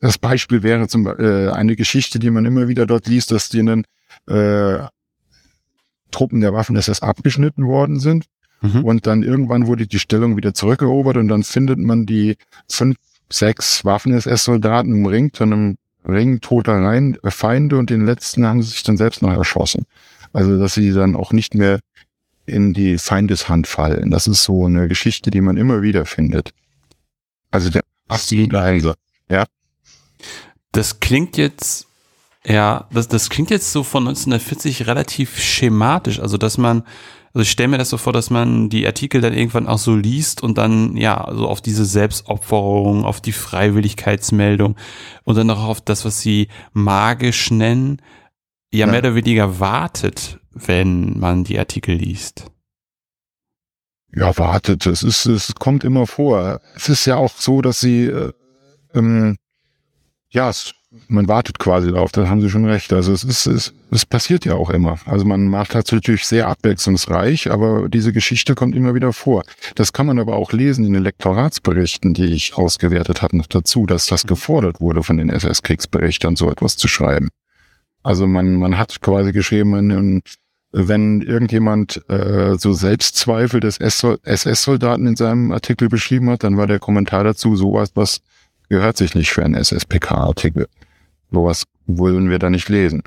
das 0.00 0.18
Beispiel 0.18 0.62
wäre 0.62 0.86
zum 0.86 1.08
äh, 1.08 1.48
eine 1.48 1.74
Geschichte, 1.74 2.20
die 2.20 2.30
man 2.30 2.46
immer 2.46 2.68
wieder 2.68 2.86
dort 2.86 3.08
liest, 3.08 3.32
dass 3.32 3.48
denen 3.48 3.86
äh, 4.28 4.78
Truppen 6.12 6.40
der 6.40 6.52
Waffen-SS 6.52 7.02
abgeschnitten 7.02 7.66
worden 7.66 7.98
sind. 7.98 8.26
Mhm. 8.60 8.84
Und 8.84 9.06
dann 9.06 9.22
irgendwann 9.22 9.66
wurde 9.66 9.86
die 9.86 9.98
Stellung 9.98 10.36
wieder 10.36 10.54
zurückerobert 10.54 11.16
und 11.16 11.28
dann 11.28 11.44
findet 11.44 11.78
man 11.78 12.06
die 12.06 12.36
fünf, 12.68 12.96
sechs 13.30 13.84
Waffen-SS-Soldaten 13.84 14.92
umringt 14.92 15.36
von 15.36 15.52
einem 15.52 15.76
Ring 16.06 16.40
toter 16.40 16.74
Rein 16.74 17.18
äh, 17.22 17.30
Feinde 17.30 17.78
und 17.78 17.90
den 17.90 18.06
letzten 18.06 18.46
haben 18.46 18.62
sie 18.62 18.70
sich 18.70 18.82
dann 18.82 18.96
selbst 18.96 19.22
noch 19.22 19.30
erschossen. 19.30 19.84
Also, 20.32 20.58
dass 20.58 20.74
sie 20.74 20.92
dann 20.92 21.16
auch 21.16 21.32
nicht 21.32 21.54
mehr 21.54 21.80
in 22.46 22.72
die 22.72 22.98
Feindeshand 22.98 23.66
fallen. 23.66 24.10
Das 24.10 24.26
ist 24.26 24.44
so 24.44 24.66
eine 24.66 24.88
Geschichte, 24.88 25.30
die 25.30 25.40
man 25.40 25.56
immer 25.56 25.82
wieder 25.82 26.06
findet. 26.06 26.52
Also 27.50 27.70
der 27.70 27.82
absolute 28.08 28.60
Heise. 28.60 28.94
Ja. 29.30 29.44
Das 30.72 31.00
klingt 31.00 31.36
jetzt, 31.36 31.86
ja, 32.44 32.88
das, 32.90 33.08
das 33.08 33.28
klingt 33.28 33.50
jetzt 33.50 33.72
so 33.72 33.84
von 33.84 34.08
1940 34.08 34.86
relativ 34.86 35.38
schematisch. 35.38 36.20
Also, 36.20 36.38
dass 36.38 36.58
man 36.58 36.84
also 37.38 37.46
ich 37.46 37.52
stelle 37.52 37.68
mir 37.68 37.78
das 37.78 37.90
so 37.90 37.98
vor, 37.98 38.12
dass 38.12 38.30
man 38.30 38.68
die 38.68 38.84
Artikel 38.84 39.20
dann 39.20 39.32
irgendwann 39.32 39.68
auch 39.68 39.78
so 39.78 39.94
liest 39.94 40.42
und 40.42 40.58
dann 40.58 40.96
ja, 40.96 41.30
so 41.32 41.46
auf 41.46 41.60
diese 41.60 41.84
Selbstopferung, 41.84 43.04
auf 43.04 43.20
die 43.20 43.30
Freiwilligkeitsmeldung 43.30 44.74
und 45.22 45.36
dann 45.36 45.48
auch 45.50 45.62
auf 45.62 45.80
das, 45.80 46.04
was 46.04 46.20
sie 46.20 46.48
magisch 46.72 47.52
nennen, 47.52 48.02
ja, 48.72 48.80
ja. 48.80 48.86
mehr 48.88 48.98
oder 48.98 49.14
weniger 49.14 49.60
wartet, 49.60 50.40
wenn 50.50 51.16
man 51.16 51.44
die 51.44 51.60
Artikel 51.60 51.94
liest. 51.94 52.46
Ja, 54.12 54.36
wartet. 54.36 54.86
Es 54.86 55.04
ist, 55.04 55.26
es 55.26 55.54
kommt 55.54 55.84
immer 55.84 56.08
vor. 56.08 56.60
Es 56.74 56.88
ist 56.88 57.04
ja 57.04 57.14
auch 57.14 57.30
so, 57.30 57.62
dass 57.62 57.78
sie, 57.78 58.06
äh, 58.06 58.32
ähm, 58.94 59.36
ja, 60.28 60.50
es 60.50 60.74
man 61.08 61.28
wartet 61.28 61.58
quasi 61.58 61.92
darauf, 61.92 62.12
da 62.12 62.28
haben 62.28 62.40
Sie 62.40 62.48
schon 62.48 62.64
recht. 62.64 62.92
Also 62.92 63.12
es 63.12 63.22
ist, 63.22 63.46
es, 63.46 63.74
es 63.90 64.06
passiert 64.06 64.44
ja 64.44 64.54
auch 64.54 64.70
immer. 64.70 64.98
Also 65.04 65.24
man 65.24 65.46
macht 65.46 65.74
das 65.74 65.92
natürlich 65.92 66.26
sehr 66.26 66.48
abwechslungsreich, 66.48 67.50
aber 67.50 67.88
diese 67.88 68.12
Geschichte 68.12 68.54
kommt 68.54 68.74
immer 68.74 68.94
wieder 68.94 69.12
vor. 69.12 69.42
Das 69.74 69.92
kann 69.92 70.06
man 70.06 70.18
aber 70.18 70.36
auch 70.36 70.52
lesen 70.52 70.86
in 70.86 70.94
den 70.94 71.02
Lektoratsberichten, 71.02 72.14
die 72.14 72.32
ich 72.32 72.54
ausgewertet 72.54 73.20
habe, 73.20 73.36
noch 73.36 73.46
dazu, 73.46 73.84
dass 73.84 74.06
das 74.06 74.26
gefordert 74.26 74.80
wurde 74.80 75.02
von 75.02 75.18
den 75.18 75.28
SS-Kriegsberichtern, 75.28 76.36
so 76.36 76.50
etwas 76.50 76.76
zu 76.76 76.88
schreiben. 76.88 77.28
Also 78.02 78.26
man, 78.26 78.54
man 78.54 78.78
hat 78.78 79.02
quasi 79.02 79.32
geschrieben, 79.32 80.22
wenn 80.72 81.20
irgendjemand 81.20 82.02
äh, 82.08 82.56
so 82.56 82.72
Selbstzweifel 82.72 83.60
des 83.60 83.78
SS-Soldaten 83.78 85.06
in 85.06 85.16
seinem 85.16 85.52
Artikel 85.52 85.90
beschrieben 85.90 86.30
hat, 86.30 86.44
dann 86.44 86.56
war 86.56 86.66
der 86.66 86.78
Kommentar 86.78 87.24
dazu 87.24 87.56
sowas, 87.56 87.90
was 87.94 88.22
gehört 88.68 88.96
sich 88.96 89.14
nicht 89.14 89.30
für 89.30 89.44
einen 89.44 89.54
SSPK-Artikel. 89.54 90.68
Sowas 91.30 91.64
wollen 91.86 92.30
wir 92.30 92.38
da 92.38 92.50
nicht 92.50 92.68
lesen. 92.68 93.02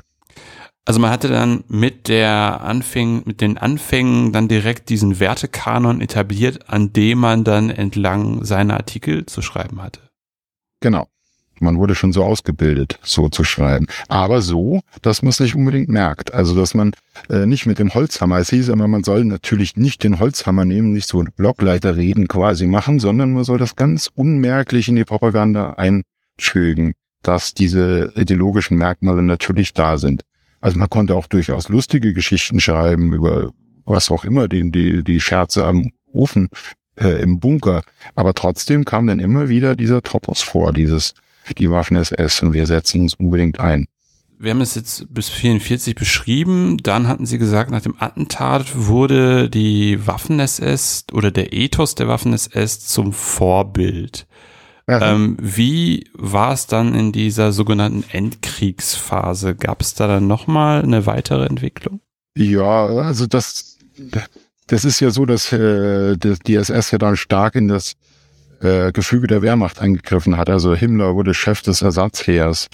Also 0.84 0.98
man 0.98 1.10
hatte 1.10 1.28
dann 1.28 1.62
mit 1.68 2.08
der 2.08 2.60
Anfängen, 2.62 3.22
mit 3.24 3.40
den 3.40 3.56
Anfängen 3.56 4.32
dann 4.32 4.48
direkt 4.48 4.88
diesen 4.88 5.20
Wertekanon 5.20 6.00
etabliert, 6.00 6.68
an 6.68 6.92
dem 6.92 7.18
man 7.18 7.44
dann 7.44 7.70
entlang 7.70 8.44
seiner 8.44 8.74
Artikel 8.74 9.26
zu 9.26 9.42
schreiben 9.42 9.80
hatte. 9.80 10.00
Genau. 10.80 11.06
Man 11.60 11.78
wurde 11.78 11.94
schon 11.94 12.12
so 12.12 12.24
ausgebildet, 12.24 12.98
so 13.02 13.28
zu 13.28 13.44
schreiben. 13.44 13.86
Aber 14.08 14.42
so, 14.42 14.80
dass 15.02 15.22
man 15.22 15.30
es 15.30 15.40
nicht 15.40 15.54
unbedingt 15.54 15.88
merkt. 15.88 16.34
Also, 16.34 16.54
dass 16.54 16.74
man 16.74 16.92
äh, 17.28 17.46
nicht 17.46 17.66
mit 17.66 17.78
dem 17.78 17.94
Holzhammer, 17.94 18.38
es 18.38 18.50
hieß 18.50 18.70
aber, 18.70 18.88
man 18.88 19.04
soll 19.04 19.24
natürlich 19.24 19.76
nicht 19.76 20.02
den 20.02 20.18
Holzhammer 20.18 20.64
nehmen, 20.64 20.92
nicht 20.92 21.08
so 21.08 21.22
Blockleiterreden 21.36 22.28
quasi 22.28 22.66
machen, 22.66 22.98
sondern 22.98 23.32
man 23.32 23.44
soll 23.44 23.58
das 23.58 23.76
ganz 23.76 24.10
unmerklich 24.14 24.88
in 24.88 24.96
die 24.96 25.04
Propaganda 25.04 25.74
einfügen, 25.74 26.94
dass 27.22 27.54
diese 27.54 28.12
ideologischen 28.16 28.76
Merkmale 28.76 29.22
natürlich 29.22 29.72
da 29.72 29.98
sind. 29.98 30.22
Also 30.60 30.78
man 30.78 30.90
konnte 30.90 31.14
auch 31.14 31.26
durchaus 31.26 31.68
lustige 31.68 32.12
Geschichten 32.12 32.60
schreiben 32.60 33.12
über 33.12 33.50
was 33.84 34.10
auch 34.10 34.24
immer, 34.24 34.48
die, 34.48 34.70
die, 34.70 35.02
die 35.02 35.20
Scherze 35.20 35.64
am 35.64 35.90
Ofen 36.12 36.48
äh, 36.96 37.20
im 37.22 37.40
Bunker. 37.40 37.82
Aber 38.14 38.34
trotzdem 38.34 38.84
kam 38.84 39.06
dann 39.06 39.18
immer 39.18 39.48
wieder 39.48 39.76
dieser 39.76 40.02
Topos 40.02 40.42
vor, 40.42 40.72
dieses 40.72 41.14
die 41.58 41.70
Waffen-SS 41.70 42.42
und 42.42 42.52
wir 42.52 42.66
setzen 42.66 43.02
uns 43.02 43.14
unbedingt 43.14 43.60
ein. 43.60 43.86
Wir 44.38 44.50
haben 44.50 44.60
es 44.60 44.74
jetzt 44.74 45.06
bis 45.14 45.28
44 45.28 45.94
beschrieben. 45.94 46.76
Dann 46.82 47.06
hatten 47.06 47.26
Sie 47.26 47.38
gesagt, 47.38 47.70
nach 47.70 47.80
dem 47.80 47.94
Attentat 48.00 48.72
wurde 48.74 49.48
die 49.48 50.04
Waffen-SS 50.04 51.06
oder 51.12 51.30
der 51.30 51.52
Ethos 51.52 51.94
der 51.94 52.08
Waffen-SS 52.08 52.80
zum 52.80 53.12
Vorbild. 53.12 54.26
Ähm, 54.88 55.36
wie 55.40 56.10
war 56.14 56.52
es 56.52 56.66
dann 56.66 56.94
in 56.94 57.12
dieser 57.12 57.52
sogenannten 57.52 58.04
Endkriegsphase? 58.10 59.54
Gab 59.54 59.80
es 59.80 59.94
da 59.94 60.08
dann 60.08 60.26
nochmal 60.26 60.82
eine 60.82 61.06
weitere 61.06 61.46
Entwicklung? 61.46 62.00
Ja, 62.36 62.86
also 62.86 63.26
das, 63.26 63.78
das 64.66 64.84
ist 64.84 65.00
ja 65.00 65.10
so, 65.10 65.24
dass 65.24 65.52
äh, 65.52 66.16
die 66.16 66.56
SS 66.56 66.90
ja 66.90 66.98
dann 66.98 67.16
stark 67.16 67.54
in 67.54 67.68
das 67.68 67.94
äh, 68.62 68.92
Gefüge 68.92 69.26
der 69.26 69.42
Wehrmacht 69.42 69.80
eingegriffen 69.80 70.36
hat. 70.36 70.48
Also 70.48 70.74
Himmler 70.74 71.14
wurde 71.14 71.34
Chef 71.34 71.62
des 71.62 71.82
Ersatzheers. 71.82 72.68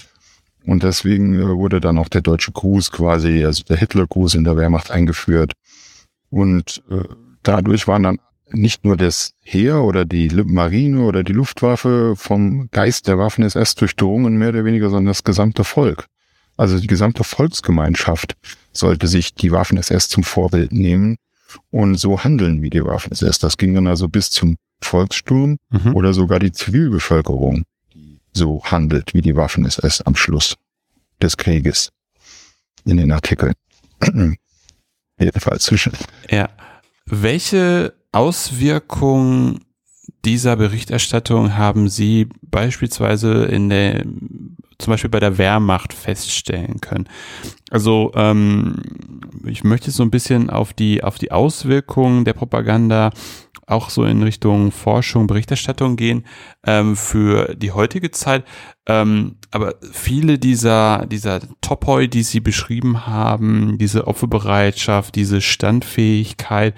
Und 0.65 0.83
deswegen 0.83 1.35
äh, 1.35 1.47
wurde 1.47 1.81
dann 1.81 1.97
auch 1.97 2.09
der 2.09 2.21
deutsche 2.21 2.51
Gruß 2.51 2.91
quasi, 2.91 3.43
also 3.43 3.63
der 3.63 3.77
Hitlergruß 3.77 4.35
in 4.35 4.43
der 4.43 4.57
Wehrmacht 4.57 4.91
eingeführt. 4.91 5.53
Und 6.29 6.83
äh, 6.91 7.03
dadurch 7.43 7.87
waren 7.87 8.03
dann 8.03 8.19
nicht 8.51 8.83
nur 8.83 8.97
das 8.97 9.33
Heer 9.41 9.83
oder 9.83 10.05
die 10.05 10.29
Marine 10.43 11.01
oder 11.01 11.23
die 11.23 11.33
Luftwaffe 11.33 12.15
vom 12.15 12.69
Geist 12.71 13.07
der 13.07 13.17
Waffen-SS 13.17 13.75
durchdrungen, 13.75 14.37
mehr 14.37 14.49
oder 14.49 14.65
weniger, 14.65 14.89
sondern 14.89 15.07
das 15.07 15.23
gesamte 15.23 15.63
Volk. 15.63 16.05
Also 16.57 16.79
die 16.79 16.87
gesamte 16.87 17.23
Volksgemeinschaft 17.23 18.35
sollte 18.73 19.07
sich 19.07 19.33
die 19.33 19.51
Waffen-SS 19.51 20.09
zum 20.09 20.23
Vorbild 20.23 20.71
nehmen 20.71 21.15
und 21.71 21.95
so 21.95 22.23
handeln 22.23 22.61
wie 22.61 22.69
die 22.69 22.83
Waffen-SS. 22.83 23.39
Das 23.39 23.57
ging 23.57 23.73
dann 23.73 23.87
also 23.87 24.09
bis 24.09 24.29
zum 24.29 24.57
Volkssturm 24.81 25.57
mhm. 25.69 25.95
oder 25.95 26.13
sogar 26.13 26.39
die 26.39 26.51
Zivilbevölkerung, 26.51 27.63
die 27.93 28.19
so 28.33 28.63
handelt 28.63 29.13
wie 29.13 29.21
die 29.21 29.35
Waffen-SS 29.35 30.01
am 30.01 30.15
Schluss 30.15 30.55
des 31.21 31.37
Krieges 31.37 31.91
in 32.85 32.97
den 32.97 33.11
Artikeln. 33.11 33.53
Jedenfalls 35.19 35.63
zwischen. 35.63 35.93
Ja. 36.29 36.49
Welche 37.05 37.93
Auswirkungen 38.11 39.65
dieser 40.25 40.55
Berichterstattung 40.55 41.55
haben 41.57 41.89
Sie 41.89 42.27
beispielsweise 42.41 43.45
in 43.45 43.69
der, 43.69 44.05
zum 44.79 44.91
Beispiel 44.91 45.09
bei 45.09 45.19
der 45.19 45.37
Wehrmacht 45.37 45.93
feststellen 45.93 46.81
können? 46.81 47.07
Also 47.69 48.11
ähm, 48.15 48.77
ich 49.45 49.63
möchte 49.63 49.91
so 49.91 50.03
ein 50.03 50.11
bisschen 50.11 50.49
auf 50.49 50.73
die 50.73 51.03
auf 51.03 51.17
die 51.17 51.31
Auswirkungen 51.31 52.25
der 52.25 52.33
Propaganda 52.33 53.11
auch 53.69 53.89
so 53.89 54.03
in 54.03 54.23
Richtung 54.23 54.71
Forschung, 54.71 55.27
Berichterstattung 55.27 55.95
gehen 55.95 56.25
ähm, 56.65 56.95
für 56.95 57.55
die 57.55 57.71
heutige 57.71 58.11
Zeit. 58.11 58.43
Ähm, 58.87 59.35
aber 59.51 59.75
viele 59.91 60.39
dieser, 60.39 61.05
dieser 61.05 61.41
Topoi, 61.61 62.07
die 62.07 62.23
Sie 62.23 62.39
beschrieben 62.39 63.05
haben, 63.05 63.77
diese 63.77 64.07
Opferbereitschaft, 64.07 65.15
diese 65.15 65.41
Standfähigkeit, 65.41 66.75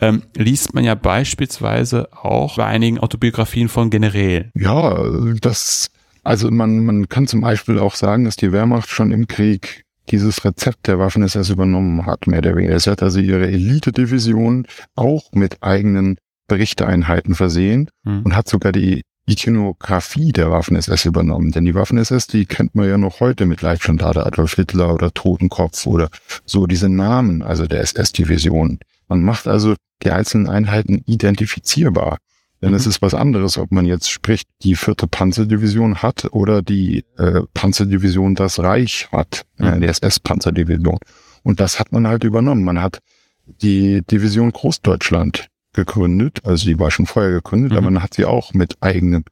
ähm, 0.00 0.22
liest 0.34 0.74
man 0.74 0.84
ja 0.84 0.94
beispielsweise 0.94 2.08
auch 2.12 2.56
bei 2.56 2.64
einigen 2.64 2.98
Autobiografien 2.98 3.68
von 3.68 3.90
Generälen. 3.90 4.50
Ja, 4.54 5.04
das, 5.40 5.90
also 6.22 6.50
man, 6.50 6.84
man 6.84 7.08
kann 7.08 7.26
zum 7.26 7.40
Beispiel 7.40 7.78
auch 7.78 7.94
sagen, 7.94 8.24
dass 8.24 8.36
die 8.36 8.52
Wehrmacht 8.52 8.88
schon 8.88 9.12
im 9.12 9.26
Krieg 9.26 9.84
dieses 10.10 10.44
Rezept 10.44 10.86
der 10.86 10.98
Waffen-SS 10.98 11.50
übernommen 11.50 12.06
hat, 12.06 12.26
mehr 12.26 12.40
oder 12.40 12.56
weniger. 12.56 12.74
Es 12.74 12.86
hat 12.86 13.02
also 13.02 13.20
ihre 13.20 13.46
Elite-Division 13.46 14.66
auch 14.96 15.32
mit 15.32 15.62
eigenen 15.62 16.16
Berichteeinheiten 16.48 17.34
versehen 17.34 17.88
mhm. 18.04 18.22
und 18.22 18.34
hat 18.34 18.48
sogar 18.48 18.72
die 18.72 19.02
Ikonografie 19.26 20.32
der 20.32 20.50
Waffen-SS 20.50 21.04
übernommen. 21.04 21.52
Denn 21.52 21.64
die 21.64 21.74
Waffen-SS, 21.74 22.26
die 22.26 22.46
kennt 22.46 22.74
man 22.74 22.88
ja 22.88 22.98
noch 22.98 23.20
heute 23.20 23.46
mit 23.46 23.62
Leitstandarte 23.62 24.26
Adolf 24.26 24.54
Hitler 24.54 24.92
oder 24.92 25.12
Totenkopf 25.12 25.86
oder 25.86 26.08
so 26.44 26.66
diese 26.66 26.88
Namen, 26.88 27.42
also 27.42 27.66
der 27.66 27.80
SS-Division. 27.80 28.80
Man 29.08 29.22
macht 29.22 29.46
also 29.46 29.76
die 30.02 30.10
einzelnen 30.10 30.48
Einheiten 30.48 31.02
identifizierbar. 31.06 32.18
Denn 32.62 32.70
mhm. 32.70 32.76
es 32.76 32.86
ist 32.86 33.00
was 33.00 33.14
anderes, 33.14 33.56
ob 33.58 33.72
man 33.72 33.86
jetzt 33.86 34.10
spricht, 34.10 34.48
die 34.62 34.74
vierte 34.74 35.06
Panzerdivision 35.06 36.02
hat 36.02 36.28
oder 36.32 36.62
die 36.62 37.04
äh, 37.16 37.42
Panzerdivision 37.54 38.34
das 38.34 38.58
Reich 38.58 39.08
hat, 39.12 39.46
äh, 39.58 39.80
die 39.80 39.86
SS-Panzerdivision. 39.86 40.98
Und 41.42 41.60
das 41.60 41.80
hat 41.80 41.92
man 41.92 42.06
halt 42.06 42.24
übernommen. 42.24 42.64
Man 42.64 42.80
hat 42.80 42.98
die 43.46 44.02
Division 44.02 44.52
Großdeutschland 44.52 45.48
gegründet, 45.72 46.40
also 46.44 46.66
die 46.66 46.78
war 46.78 46.90
schon 46.90 47.06
vorher 47.06 47.30
gegründet, 47.30 47.72
mhm. 47.72 47.78
aber 47.78 47.90
man 47.90 48.02
hat 48.02 48.14
sie 48.14 48.24
auch 48.24 48.52
mit 48.52 48.76
eigenem, 48.80 49.24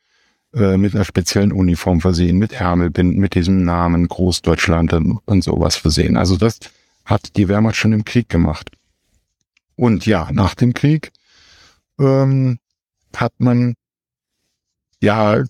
äh, 0.55 0.77
mit 0.77 0.95
einer 0.95 1.05
speziellen 1.05 1.53
Uniform 1.53 2.01
versehen, 2.01 2.39
mit 2.39 2.53
Ärmelbinden, 2.53 3.19
mit 3.19 3.35
diesem 3.35 3.65
Namen 3.65 4.09
Großdeutschland 4.09 4.93
und, 4.93 5.19
und 5.27 5.45
sowas 5.45 5.77
versehen. 5.77 6.17
Also 6.17 6.37
das 6.37 6.61
hat 7.05 7.37
die 7.37 7.49
Wehrmacht 7.49 7.77
schon 7.77 7.93
im 7.93 8.05
Krieg 8.05 8.29
gemacht. 8.29 8.71
Und 9.77 10.07
ja, 10.07 10.29
nach 10.33 10.55
dem 10.55 10.75
Krieg 10.75 11.13
ähm, 11.99 12.59
hat 13.21 13.33
man 13.39 13.75
ja, 15.01 15.45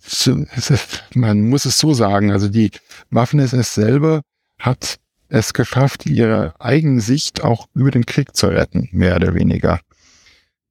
man 1.14 1.48
muss 1.48 1.64
es 1.64 1.78
so 1.78 1.94
sagen, 1.94 2.30
also 2.30 2.48
die 2.48 2.70
Waffen-SS 3.10 3.74
selber 3.74 4.22
hat 4.58 4.98
es 5.28 5.52
geschafft, 5.52 6.06
ihre 6.06 6.54
eigene 6.58 7.00
Sicht 7.00 7.42
auch 7.42 7.66
über 7.74 7.90
den 7.90 8.06
Krieg 8.06 8.34
zu 8.34 8.48
retten, 8.48 8.88
mehr 8.92 9.16
oder 9.16 9.34
weniger. 9.34 9.80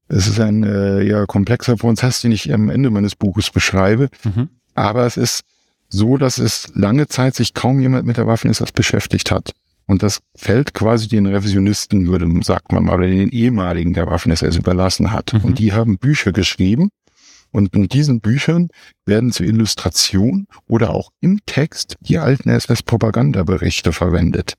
Es 0.10 0.28
ist 0.28 0.40
ein 0.40 0.64
äh, 0.64 1.04
ja, 1.04 1.26
komplexer 1.26 1.76
Prozess, 1.76 2.22
den 2.22 2.32
ich 2.32 2.54
am 2.54 2.70
Ende 2.70 2.90
meines 2.90 3.16
Buches 3.16 3.52
beschreibe. 3.52 4.10
Mhm. 4.24 4.50
Aber 4.74 5.06
es 5.06 5.18
ist 5.18 5.44
so, 5.90 6.18
dass 6.18 6.38
es 6.38 6.70
lange 6.76 7.08
Zeit 7.08 7.36
sich 7.36 7.54
kaum 7.54 7.80
jemand 7.80 8.06
mit 8.06 8.18
der 8.18 8.28
Waffen-SS 8.28 8.72
beschäftigt 8.72 9.32
hat. 9.32 9.54
Und 9.88 10.04
das 10.04 10.20
fällt 10.36 10.74
quasi 10.74 11.08
den 11.08 11.26
Revisionisten, 11.26 12.08
würde, 12.08 12.28
sagt 12.44 12.74
man 12.74 12.84
mal, 12.84 13.00
den 13.00 13.30
ehemaligen 13.30 13.94
der 13.94 14.08
Waffen-SS 14.08 14.58
überlassen 14.58 15.12
hat. 15.12 15.34
Mhm. 15.34 15.42
Und 15.46 15.60
die 15.60 15.74
haben 15.74 15.98
Bücher 15.98 16.34
geschrieben. 16.34 16.90
Und 17.52 17.74
in 17.74 17.88
diesen 17.88 18.20
Büchern 18.20 18.68
werden 19.06 19.32
zur 19.32 19.46
Illustration 19.46 20.48
oder 20.68 20.90
auch 20.90 21.12
im 21.22 21.40
Text 21.46 21.96
die 22.02 22.18
alten 22.18 22.50
SS-Propagandaberichte 22.50 23.94
verwendet. 23.94 24.56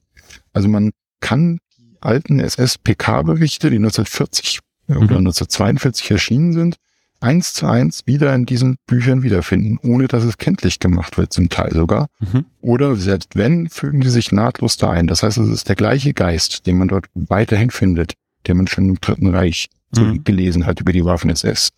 Also 0.54 0.68
man 0.68 0.92
kann 1.20 1.58
die 1.76 1.98
alten 2.00 2.40
SS-PK-Berichte, 2.40 3.68
die 3.68 3.76
1940 3.76 4.60
mhm. 4.86 4.96
oder 4.96 5.18
1942 5.18 6.10
erschienen 6.10 6.52
sind, 6.54 6.76
eins 7.20 7.52
zu 7.54 7.66
eins 7.66 8.06
wieder 8.06 8.34
in 8.34 8.46
diesen 8.46 8.76
Büchern 8.86 9.22
wiederfinden, 9.22 9.78
ohne 9.82 10.08
dass 10.08 10.24
es 10.24 10.38
kenntlich 10.38 10.78
gemacht 10.78 11.18
wird, 11.18 11.32
zum 11.32 11.48
Teil 11.48 11.72
sogar. 11.72 12.08
Mhm. 12.20 12.44
Oder 12.60 12.96
selbst 12.96 13.34
wenn, 13.36 13.68
fügen 13.68 14.00
die 14.00 14.10
sich 14.10 14.32
nahtlos 14.32 14.76
da 14.76 14.90
ein. 14.90 15.06
Das 15.06 15.22
heißt, 15.22 15.38
es 15.38 15.48
ist 15.48 15.68
der 15.68 15.76
gleiche 15.76 16.14
Geist, 16.14 16.66
den 16.66 16.78
man 16.78 16.88
dort 16.88 17.06
weiterhin 17.14 17.70
findet, 17.70 18.14
den 18.46 18.56
man 18.56 18.66
schon 18.66 18.88
im 18.88 19.00
Dritten 19.00 19.34
Reich 19.34 19.68
mhm. 19.96 20.24
gelesen 20.24 20.66
hat 20.66 20.80
über 20.80 20.92
die 20.92 21.04
Waffen-SS. 21.04 21.70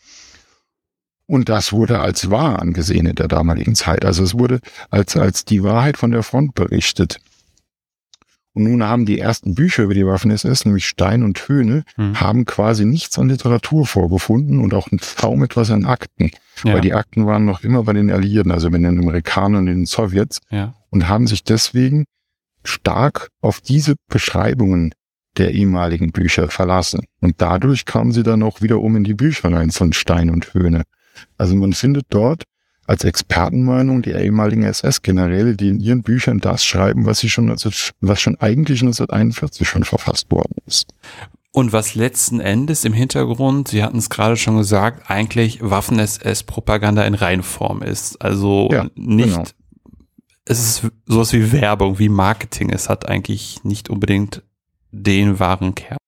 Und 1.27 1.49
das 1.49 1.73
wurde 1.73 2.01
als 2.01 2.31
wahr 2.31 2.61
angesehen 2.61 3.07
in 3.07 3.15
der 3.15 3.29
damaligen 3.29 3.77
Zeit. 3.77 4.05
Also 4.05 4.25
es 4.25 4.37
wurde 4.37 4.61
als, 4.91 5.17
als 5.17 5.45
die 5.45 5.63
Wahrheit 5.63 5.97
von 5.97 6.11
der 6.11 6.25
Front 6.25 6.55
berichtet. 6.55 7.21
Und 8.53 8.65
nun 8.65 8.83
haben 8.83 9.07
die 9.07 9.19
ersten 9.19 9.55
Bücher 9.55 9.85
über 9.85 9.95
die 9.95 10.07
Waffen-SS, 10.07 10.65
nämlich 10.65 10.87
Stein 10.87 11.23
und 11.23 11.49
Höhne, 11.49 11.85
mhm. 11.97 12.21
haben 12.21 12.45
quasi 12.45 12.85
nichts 12.85 13.19
an 13.19 13.29
Literatur 13.29 13.87
vorgefunden 13.87 14.61
und 14.61 14.75
auch 14.75 14.89
kaum 15.17 15.45
etwas 15.45 15.71
an 15.71 15.85
Akten. 15.85 16.31
Ja. 16.65 16.75
Weil 16.75 16.81
die 16.81 16.95
Akten 16.95 17.27
waren 17.27 17.45
noch 17.45 17.63
immer 17.63 17.85
bei 17.85 17.93
den 17.93 18.11
Alliierten, 18.11 18.51
also 18.51 18.71
bei 18.71 18.79
den 18.79 18.99
Amerikanern 18.99 19.61
und 19.61 19.67
den 19.67 19.87
Sowjets. 19.87 20.41
Ja. 20.51 20.75
Und 20.91 21.09
haben 21.09 21.29
sich 21.29 21.45
deswegen 21.45 22.05
stark 22.65 23.29
auf 23.41 23.61
diese 23.61 23.95
Beschreibungen 24.09 24.93
der 25.39 25.53
ehemaligen 25.53 26.11
Bücher 26.11 26.49
verlassen. 26.49 27.05
Und 27.21 27.41
dadurch 27.41 27.85
kamen 27.85 28.13
sie 28.13 28.25
dann 28.25 28.43
auch 28.43 28.61
wiederum 28.63 28.97
in 28.97 29.05
die 29.05 29.15
Bücher 29.15 29.53
rein 29.53 29.71
von 29.71 29.93
Stein 29.93 30.29
und 30.29 30.55
Höhne. 30.55 30.83
Also 31.39 31.55
man 31.55 31.73
findet 31.73 32.07
dort 32.11 32.45
als 32.91 33.05
Expertenmeinung 33.05 34.03
die 34.03 34.11
ehemaligen 34.11 34.65
SS-Generäle, 34.65 35.55
die 35.55 35.69
in 35.69 35.79
ihren 35.79 36.03
Büchern 36.03 36.41
das 36.41 36.65
schreiben, 36.65 37.07
was 37.07 37.21
sie 37.21 37.31
schon, 37.31 37.49
also 37.49 37.71
was 38.01 38.21
schon 38.21 38.35
eigentlich 38.41 38.83
1941 38.83 39.69
schon 39.69 39.85
verfasst 39.85 40.29
worden 40.33 40.57
ist. 40.67 40.89
Und 41.53 41.73
was 41.73 41.95
letzten 41.95 42.41
Endes 42.41 42.85
im 42.85 42.93
Hintergrund, 42.93 43.69
Sie 43.69 43.85
hatten 43.85 43.99
es 43.99 44.11
gerade 44.11 44.37
schon 44.37 44.57
gesagt, 44.57 45.09
eigentlich 45.09 45.61
Waffen-SS-Propaganda 45.63 47.05
in 47.05 47.15
Reinform 47.15 47.83
ist. 47.83 48.21
Also 48.21 48.69
ja, 48.73 48.89
nicht, 48.97 49.37
genau. 49.37 49.45
es 50.47 50.59
ist 50.59 50.93
sowas 51.07 51.33
wie 51.33 51.53
Werbung, 51.53 52.01
wie 52.01 52.09
Marketing. 52.09 52.71
Es 52.71 52.89
hat 52.89 53.09
eigentlich 53.09 53.63
nicht 53.63 53.89
unbedingt 53.89 54.43
den 54.91 55.39
wahren 55.39 55.77
Kern. 55.77 56.00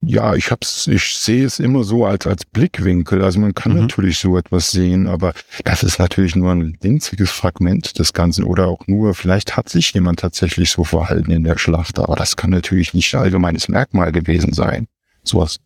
Ja, 0.00 0.36
ich 0.36 0.52
hab's, 0.52 0.86
ich 0.86 1.16
sehe 1.16 1.44
es 1.44 1.58
immer 1.58 1.82
so 1.82 2.06
als, 2.06 2.26
als 2.26 2.44
Blickwinkel. 2.44 3.24
Also 3.24 3.40
man 3.40 3.54
kann 3.54 3.72
mhm. 3.72 3.80
natürlich 3.80 4.18
so 4.18 4.38
etwas 4.38 4.70
sehen, 4.70 5.08
aber 5.08 5.34
das 5.64 5.82
ist 5.82 5.98
natürlich 5.98 6.36
nur 6.36 6.52
ein 6.52 6.78
winziges 6.80 7.30
Fragment 7.30 7.98
des 7.98 8.12
Ganzen 8.12 8.44
oder 8.44 8.68
auch 8.68 8.86
nur, 8.86 9.14
vielleicht 9.14 9.56
hat 9.56 9.68
sich 9.68 9.92
jemand 9.92 10.20
tatsächlich 10.20 10.70
so 10.70 10.84
verhalten 10.84 11.32
in 11.32 11.42
der 11.42 11.58
Schlacht, 11.58 11.98
aber 11.98 12.14
das 12.14 12.36
kann 12.36 12.50
natürlich 12.50 12.94
nicht 12.94 13.12
allgemeines 13.16 13.68
Merkmal 13.68 14.12
gewesen 14.12 14.52
sein. 14.52 14.86
Sowas 15.24 15.58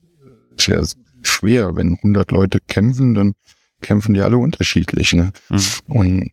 ist 0.56 0.66
ja 0.66 0.82
schwer. 1.22 1.76
Wenn 1.76 1.96
100 1.96 2.30
Leute 2.30 2.58
kämpfen, 2.60 3.14
dann 3.14 3.34
kämpfen 3.82 4.14
die 4.14 4.20
alle 4.20 4.38
unterschiedlich. 4.38 5.12
Ne? 5.12 5.32
Mhm. 5.50 5.60
Und 5.88 6.30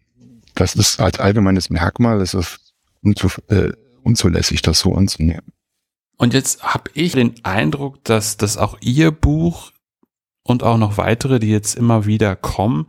das 0.55 0.75
ist 0.75 0.99
als 0.99 1.19
allgemeines 1.19 1.69
Merkmal, 1.69 2.21
ist 2.21 2.33
es 2.33 2.59
unzu, 3.01 3.29
äh, 3.49 3.71
unzulässig, 4.03 4.61
das 4.61 4.79
so 4.79 4.95
anzunehmen. 4.95 5.51
Und 6.19 6.33
jetzt 6.33 6.61
habe 6.63 6.91
ich 6.93 7.13
den 7.13 7.33
Eindruck, 7.43 8.03
dass 8.03 8.35
das 8.35 8.57
auch 8.57 8.77
Ihr 8.81 9.09
Buch 9.11 9.71
und 10.43 10.63
auch 10.63 10.77
noch 10.77 10.97
weitere, 10.97 11.39
die 11.39 11.49
jetzt 11.49 11.75
immer 11.75 12.05
wieder 12.05 12.35
kommen, 12.35 12.87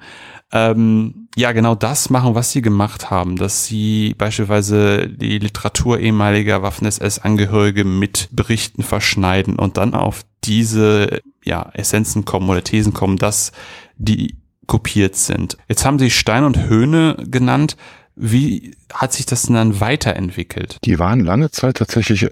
ähm, 0.53 1.29
ja 1.37 1.53
genau 1.53 1.77
das 1.77 2.11
machen, 2.11 2.35
was 2.35 2.51
sie 2.51 2.61
gemacht 2.61 3.09
haben, 3.09 3.37
dass 3.37 3.67
sie 3.67 4.15
beispielsweise 4.19 5.09
die 5.09 5.39
Literatur 5.39 6.01
ehemaliger 6.01 6.63
Waffen-SS-Angehörige 6.63 7.85
mit 7.85 8.29
Berichten 8.33 8.83
verschneiden 8.83 9.61
und 9.61 9.77
dann 9.77 9.95
auf 9.95 10.25
diese 10.43 11.21
ja, 11.45 11.71
Essenzen 11.73 12.25
kommen 12.25 12.51
oder 12.51 12.65
Thesen 12.65 12.93
kommen, 12.93 13.17
dass 13.17 13.53
die 13.97 14.39
kopiert 14.67 15.15
sind. 15.15 15.57
Jetzt 15.69 15.85
haben 15.85 16.01
sie 16.01 16.11
Stein 16.11 16.43
und 16.43 16.65
Höhne 16.65 17.17
genannt. 17.27 17.77
Wie 18.17 18.75
hat 18.93 19.13
sich 19.13 19.25
das 19.25 19.43
denn 19.43 19.55
dann 19.55 19.79
weiterentwickelt? 19.79 20.79
Die 20.85 20.99
waren 20.99 21.21
lange 21.21 21.53
Zeit 21.53 21.77
tatsächlich 21.77 22.29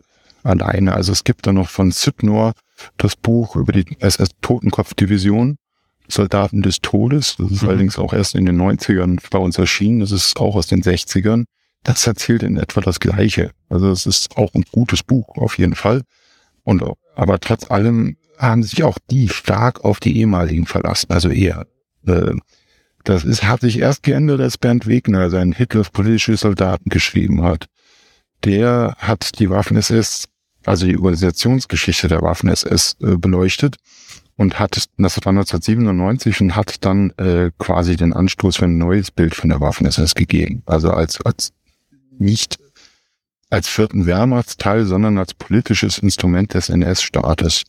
alleine. 0.48 0.94
Also 0.94 1.12
es 1.12 1.24
gibt 1.24 1.46
da 1.46 1.52
noch 1.52 1.68
von 1.68 1.90
Sydnor 1.90 2.52
das 2.96 3.16
Buch 3.16 3.56
über 3.56 3.72
die 3.72 3.84
SS-Totenkopf-Division, 4.00 5.56
Soldaten 6.08 6.62
des 6.62 6.80
Todes. 6.80 7.36
Das 7.36 7.50
ist 7.50 7.62
mhm. 7.62 7.68
allerdings 7.68 7.98
auch 7.98 8.12
erst 8.12 8.34
in 8.34 8.46
den 8.46 8.60
90ern 8.60 9.20
bei 9.30 9.38
uns 9.38 9.58
erschienen. 9.58 10.00
Das 10.00 10.12
ist 10.12 10.38
auch 10.38 10.56
aus 10.56 10.66
den 10.66 10.82
60ern. 10.82 11.44
Das 11.84 12.06
erzählt 12.06 12.42
in 12.42 12.56
etwa 12.56 12.80
das 12.80 13.00
Gleiche. 13.00 13.52
Also 13.68 13.90
es 13.90 14.06
ist 14.06 14.36
auch 14.36 14.52
ein 14.54 14.64
gutes 14.72 15.02
Buch, 15.02 15.36
auf 15.36 15.58
jeden 15.58 15.74
Fall. 15.74 16.02
Und, 16.64 16.82
aber 17.14 17.38
trotz 17.38 17.70
allem 17.70 18.16
haben 18.38 18.62
sich 18.62 18.82
auch 18.82 18.98
die 19.10 19.28
stark 19.28 19.84
auf 19.84 20.00
die 20.00 20.16
ehemaligen 20.18 20.66
verlassen. 20.66 21.10
Also 21.10 21.28
eher, 21.28 21.66
äh, 22.06 22.34
das 23.04 23.24
ist, 23.24 23.44
hat 23.44 23.60
sich 23.60 23.78
erst 23.78 24.02
geändert, 24.02 24.40
als 24.40 24.58
Bernd 24.58 24.86
Wegner 24.86 25.30
sein 25.30 25.52
Hitlers 25.52 25.90
politische 25.90 26.36
Soldaten 26.36 26.90
geschrieben 26.90 27.42
hat. 27.42 27.66
Der 28.44 28.94
hat 28.98 29.38
die 29.38 29.50
Waffen-SS, 29.50 30.26
also 30.68 30.86
die 30.86 30.96
Organisationsgeschichte 30.96 32.08
der 32.08 32.22
Waffen-SS 32.22 32.96
äh, 33.00 33.16
beleuchtet 33.16 33.76
und 34.36 34.58
hat, 34.58 34.76
das 34.76 34.88
war 34.96 35.30
1997 35.30 36.40
und 36.40 36.56
hat 36.56 36.84
dann 36.84 37.10
äh, 37.16 37.50
quasi 37.58 37.96
den 37.96 38.12
Anstoß 38.12 38.56
für 38.56 38.66
ein 38.66 38.78
neues 38.78 39.10
Bild 39.10 39.34
von 39.34 39.50
der 39.50 39.60
Waffen-SS 39.60 40.14
gegeben. 40.14 40.62
Also 40.66 40.90
als, 40.90 41.20
als 41.22 41.52
nicht 42.18 42.58
als 43.50 43.66
vierten 43.68 44.06
Wehrmachtsteil, 44.06 44.84
sondern 44.84 45.18
als 45.18 45.34
politisches 45.34 45.98
Instrument 45.98 46.54
des 46.54 46.68
NS-Staates 46.68 47.64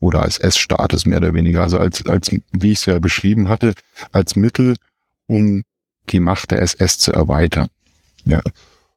oder 0.00 0.22
als 0.22 0.38
S-Staates 0.38 1.06
mehr 1.06 1.18
oder 1.18 1.34
weniger. 1.34 1.62
Also 1.62 1.78
als, 1.78 2.04
als, 2.06 2.30
wie 2.30 2.72
ich 2.72 2.78
es 2.78 2.86
ja 2.86 2.98
beschrieben 2.98 3.48
hatte, 3.48 3.74
als 4.10 4.36
Mittel, 4.36 4.76
um 5.26 5.62
die 6.08 6.20
Macht 6.20 6.50
der 6.50 6.62
SS 6.62 6.98
zu 6.98 7.12
erweitern. 7.12 7.68
Ja. 8.24 8.40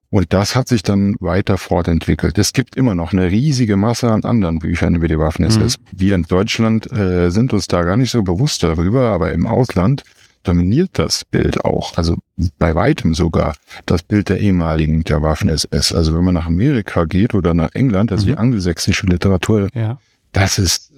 Und 0.10 0.34
das 0.34 0.56
hat 0.56 0.68
sich 0.68 0.84
dann 0.84 1.16
weiter 1.20 1.58
fortentwickelt. 1.58 2.38
Es 2.38 2.53
gibt 2.53 2.76
immer 2.76 2.95
noch 2.95 3.12
eine 3.12 3.32
riesige 3.32 3.76
Masse 3.76 4.12
an 4.12 4.24
anderen 4.24 4.60
Büchern 4.60 4.95
über 4.95 5.08
die 5.08 5.20
Waffen-SS. 5.20 5.78
Mhm. 5.78 5.84
Wir 5.91 6.16
in 6.16 6.24
Deutschland 6.24 6.91
äh, 6.91 7.30
sind 7.32 7.53
uns 7.53 7.68
da 7.68 7.84
gar 7.84 7.97
nicht 7.97 8.12
so 8.12 8.24
bewusst 8.24 8.64
darüber, 8.64 9.10
aber 9.10 9.34
im 9.34 9.47
Ausland 9.47 10.03
dominiert 10.43 10.91
das 10.93 11.26
Bild 11.26 11.66
auch. 11.66 11.97
Also 11.97 12.18
bei 12.60 12.76
weitem 12.76 13.16
sogar 13.16 13.56
das 13.86 14.03
Bild 14.03 14.30
der 14.30 14.39
ehemaligen 14.39 15.03
der 15.03 15.22
Waffen-SS. 15.22 15.91
Also 15.91 16.16
wenn 16.16 16.24
man 16.24 16.36
nach 16.36 16.45
Amerika 16.45 17.06
geht 17.06 17.34
oder 17.34 17.53
nach 17.53 17.74
England, 17.74 18.12
also 18.12 18.26
mhm. 18.26 18.30
die 18.30 18.38
angelsächsische 18.38 19.08
Literatur, 19.08 19.70
ja. 19.74 19.99
das 20.32 20.60
ist 20.60 20.91
äh, 20.91 20.95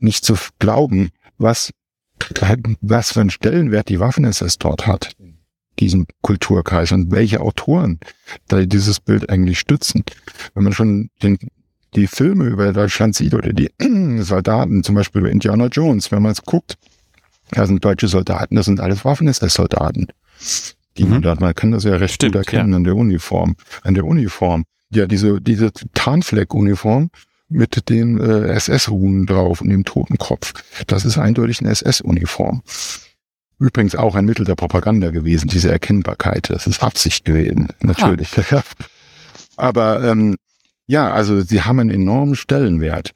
nicht 0.00 0.24
zu 0.24 0.36
glauben, 0.58 1.10
was, 1.38 1.72
was 2.82 3.12
für 3.12 3.20
einen 3.22 3.30
Stellenwert 3.30 3.88
die 3.88 4.00
Waffen-SS 4.00 4.58
dort 4.58 4.86
hat 4.86 5.12
diesem 5.78 6.06
Kulturkreis 6.22 6.92
und 6.92 7.10
welche 7.10 7.40
Autoren 7.40 8.00
da 8.48 8.64
dieses 8.64 9.00
Bild 9.00 9.30
eigentlich 9.30 9.58
stützen. 9.58 10.04
Wenn 10.54 10.64
man 10.64 10.72
schon 10.72 11.10
den, 11.22 11.38
die 11.94 12.06
Filme 12.06 12.44
über 12.46 12.72
Deutschland 12.72 13.14
sieht 13.14 13.34
oder 13.34 13.52
die 13.52 13.70
Soldaten, 14.22 14.82
zum 14.82 14.94
Beispiel 14.94 15.20
über 15.22 15.30
Indiana 15.30 15.66
Jones, 15.66 16.12
wenn 16.12 16.22
man 16.22 16.32
es 16.32 16.42
guckt, 16.42 16.76
da 17.52 17.66
sind 17.66 17.84
deutsche 17.84 18.08
Soldaten, 18.08 18.56
das 18.56 18.66
sind 18.66 18.80
alles 18.80 19.04
Waffen-SS-Soldaten. 19.04 20.08
Die 20.96 21.04
mhm. 21.04 21.20
man, 21.20 21.38
man 21.40 21.54
kann 21.54 21.72
das 21.72 21.84
ja 21.84 21.96
recht 21.96 22.14
Stimmt, 22.14 22.34
gut 22.34 22.46
erkennen 22.46 22.70
ja. 22.70 22.76
an 22.76 22.84
der 22.84 22.96
Uniform. 22.96 23.56
An 23.82 23.94
der 23.94 24.04
Uniform. 24.04 24.64
Ja, 24.92 25.06
diese, 25.06 25.40
diese 25.40 25.72
Tarnfleck-Uniform 25.94 27.10
mit 27.48 27.88
den 27.88 28.20
äh, 28.20 28.52
SS-Runen 28.52 29.26
drauf 29.26 29.60
und 29.60 29.68
dem 29.68 29.84
Totenkopf. 29.84 30.52
Das 30.86 31.04
ist 31.04 31.18
eindeutig 31.18 31.60
eine 31.60 31.70
SS-Uniform. 31.70 32.62
Übrigens 33.60 33.94
auch 33.94 34.14
ein 34.14 34.24
Mittel 34.24 34.46
der 34.46 34.54
Propaganda 34.54 35.10
gewesen, 35.10 35.48
diese 35.48 35.70
Erkennbarkeit. 35.70 36.48
Das 36.48 36.66
ist 36.66 36.82
Absicht 36.82 37.26
gewesen, 37.26 37.68
natürlich. 37.82 38.30
Ah. 38.52 38.62
Aber 39.56 40.02
ähm, 40.02 40.36
ja, 40.86 41.12
also 41.12 41.42
sie 41.42 41.60
haben 41.60 41.78
einen 41.78 41.90
enormen 41.90 42.34
Stellenwert. 42.34 43.10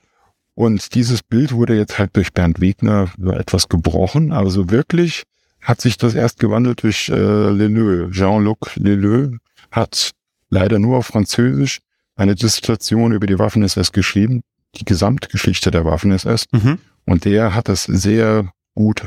Und 0.55 0.95
dieses 0.95 1.23
Bild 1.23 1.53
wurde 1.53 1.77
jetzt 1.77 1.99
halt 1.99 2.15
durch 2.15 2.35
Bernd 2.35 2.61
Wegner 2.61 3.11
etwas 3.33 3.69
gebrochen. 3.71 4.33
Also 4.33 4.71
wirklich 4.71 5.23
hat 5.63 5.81
sich 5.81 5.97
das 5.97 6.15
erst 6.15 6.39
gewandelt 6.39 6.83
durch 6.83 7.09
äh, 7.09 7.51
Leleu. 7.51 8.11
Jean-Luc 8.11 8.77
Leleu 8.77 9.39
hat 9.71 10.11
leider 10.51 10.79
nur 10.79 10.99
auf 10.99 11.07
Französisch 11.07 11.81
eine 12.17 12.35
Dissertation 12.35 13.13
über 13.13 13.27
die 13.27 13.39
Waffen-SS 13.39 13.93
geschrieben, 13.93 14.43
die 14.77 14.85
Gesamtgeschichte 14.85 15.71
der 15.71 15.87
Waffen-SS. 15.87 16.45
Mhm. 16.53 16.79
Und 17.07 17.25
der 17.25 17.55
hat 17.55 17.69
das 17.69 17.85
sehr 17.85 18.53
gut 18.75 19.03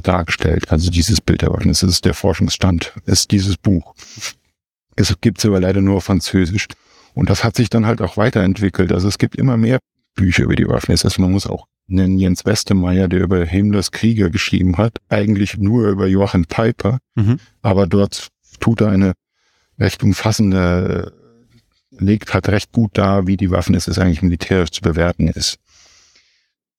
dargestellt. 0.00 0.70
Also 0.70 0.90
dieses 0.90 1.20
Bild 1.20 1.42
der 1.42 1.50
Waffen. 1.50 1.68
Das 1.68 1.82
ist 1.82 2.04
der 2.04 2.14
Forschungsstand, 2.14 2.92
ist 3.06 3.30
dieses 3.30 3.56
Buch. 3.56 3.94
Es 4.96 5.14
gibt 5.20 5.38
es 5.38 5.46
aber 5.46 5.60
leider 5.60 5.80
nur 5.80 5.96
auf 5.96 6.04
Französisch. 6.04 6.68
Und 7.14 7.30
das 7.30 7.44
hat 7.44 7.56
sich 7.56 7.70
dann 7.70 7.86
halt 7.86 8.00
auch 8.00 8.16
weiterentwickelt. 8.16 8.92
Also 8.92 9.08
es 9.08 9.18
gibt 9.18 9.36
immer 9.36 9.56
mehr 9.56 9.78
Bücher 10.14 10.44
über 10.44 10.56
die 10.56 10.68
Waffen. 10.68 10.92
Das 10.92 11.04
heißt, 11.04 11.18
man 11.18 11.32
muss 11.32 11.46
auch 11.46 11.66
nennen 11.86 12.18
Jens 12.18 12.44
Westemeyer, 12.44 13.08
der 13.08 13.20
über 13.20 13.44
Himmlers 13.44 13.90
Krieger 13.90 14.30
geschrieben 14.30 14.78
hat, 14.78 14.98
eigentlich 15.08 15.58
nur 15.58 15.88
über 15.88 16.06
Joachim 16.06 16.46
Piper. 16.46 16.98
Mhm. 17.14 17.38
Aber 17.60 17.86
dort 17.86 18.28
tut 18.60 18.80
er 18.80 18.88
eine 18.88 19.12
recht 19.78 20.02
umfassende, 20.02 21.12
legt 21.90 22.32
halt 22.32 22.48
recht 22.48 22.72
gut 22.72 22.96
dar, 22.96 23.26
wie 23.26 23.36
die 23.36 23.50
Waffen 23.50 23.74
es 23.74 23.98
eigentlich 23.98 24.22
militärisch 24.22 24.70
zu 24.70 24.80
bewerten 24.80 25.28
ist 25.28 25.58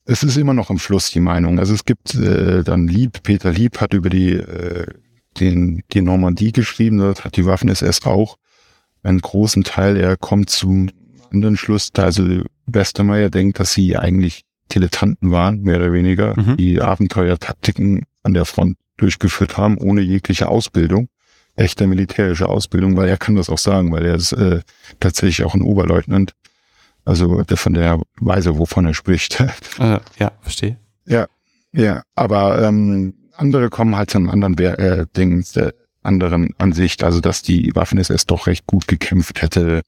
es 0.06 0.24
ist 0.24 0.38
immer 0.38 0.54
noch 0.54 0.70
im 0.70 0.80
Fluss 0.80 1.12
die 1.12 1.20
Meinung. 1.20 1.60
Also 1.60 1.74
es 1.74 1.86
gibt 1.86 2.16
äh, 2.16 2.64
dann 2.64 2.88
Lieb, 2.88 3.24
Peter 3.24 3.51
Lieb 3.51 3.80
hat 3.80 3.93
über 3.93 4.10
die 4.10 4.34
äh, 4.34 4.88
den 5.39 5.84
die 5.91 6.01
Normandie 6.01 6.51
geschrieben, 6.51 6.99
dort 6.99 7.26
hat 7.26 7.38
die 7.38 7.45
Waffen-SS 7.45 8.06
auch 8.06 8.38
einen 9.01 9.20
großen 9.20 9.64
Teil. 9.64 9.97
Er 9.97 10.18
kommt 10.18 10.49
zum 10.49 10.89
anderen 11.32 11.58
Schluss, 11.58 11.91
da 11.91 12.04
also 12.04 12.43
Westermeier 12.66 13.30
denkt, 13.30 13.60
dass 13.60 13.74
sie 13.74 13.97
eigentlich 13.97 14.43
Dilettanten 14.72 15.32
waren, 15.32 15.62
mehr 15.62 15.78
oder 15.78 15.91
weniger, 15.91 16.39
mhm. 16.39 16.58
die 16.58 16.82
Abenteuertaktiken 16.82 18.06
an 18.24 18.34
der 18.34 18.45
Front 18.45 18.78
durchgeführt 18.97 19.58
haben, 19.58 19.78
ohne 19.78 20.01
jegliche 20.01 20.47
Ausbildung, 20.47 21.10
echte 21.56 21.88
militärische 21.88 22.47
Ausbildung, 22.47 22.95
weil 22.95 23.10
er 23.10 23.18
kann 23.18 23.36
das 23.36 23.49
auch 23.49 23.58
sagen, 23.58 23.91
weil 23.91 24.06
er 24.06 24.16
ist 24.16 24.32
äh, 24.34 24.62
tatsächlich 24.99 25.43
auch 25.45 25.56
ein 25.56 25.62
Oberleutnant 25.62 26.34
also 27.06 27.43
von 27.56 27.74
der 27.74 28.01
Weise, 28.20 28.58
wovon 28.58 28.86
er 28.86 28.93
spricht. 28.93 29.43
Äh, 29.80 29.99
ja, 30.20 30.32
verstehe. 30.41 30.78
Ja, 31.06 31.28
ja. 31.72 32.04
Aber 32.16 32.62
ähm, 32.62 33.16
andere 33.36 33.70
kommen 33.70 33.95
halt 33.95 34.12
zu 34.12 34.18
einem 34.18 34.30
anderen 34.30 34.58
äh, 34.58 35.06
Ding, 35.18 35.43
der 35.56 35.74
anderen 36.04 36.49
Ansicht, 36.58 37.04
also 37.04 37.20
dass 37.20 37.41
die 37.41 37.72
Waffen-SS 37.76 38.26
doch 38.26 38.47
recht 38.47 38.68
gut 38.68 38.88
gekämpft 38.88 39.41
hätte. 39.41 39.82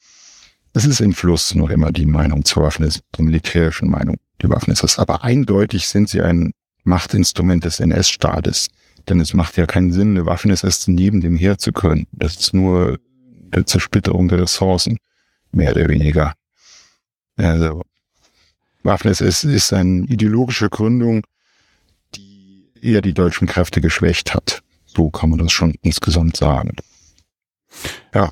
Es 0.73 0.85
ist 0.85 1.01
im 1.01 1.13
Fluss 1.13 1.55
noch 1.55 1.69
immer 1.69 1.91
die 1.91 2.05
Meinung 2.05 2.43
zur 2.45 2.63
Waffen-SS, 2.63 3.01
die 3.17 3.23
militärischen 3.23 3.89
Meinung, 3.89 4.17
die 4.41 4.49
Waffen-SS. 4.49 4.97
Aber 4.97 5.23
eindeutig 5.23 5.87
sind 5.87 6.09
sie 6.09 6.21
ein 6.21 6.51
Machtinstrument 6.83 7.65
des 7.65 7.79
NS-Staates. 7.79 8.67
Denn 9.07 9.19
es 9.19 9.33
macht 9.33 9.57
ja 9.57 9.65
keinen 9.65 9.91
Sinn, 9.91 10.11
eine 10.11 10.25
Waffen-SS 10.25 10.87
neben 10.87 11.21
dem 11.21 11.35
Heer 11.35 11.57
zu 11.57 11.71
können. 11.71 12.07
Das 12.11 12.35
ist 12.37 12.53
nur 12.53 12.97
eine 13.51 13.65
Zersplitterung 13.65 14.27
der 14.27 14.39
Ressourcen, 14.41 14.97
mehr 15.51 15.71
oder 15.71 15.87
weniger. 15.87 16.33
Also 17.37 17.81
Waffen 18.83 19.11
ist, 19.11 19.21
ist 19.21 19.73
eine 19.73 20.05
ideologische 20.05 20.69
Gründung, 20.69 21.25
die 22.15 22.69
eher 22.81 23.01
die 23.01 23.13
deutschen 23.13 23.47
Kräfte 23.47 23.81
geschwächt 23.81 24.33
hat. 24.33 24.61
So 24.85 25.09
kann 25.09 25.29
man 25.31 25.39
das 25.39 25.51
schon 25.51 25.75
insgesamt 25.81 26.37
sagen. 26.37 26.75
Ja. 28.13 28.31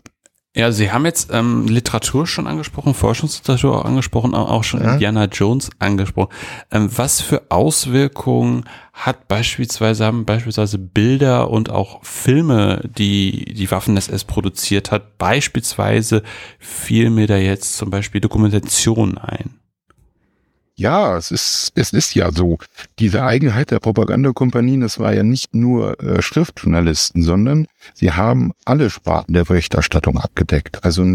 Ja, 0.55 0.71
Sie 0.71 0.91
haben 0.91 1.05
jetzt 1.05 1.31
ähm, 1.33 1.67
Literatur 1.67 2.27
schon 2.27 2.45
angesprochen, 2.45 2.93
Forschungsliteratur 2.93 3.75
auch 3.75 3.85
angesprochen, 3.85 4.35
auch 4.35 4.63
schon 4.63 4.83
ja. 4.83 4.93
Indiana 4.93 5.25
Jones 5.25 5.71
angesprochen. 5.79 6.31
Ähm, 6.69 6.89
was 6.95 7.21
für 7.21 7.41
Auswirkungen 7.49 8.65
hat 8.93 9.27
beispielsweise, 9.27 10.05
haben 10.05 10.25
beispielsweise 10.25 10.77
Bilder 10.77 11.49
und 11.49 11.71
auch 11.71 12.03
Filme, 12.03 12.87
die 12.97 13.51
die 13.55 13.71
Waffen-SS 13.71 14.25
produziert 14.25 14.91
hat, 14.91 15.17
beispielsweise 15.17 16.21
fiel 16.59 17.09
mir 17.09 17.25
da 17.25 17.37
jetzt 17.37 17.75
zum 17.75 17.89
Beispiel 17.89 18.21
Dokumentation 18.21 19.17
ein? 19.17 19.62
Ja, 20.75 21.17
es 21.17 21.29
ist, 21.29 21.71
es 21.75 21.93
ist 21.93 22.15
ja 22.15 22.31
so. 22.31 22.57
Diese 22.97 23.23
Eigenheit 23.23 23.69
der 23.69 23.79
Propagandakompanien, 23.79 24.81
das 24.81 24.97
war 24.97 25.13
ja 25.13 25.21
nicht 25.21 25.53
nur 25.53 26.01
äh, 26.01 26.21
Schriftjournalisten, 26.21 27.21
sondern 27.21 27.67
sie 27.93 28.11
haben 28.11 28.53
alle 28.65 28.89
Sparten 28.89 29.33
der 29.33 29.43
Berichterstattung 29.43 30.17
abgedeckt. 30.17 30.83
Also 30.83 31.05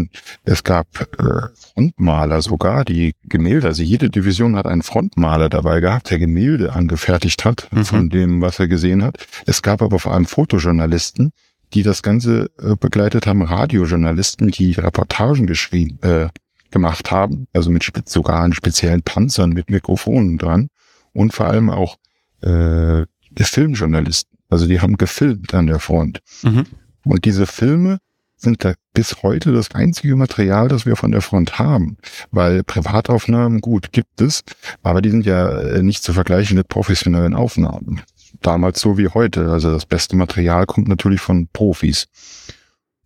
es 0.45 0.63
gab 0.63 0.87
äh, 1.19 1.49
Frontmaler 1.53 2.41
sogar, 2.41 2.85
die 2.85 3.15
Gemälde, 3.23 3.67
also 3.67 3.83
jede 3.83 4.09
Division 4.09 4.55
hat 4.55 4.65
einen 4.65 4.81
Frontmaler 4.81 5.49
dabei 5.49 5.81
gehabt, 5.81 6.09
der 6.09 6.19
Gemälde 6.19 6.71
angefertigt 6.71 7.43
hat 7.43 7.67
mhm. 7.71 7.83
von 7.83 8.09
dem, 8.09 8.41
was 8.41 8.59
er 8.59 8.69
gesehen 8.69 9.03
hat. 9.03 9.17
Es 9.45 9.61
gab 9.61 9.81
aber 9.81 9.99
vor 9.99 10.13
allem 10.13 10.25
Fotojournalisten, 10.25 11.33
die 11.73 11.83
das 11.83 12.01
Ganze 12.01 12.49
äh, 12.61 12.75
begleitet 12.79 13.27
haben, 13.27 13.41
Radiojournalisten, 13.41 14.51
die 14.51 14.71
Reportagen 14.71 15.47
geschrieben, 15.47 15.99
äh, 16.01 16.29
gemacht 16.71 17.11
haben, 17.11 17.47
also 17.53 17.69
mit 17.69 17.83
sogar 18.07 18.41
an 18.41 18.53
speziellen 18.53 19.01
Panzern 19.01 19.51
mit 19.51 19.69
Mikrofonen 19.69 20.37
dran 20.37 20.69
und 21.13 21.33
vor 21.33 21.47
allem 21.47 21.69
auch 21.69 21.97
äh, 22.41 23.05
Filmjournalisten. 23.37 24.37
Also 24.49 24.67
die 24.67 24.81
haben 24.81 24.97
gefilmt 24.97 25.53
an 25.53 25.67
der 25.67 25.79
Front. 25.79 26.19
Mhm. 26.43 26.65
Und 27.03 27.25
diese 27.25 27.45
Filme 27.45 27.99
sind 28.35 28.63
da 28.63 28.73
bis 28.93 29.21
heute 29.21 29.51
das 29.51 29.71
einzige 29.75 30.15
Material, 30.15 30.67
das 30.67 30.85
wir 30.85 30.95
von 30.95 31.11
der 31.11 31.21
Front 31.21 31.59
haben. 31.59 31.97
Weil 32.31 32.63
Privataufnahmen, 32.63 33.61
gut, 33.61 33.91
gibt 33.91 34.21
es, 34.21 34.43
aber 34.81 35.01
die 35.01 35.11
sind 35.11 35.25
ja 35.25 35.59
äh, 35.59 35.83
nicht 35.83 36.03
zu 36.03 36.13
vergleichen 36.13 36.57
mit 36.57 36.67
professionellen 36.67 37.35
Aufnahmen. 37.35 38.01
Damals 38.41 38.79
so 38.79 38.97
wie 38.97 39.09
heute. 39.09 39.51
Also 39.51 39.71
das 39.71 39.85
beste 39.85 40.15
Material 40.15 40.65
kommt 40.65 40.87
natürlich 40.87 41.21
von 41.21 41.47
Profis. 41.51 42.07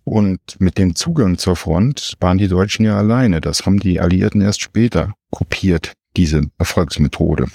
Und 0.04 0.40
mit 0.60 0.78
dem 0.78 0.96
Zugang 0.96 1.38
zur 1.38 1.56
Front 1.56 2.16
waren 2.20 2.38
die 2.38 2.48
Deutschen 2.48 2.86
ja 2.86 2.98
alleine. 2.98 3.40
Das 3.40 3.66
haben 3.66 3.80
die 3.80 4.00
Alliierten 4.00 4.42
erst 4.42 4.62
später 4.62 5.14
kopiert, 5.32 5.94
diese 6.18 6.42
Erfolgsmethode. 6.58 7.48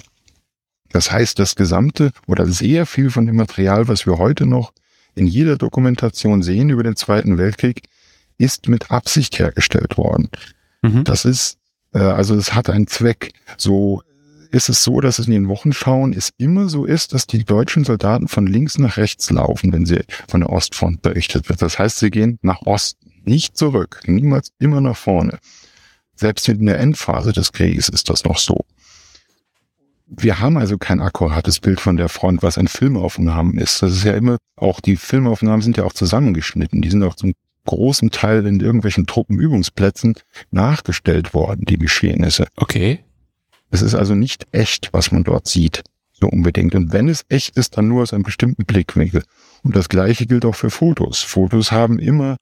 Das 0.91 1.13
heißt, 1.13 1.39
das 1.39 1.55
gesamte 1.55 2.13
oder 2.27 2.47
sehr 2.47 2.87
viel 2.87 3.11
von 3.11 3.27
dem 3.27 3.37
Material, 3.37 3.89
was 3.89 4.07
wir 4.07 4.19
heute 4.19 4.47
noch 4.47 4.73
in 5.15 5.27
jeder 5.27 5.57
Dokumentation 5.57 6.43
sehen 6.43 6.71
über 6.71 6.83
den 6.83 6.97
Zweiten 6.97 7.37
Weltkrieg, 7.37 7.83
ist 8.39 8.69
mit 8.69 8.91
Absicht 8.91 9.39
hergestellt 9.39 9.99
worden. 9.99 10.31
Mhm. 10.83 11.05
Das 11.05 11.25
ist, 11.25 11.59
äh, 11.93 11.99
also 11.99 12.35
es 12.35 12.55
hat 12.55 12.71
einen 12.71 12.87
Zweck. 12.87 13.33
So 13.59 14.03
ist 14.51 14.69
es 14.69 14.83
so, 14.83 15.01
dass 15.01 15.19
es 15.19 15.27
in 15.27 15.33
den 15.33 15.49
Wochenschauen 15.49 16.13
es 16.13 16.31
immer 16.39 16.69
so 16.69 16.85
ist, 16.85 17.15
dass 17.15 17.27
die 17.27 17.45
deutschen 17.45 17.85
Soldaten 17.85 18.29
von 18.29 18.47
links 18.47 18.79
nach 18.79 18.97
rechts 18.97 19.31
laufen, 19.31 19.73
wenn 19.73 19.87
sie 19.87 20.01
von 20.29 20.41
der 20.41 20.51
Ostfront 20.51 21.03
berichtet 21.03 21.49
wird. 21.49 21.63
Das 21.63 21.79
heißt, 21.79 21.99
sie 21.99 22.11
gehen 22.11 22.39
nach 22.43 22.63
Osten, 22.63 23.13
nicht 23.25 23.57
zurück, 23.57 24.01
niemals 24.07 24.53
immer 24.59 24.81
nach 24.81 24.97
vorne. 24.97 25.39
Selbst 26.15 26.49
in 26.49 26.67
der 26.67 26.79
Endphase 26.79 27.33
des 27.33 27.53
Krieges 27.53 27.89
ist 27.89 28.09
das 28.09 28.25
noch 28.25 28.39
so. 28.39 28.65
Wir 30.07 30.41
haben 30.41 30.57
also 30.57 30.79
kein 30.79 31.01
akkurates 31.01 31.61
Bild 31.61 31.81
von 31.81 31.99
der 31.99 32.09
Front, 32.09 32.43
was 32.43 32.57
ein 32.57 32.67
Filmaufnahmen 32.67 33.59
ist. 33.59 33.83
Das 33.83 33.93
ist 33.93 34.05
ja 34.05 34.15
immer, 34.15 34.39
auch 34.57 34.81
die 34.81 34.97
Filmaufnahmen 34.97 35.61
sind 35.61 35.77
ja 35.77 35.85
auch 35.85 35.93
zusammengeschnitten. 35.93 36.81
Die 36.81 36.91
sind 36.91 37.03
auch 37.03 37.15
zum 37.15 37.35
großen 37.67 38.11
Teil 38.11 38.47
in 38.47 38.61
irgendwelchen 38.61 39.07
Truppenübungsplätzen 39.07 40.15
nachgestellt 40.51 41.35
worden, 41.35 41.67
die 41.67 41.77
Geschehnisse. 41.77 42.47
Okay. 42.57 43.05
Es 43.71 43.83
ist 43.83 43.95
also 43.95 44.15
nicht 44.15 44.47
echt, 44.53 44.93
was 44.93 45.13
man 45.13 45.25
dort 45.25 45.47
sieht, 45.47 45.83
so 46.13 46.29
unbedingt. 46.29 46.75
Und 46.75 46.93
wenn 46.93 47.09
es 47.09 47.25
echt 47.29 47.57
ist, 47.57 47.77
dann 47.77 47.89
nur 47.89 48.03
aus 48.03 48.13
einem 48.13 48.23
bestimmten 48.23 48.65
Blickwinkel. 48.65 49.23
Und 49.63 49.77
das 49.77 49.89
Gleiche 49.89 50.27
gilt 50.27 50.45
auch 50.45 50.55
für 50.55 50.71
Fotos. 50.71 51.23
Fotos 51.23 51.73
haben 51.73 51.99
immer, 51.99 52.37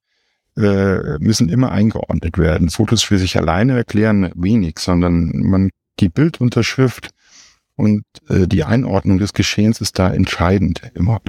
äh, 0.57 1.19
müssen 1.19 1.49
immer 1.49 1.73
eingeordnet 1.73 2.39
werden. 2.39 2.71
Fotos 2.71 3.03
für 3.03 3.19
sich 3.19 3.37
alleine 3.37 3.77
erklären 3.77 4.31
wenig, 4.35 4.79
sondern 4.79 5.31
man, 5.35 5.71
die 6.01 6.09
Bildunterschrift 6.09 7.11
und 7.75 8.05
äh, 8.29 8.47
die 8.47 8.65
Einordnung 8.65 9.19
des 9.19 9.33
Geschehens 9.33 9.81
ist 9.81 9.99
da 9.99 10.13
entscheidend 10.13 10.83
immer. 10.95 11.21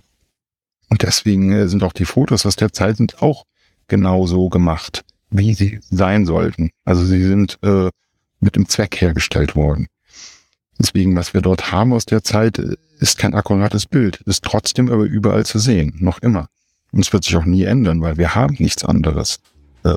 Und 0.89 1.03
deswegen 1.03 1.51
äh, 1.51 1.67
sind 1.67 1.83
auch 1.83 1.93
die 1.93 2.05
Fotos 2.05 2.45
aus 2.45 2.55
der 2.55 2.71
Zeit 2.71 2.97
sind 2.97 3.21
auch 3.21 3.43
genauso 3.87 4.49
gemacht, 4.49 5.03
wie 5.29 5.53
sie 5.53 5.79
sein 5.89 6.25
sollten. 6.25 6.69
Also 6.85 7.03
sie 7.05 7.23
sind 7.23 7.59
äh, 7.63 7.89
mit 8.39 8.55
dem 8.55 8.67
Zweck 8.69 8.99
hergestellt 9.01 9.55
worden. 9.55 9.87
Deswegen, 10.79 11.15
was 11.15 11.33
wir 11.33 11.41
dort 11.41 11.71
haben 11.71 11.93
aus 11.93 12.05
der 12.05 12.23
Zeit, 12.23 12.59
ist 12.99 13.17
kein 13.17 13.33
akkurates 13.33 13.85
Bild, 13.85 14.21
ist 14.25 14.43
trotzdem 14.43 14.91
aber 14.91 15.03
überall 15.03 15.45
zu 15.45 15.59
sehen, 15.59 15.95
noch 15.99 16.19
immer. 16.19 16.47
Und 16.91 17.01
es 17.01 17.13
wird 17.13 17.23
sich 17.23 17.35
auch 17.35 17.45
nie 17.45 17.63
ändern, 17.63 18.01
weil 18.01 18.17
wir 18.17 18.35
haben 18.35 18.55
nichts 18.59 18.85
anderes, 18.85 19.39
äh, 19.83 19.95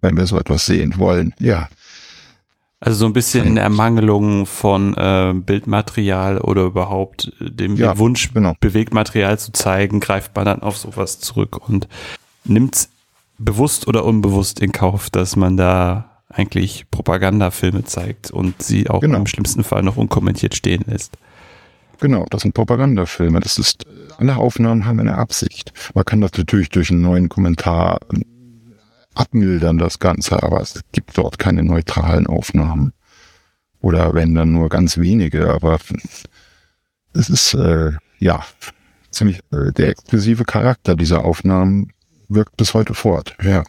wenn 0.00 0.16
wir 0.16 0.26
so 0.26 0.38
etwas 0.38 0.66
sehen 0.66 0.98
wollen. 0.98 1.34
Ja. 1.38 1.68
Also 2.80 2.98
so 2.98 3.06
ein 3.06 3.12
bisschen 3.12 3.46
in 3.46 3.56
Ermangelung 3.56 4.46
von 4.46 4.94
äh, 4.94 5.34
Bildmaterial 5.34 6.38
oder 6.38 6.62
überhaupt 6.62 7.32
äh, 7.40 7.50
dem 7.50 7.76
ja, 7.76 7.98
Wunsch, 7.98 8.32
genau. 8.32 8.54
Bewegtmaterial 8.60 9.38
zu 9.38 9.52
zeigen, 9.52 10.00
greift 10.00 10.36
man 10.36 10.44
dann 10.44 10.62
auf 10.62 10.76
sowas 10.76 11.18
zurück 11.18 11.68
und 11.68 11.88
nimmt 12.44 12.88
bewusst 13.38 13.88
oder 13.88 14.04
unbewusst 14.04 14.60
in 14.60 14.72
Kauf, 14.72 15.10
dass 15.10 15.34
man 15.34 15.56
da 15.56 16.07
eigentlich 16.28 16.86
Propagandafilme 16.90 17.84
zeigt 17.84 18.30
und 18.30 18.62
sie 18.62 18.88
auch 18.88 19.00
genau. 19.00 19.18
im 19.18 19.26
schlimmsten 19.26 19.64
Fall 19.64 19.82
noch 19.82 19.96
unkommentiert 19.96 20.54
stehen 20.54 20.84
lässt. 20.86 21.16
Genau, 22.00 22.26
das 22.30 22.42
sind 22.42 22.54
Propagandafilme. 22.54 23.40
Das 23.40 23.58
ist, 23.58 23.86
alle 24.18 24.36
Aufnahmen 24.36 24.84
haben 24.84 25.00
eine 25.00 25.18
Absicht. 25.18 25.72
Man 25.94 26.04
kann 26.04 26.20
das 26.20 26.32
natürlich 26.34 26.68
durch 26.68 26.90
einen 26.90 27.00
neuen 27.00 27.28
Kommentar 27.28 28.00
ähm, 28.12 28.24
abmildern, 29.14 29.78
das 29.78 29.98
Ganze, 29.98 30.42
aber 30.42 30.60
es 30.60 30.80
gibt 30.92 31.18
dort 31.18 31.38
keine 31.38 31.64
neutralen 31.64 32.26
Aufnahmen. 32.26 32.92
Oder 33.80 34.14
wenn 34.14 34.34
dann 34.34 34.52
nur 34.52 34.68
ganz 34.68 34.98
wenige, 34.98 35.52
aber 35.52 35.78
es 37.14 37.30
ist, 37.30 37.54
äh, 37.54 37.92
ja, 38.18 38.44
ziemlich, 39.10 39.40
äh, 39.52 39.72
der 39.72 39.88
exklusive 39.88 40.44
Charakter 40.44 40.94
dieser 40.94 41.24
Aufnahmen 41.24 41.92
wirkt 42.28 42.56
bis 42.56 42.74
heute 42.74 42.94
fort, 42.94 43.36
ja. 43.42 43.64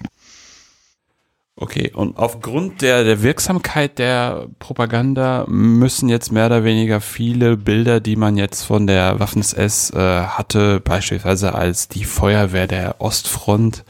Okay, 1.62 1.92
und 1.94 2.18
aufgrund 2.18 2.82
der, 2.82 3.04
der 3.04 3.22
Wirksamkeit 3.22 4.00
der 4.00 4.48
Propaganda 4.60 5.44
müssen 5.50 6.08
jetzt 6.08 6.32
mehr 6.32 6.46
oder 6.46 6.64
weniger 6.64 7.02
viele 7.02 7.58
Bilder, 7.58 8.00
die 8.00 8.16
man 8.16 8.38
jetzt 8.38 8.64
von 8.64 8.88
der 8.88 9.20
Waffen-SS 9.20 9.90
äh, 9.90 10.22
hatte, 10.22 10.80
beispielsweise 10.80 11.54
als 11.54 11.90
die 11.90 12.06
Feuerwehr 12.06 12.66
der 12.66 13.02
Ostfront, 13.02 13.84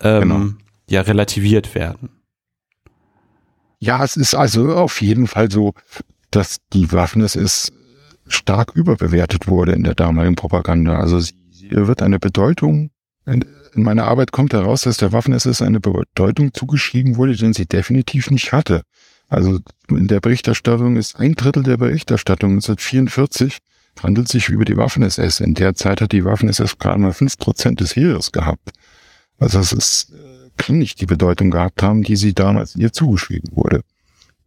ähm, 0.00 0.20
genau. 0.20 0.46
ja 0.88 1.00
relativiert 1.00 1.74
werden. 1.74 2.10
Ja, 3.80 4.04
es 4.04 4.16
ist 4.16 4.36
also 4.36 4.76
auf 4.76 5.02
jeden 5.02 5.26
Fall 5.26 5.50
so, 5.50 5.74
dass 6.30 6.58
die 6.72 6.92
Waffen-SS 6.92 7.72
stark 8.28 8.76
überbewertet 8.76 9.48
wurde 9.48 9.72
in 9.72 9.82
der 9.82 9.96
damaligen 9.96 10.36
Propaganda. 10.36 11.00
Also 11.00 11.18
sie, 11.18 11.34
sie 11.50 11.70
wird 11.72 12.00
eine 12.00 12.20
Bedeutung 12.20 12.90
in 13.78 13.84
meiner 13.84 14.06
Arbeit 14.06 14.32
kommt 14.32 14.52
heraus, 14.52 14.82
dass 14.82 14.96
der 14.96 15.12
Waffen-SS 15.12 15.62
eine 15.62 15.80
Bedeutung 15.80 16.52
zugeschrieben 16.52 17.16
wurde, 17.16 17.36
den 17.36 17.52
sie 17.52 17.66
definitiv 17.66 18.30
nicht 18.30 18.52
hatte. 18.52 18.82
Also 19.28 19.60
in 19.88 20.08
der 20.08 20.20
Berichterstattung 20.20 20.96
ist 20.96 21.16
ein 21.16 21.34
Drittel 21.34 21.62
der 21.62 21.76
Berichterstattung 21.76 22.52
1944 22.52 23.58
handelt 24.02 24.28
sich 24.28 24.48
über 24.48 24.64
die 24.64 24.76
Waffen-SS. 24.76 25.40
In 25.40 25.54
der 25.54 25.74
Zeit 25.74 26.00
hat 26.00 26.12
die 26.12 26.24
Waffen-SS 26.24 26.78
gerade 26.78 27.00
mal 27.00 27.12
fünf 27.12 27.36
Prozent 27.38 27.80
des 27.80 27.94
Heeres 27.94 28.32
gehabt. 28.32 28.70
Also 29.38 29.58
das 29.58 29.72
ist, 29.72 30.12
äh, 30.12 30.50
kann 30.56 30.78
nicht 30.78 31.00
die 31.00 31.06
Bedeutung 31.06 31.50
gehabt 31.50 31.82
haben, 31.82 32.02
die 32.02 32.16
sie 32.16 32.34
damals 32.34 32.74
ihr 32.74 32.92
zugeschrieben 32.92 33.50
wurde. 33.54 33.82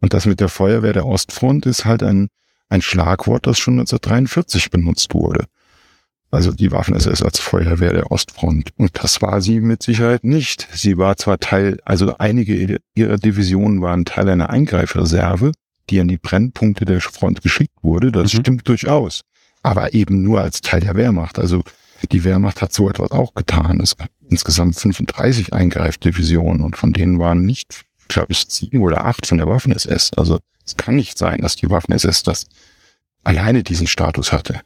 Und 0.00 0.14
das 0.14 0.26
mit 0.26 0.40
der 0.40 0.48
Feuerwehr 0.48 0.92
der 0.92 1.06
Ostfront 1.06 1.64
ist 1.66 1.84
halt 1.84 2.02
ein, 2.02 2.28
ein 2.68 2.82
Schlagwort, 2.82 3.46
das 3.46 3.58
schon 3.58 3.74
1943 3.74 4.70
benutzt 4.70 5.14
wurde 5.14 5.46
also 6.32 6.50
die 6.50 6.72
Waffen-SS 6.72 7.22
als 7.22 7.38
Feuerwehr 7.38 7.92
der 7.92 8.10
Ostfront. 8.10 8.70
Und 8.78 8.90
das 9.02 9.20
war 9.20 9.42
sie 9.42 9.60
mit 9.60 9.82
Sicherheit 9.82 10.24
nicht. 10.24 10.66
Sie 10.72 10.96
war 10.96 11.16
zwar 11.16 11.38
Teil, 11.38 11.78
also 11.84 12.16
einige 12.16 12.80
ihrer 12.94 13.18
Divisionen 13.18 13.82
waren 13.82 14.06
Teil 14.06 14.28
einer 14.28 14.48
Eingreifreserve, 14.48 15.52
die 15.90 16.00
an 16.00 16.08
die 16.08 16.16
Brennpunkte 16.16 16.86
der 16.86 17.02
Front 17.02 17.42
geschickt 17.42 17.74
wurde. 17.82 18.10
Das 18.10 18.32
mhm. 18.32 18.40
stimmt 18.40 18.68
durchaus. 18.68 19.20
Aber 19.62 19.92
eben 19.92 20.22
nur 20.22 20.40
als 20.40 20.62
Teil 20.62 20.80
der 20.80 20.96
Wehrmacht. 20.96 21.38
Also 21.38 21.62
die 22.10 22.24
Wehrmacht 22.24 22.62
hat 22.62 22.72
so 22.72 22.88
etwas 22.88 23.10
auch 23.10 23.34
getan. 23.34 23.80
Es 23.80 23.96
gab 23.96 24.08
insgesamt 24.28 24.76
35 24.76 25.52
Eingreifdivisionen 25.52 26.62
und 26.62 26.76
von 26.76 26.94
denen 26.94 27.18
waren 27.18 27.44
nicht, 27.44 27.84
glaube 28.08 28.32
ich, 28.32 28.46
sieben 28.48 28.80
oder 28.80 29.04
acht 29.04 29.26
von 29.26 29.36
der 29.36 29.46
Waffen-SS. 29.46 30.12
Also 30.16 30.38
es 30.64 30.76
kann 30.78 30.96
nicht 30.96 31.18
sein, 31.18 31.42
dass 31.42 31.56
die 31.56 31.68
Waffen-SS 31.68 32.22
das 32.22 32.46
alleine 33.22 33.62
diesen 33.62 33.86
Status 33.86 34.32
hatte. 34.32 34.62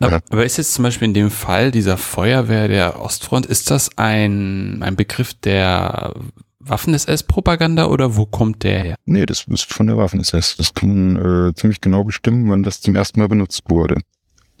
Aber, 0.00 0.20
aber 0.30 0.44
ist 0.44 0.56
jetzt 0.56 0.74
zum 0.74 0.82
Beispiel 0.82 1.08
in 1.08 1.14
dem 1.14 1.30
Fall 1.30 1.70
dieser 1.70 1.96
Feuerwehr 1.96 2.68
der 2.68 3.00
Ostfront, 3.00 3.46
ist 3.46 3.70
das 3.70 3.96
ein, 3.96 4.82
ein 4.82 4.96
Begriff 4.96 5.34
der 5.34 6.14
Waffen-SS-Propaganda 6.58 7.86
oder 7.86 8.16
wo 8.16 8.26
kommt 8.26 8.62
der 8.64 8.82
her? 8.82 8.96
Nee, 9.04 9.26
das 9.26 9.44
ist 9.46 9.72
von 9.72 9.86
der 9.86 9.96
Waffen-SS. 9.96 10.56
Das 10.56 10.74
kann 10.74 11.14
man 11.14 11.50
äh, 11.50 11.54
ziemlich 11.54 11.80
genau 11.80 12.04
bestimmen, 12.04 12.50
wann 12.50 12.62
das 12.62 12.80
zum 12.80 12.96
ersten 12.96 13.20
Mal 13.20 13.28
benutzt 13.28 13.62
wurde. 13.68 14.00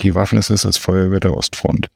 Die 0.02 0.14
Waffen-SS 0.14 0.66
als 0.66 0.76
Feuerwehr 0.76 1.20
der 1.20 1.36
Ostfront. 1.36 1.88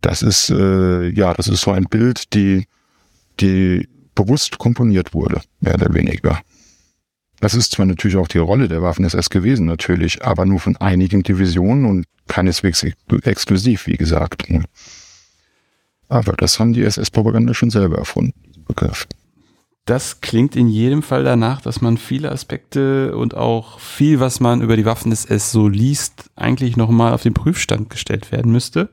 Das 0.00 0.22
ist, 0.22 0.50
äh, 0.50 1.08
ja, 1.10 1.32
das 1.34 1.48
ist 1.48 1.62
so 1.62 1.70
ein 1.70 1.84
Bild, 1.84 2.34
die, 2.34 2.66
die 3.40 3.88
bewusst 4.14 4.58
komponiert 4.58 5.14
wurde, 5.14 5.40
mehr 5.60 5.74
oder 5.74 5.92
weniger. 5.94 6.40
Das 7.40 7.54
ist 7.54 7.72
zwar 7.72 7.86
natürlich 7.86 8.16
auch 8.16 8.28
die 8.28 8.38
Rolle 8.38 8.68
der 8.68 8.82
Waffen-SS 8.82 9.28
gewesen, 9.30 9.66
natürlich, 9.66 10.24
aber 10.24 10.46
nur 10.46 10.60
von 10.60 10.76
einigen 10.76 11.22
Divisionen 11.22 11.84
und 11.84 12.06
keineswegs 12.28 12.82
ex 12.82 12.96
exklusiv, 13.22 13.86
wie 13.86 13.96
gesagt. 13.96 14.44
Aber 16.08 16.32
das 16.34 16.58
haben 16.58 16.72
die 16.72 16.82
SS-Propaganda 16.82 17.54
schon 17.54 17.70
selber 17.70 17.98
erfunden, 17.98 18.34
diesen 18.46 18.64
Begriff. 18.64 19.06
Das 19.84 20.22
klingt 20.22 20.56
in 20.56 20.68
jedem 20.68 21.02
Fall 21.02 21.24
danach, 21.24 21.60
dass 21.60 21.82
man 21.82 21.98
viele 21.98 22.32
Aspekte 22.32 23.14
und 23.14 23.34
auch 23.34 23.78
viel, 23.80 24.18
was 24.18 24.40
man 24.40 24.62
über 24.62 24.76
die 24.76 24.86
Waffen-SS 24.86 25.50
so 25.52 25.68
liest, 25.68 26.30
eigentlich 26.36 26.78
nochmal 26.78 27.12
auf 27.12 27.22
den 27.22 27.34
Prüfstand 27.34 27.90
gestellt 27.90 28.32
werden 28.32 28.50
müsste. 28.50 28.88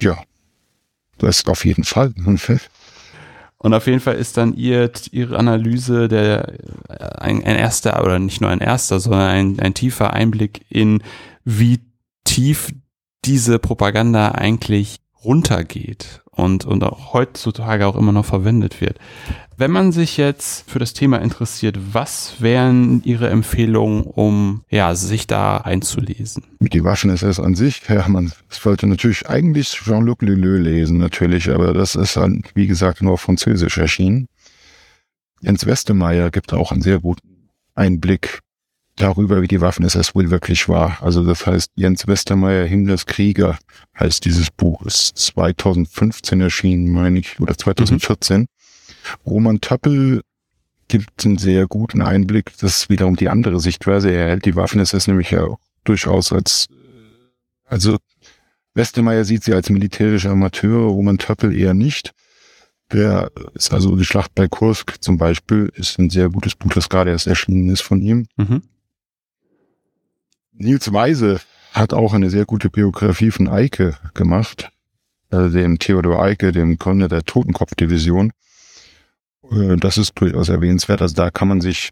Ja, 0.00 0.18
das 1.18 1.38
ist 1.38 1.48
auf 1.48 1.64
jeden 1.64 1.84
Fall. 1.84 2.12
Und 3.64 3.72
auf 3.72 3.86
jeden 3.86 4.00
Fall 4.00 4.16
ist 4.16 4.36
dann 4.36 4.52
ihr, 4.52 4.90
ihre 5.10 5.38
Analyse 5.38 6.06
der 6.06 6.52
ein, 6.86 7.42
ein 7.42 7.56
erster 7.56 8.04
oder 8.04 8.18
nicht 8.18 8.42
nur 8.42 8.50
ein 8.50 8.60
erster, 8.60 9.00
sondern 9.00 9.22
ein, 9.22 9.58
ein 9.58 9.72
tiefer 9.72 10.12
Einblick 10.12 10.66
in 10.68 11.02
wie 11.44 11.80
tief 12.24 12.74
diese 13.24 13.58
Propaganda 13.58 14.32
eigentlich 14.32 15.00
runtergeht 15.24 16.20
und, 16.30 16.66
und 16.66 16.84
auch 16.84 17.14
heutzutage 17.14 17.86
auch 17.86 17.96
immer 17.96 18.12
noch 18.12 18.26
verwendet 18.26 18.82
wird. 18.82 18.98
Wenn 19.56 19.70
man 19.70 19.92
sich 19.92 20.16
jetzt 20.16 20.68
für 20.68 20.78
das 20.78 20.94
Thema 20.94 21.18
interessiert, 21.20 21.78
was 21.92 22.40
wären 22.40 23.02
Ihre 23.04 23.28
Empfehlungen, 23.28 24.02
um 24.02 24.62
ja, 24.68 24.94
sich 24.94 25.26
da 25.26 25.58
einzulesen? 25.58 26.42
Die 26.60 26.82
Waffen-SS 26.82 27.38
an 27.38 27.54
sich, 27.54 27.82
ja, 27.88 28.08
man 28.08 28.32
sollte 28.48 28.86
natürlich 28.86 29.28
eigentlich 29.28 29.70
Jean-Luc 29.70 30.22
Leleu 30.22 30.58
lesen, 30.58 30.98
natürlich, 30.98 31.50
aber 31.50 31.72
das 31.72 31.94
ist, 31.94 32.16
dann, 32.16 32.42
wie 32.54 32.66
gesagt, 32.66 33.02
nur 33.02 33.12
auf 33.12 33.20
Französisch 33.20 33.78
erschienen. 33.78 34.26
Jens 35.40 35.66
Westemeyer 35.66 36.30
gibt 36.30 36.52
auch 36.52 36.72
einen 36.72 36.82
sehr 36.82 36.98
guten 36.98 37.50
Einblick 37.74 38.40
darüber, 38.96 39.42
wie 39.42 39.48
die 39.48 39.60
Waffen-SS 39.60 40.14
wohl 40.14 40.30
wirklich 40.30 40.68
war. 40.68 40.98
Also 41.02 41.24
das 41.24 41.46
heißt, 41.46 41.70
Jens 41.76 42.06
Westermeier, 42.06 42.64
Himmlers 42.64 43.06
Krieger, 43.06 43.58
heißt 43.98 44.24
dieses 44.24 44.50
Buch, 44.50 44.82
ist 44.82 45.16
2015 45.18 46.40
erschienen, 46.40 46.92
meine 46.92 47.18
ich, 47.20 47.38
oder 47.40 47.56
2014. 47.56 48.40
Mhm. 48.40 48.46
Roman 49.26 49.60
Töppel 49.60 50.22
gibt 50.88 51.24
einen 51.24 51.38
sehr 51.38 51.66
guten 51.66 52.02
Einblick, 52.02 52.52
das 52.58 52.82
ist 52.82 52.90
wiederum 52.90 53.16
die 53.16 53.28
andere 53.28 53.60
Sichtweise. 53.60 54.10
Er 54.10 54.28
hält 54.28 54.44
die 54.44 54.56
Waffen-SS 54.56 55.06
nämlich 55.06 55.30
ja 55.30 55.44
auch 55.44 55.58
durchaus 55.84 56.32
als, 56.32 56.68
also 57.64 57.98
Westermeier 58.74 59.24
sieht 59.24 59.44
sie 59.44 59.54
als 59.54 59.70
militärische 59.70 60.30
Amateure, 60.30 60.88
Roman 60.88 61.18
Töppel 61.18 61.56
eher 61.56 61.74
nicht. 61.74 62.12
Der 62.92 63.30
ist 63.54 63.72
also 63.72 63.96
die 63.96 64.04
Schlacht 64.04 64.34
bei 64.34 64.46
Kursk 64.46 65.02
zum 65.02 65.16
Beispiel, 65.16 65.72
ist 65.74 65.98
ein 65.98 66.10
sehr 66.10 66.28
gutes 66.28 66.54
Buch, 66.54 66.72
das 66.72 66.88
gerade 66.88 67.10
erst 67.10 67.26
erschienen 67.26 67.70
ist 67.70 67.82
von 67.82 68.00
ihm. 68.02 68.26
Mhm. 68.36 68.62
Nils 70.52 70.92
Weise 70.92 71.40
hat 71.72 71.92
auch 71.92 72.14
eine 72.14 72.30
sehr 72.30 72.44
gute 72.44 72.70
Biografie 72.70 73.30
von 73.30 73.48
Eike 73.48 73.96
gemacht, 74.14 74.70
also 75.30 75.56
dem 75.56 75.78
Theodor 75.78 76.22
Eike, 76.22 76.52
dem 76.52 76.78
Gründer 76.78 77.08
der 77.08 77.24
Totenkopfdivision. 77.24 78.32
Äh, 79.50 79.76
das 79.76 79.98
ist 79.98 80.12
durchaus 80.14 80.48
erwähnenswert. 80.48 81.02
Also 81.02 81.14
da 81.14 81.30
kann 81.30 81.48
man 81.48 81.60
sich 81.60 81.90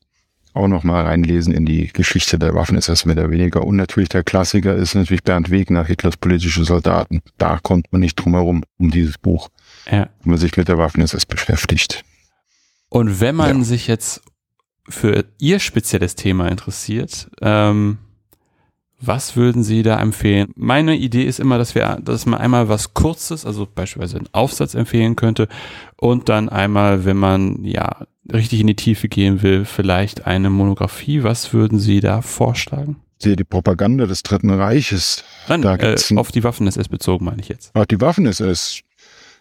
auch 0.55 0.69
noch 0.69 0.85
mal 0.85 1.05
reinlesen 1.05 1.53
in 1.53 1.65
die 1.65 1.89
Geschichte 1.89 2.39
der 2.39 2.55
Waffen-SS 2.55 3.07
mehr 3.07 3.17
oder 3.17 3.31
weniger. 3.31 3.65
Und 3.65 3.77
natürlich 3.77 4.11
der 4.11 4.23
Klassiker 4.23 4.75
ist 4.75 4.95
natürlich 4.95 5.23
Bernd 5.23 5.51
Wegner, 5.51 5.85
Hitlers 5.85 6.17
politische 6.17 6.65
Soldaten. 6.65 7.23
Da 7.39 7.59
kommt 7.59 7.91
man 7.91 8.01
nicht 8.01 8.17
drum 8.17 8.35
herum, 8.35 8.63
um 8.79 8.91
dieses 8.91 9.17
Buch, 9.19 9.49
ja. 9.91 10.09
wenn 10.23 10.31
man 10.31 10.39
sich 10.39 10.57
mit 10.57 10.69
der 10.69 10.79
Waffen-SS 10.79 11.27
beschäftigt. 11.27 12.05
Und 12.89 13.21
wenn 13.21 13.35
man 13.35 13.59
ja. 13.59 13.65
sich 13.65 13.87
jetzt 13.87 14.23
für 14.89 15.25
Ihr 15.39 15.59
spezielles 15.59 16.17
Thema 16.17 16.49
interessiert, 16.49 17.31
ähm, 17.41 17.99
was 19.05 19.37
würden 19.37 19.65
Sie 19.65 19.83
da 19.83 20.01
empfehlen? 20.01 20.53
Meine 20.55 20.97
Idee 20.97 21.25
ist 21.25 21.41
immer, 21.41 21.59
dass 21.59 21.75
wir, 21.75 21.99
dass 22.03 22.25
man 22.25 22.41
einmal 22.41 22.69
was 22.69 22.95
Kurzes, 22.95 23.45
also 23.45 23.67
beispielsweise 23.73 24.19
einen 24.19 24.29
Aufsatz 24.33 24.75
empfehlen 24.75 25.17
könnte 25.17 25.49
und 25.97 26.29
dann 26.29 26.49
einmal, 26.49 27.05
wenn 27.05 27.17
man 27.17 27.65
ja 27.65 28.07
richtig 28.33 28.61
in 28.61 28.69
die 28.69 28.77
Tiefe 28.77 29.09
gehen 29.09 29.43
will, 29.43 29.65
vielleicht 29.65 30.27
eine 30.27 30.51
Monographie. 30.51 31.25
Was 31.25 31.53
würden 31.53 31.81
Sie 31.81 32.01
da 32.01 32.23
vorschlagen? 32.23 32.97
Die 33.25 33.37
Propaganda 33.45 34.07
des 34.07 34.23
Dritten 34.23 34.51
Reiches. 34.51 35.25
Nein, 35.49 35.63
da 35.63 35.77
äh, 35.77 35.97
auf 36.17 36.33
die 36.33 36.43
Waffen-SS 36.43 36.89
bezogen, 36.89 37.25
meine 37.25 37.41
ich 37.41 37.49
jetzt. 37.49 37.71
Ach, 37.75 37.87
die 37.87 38.01
Waffen-SS. 38.01 38.81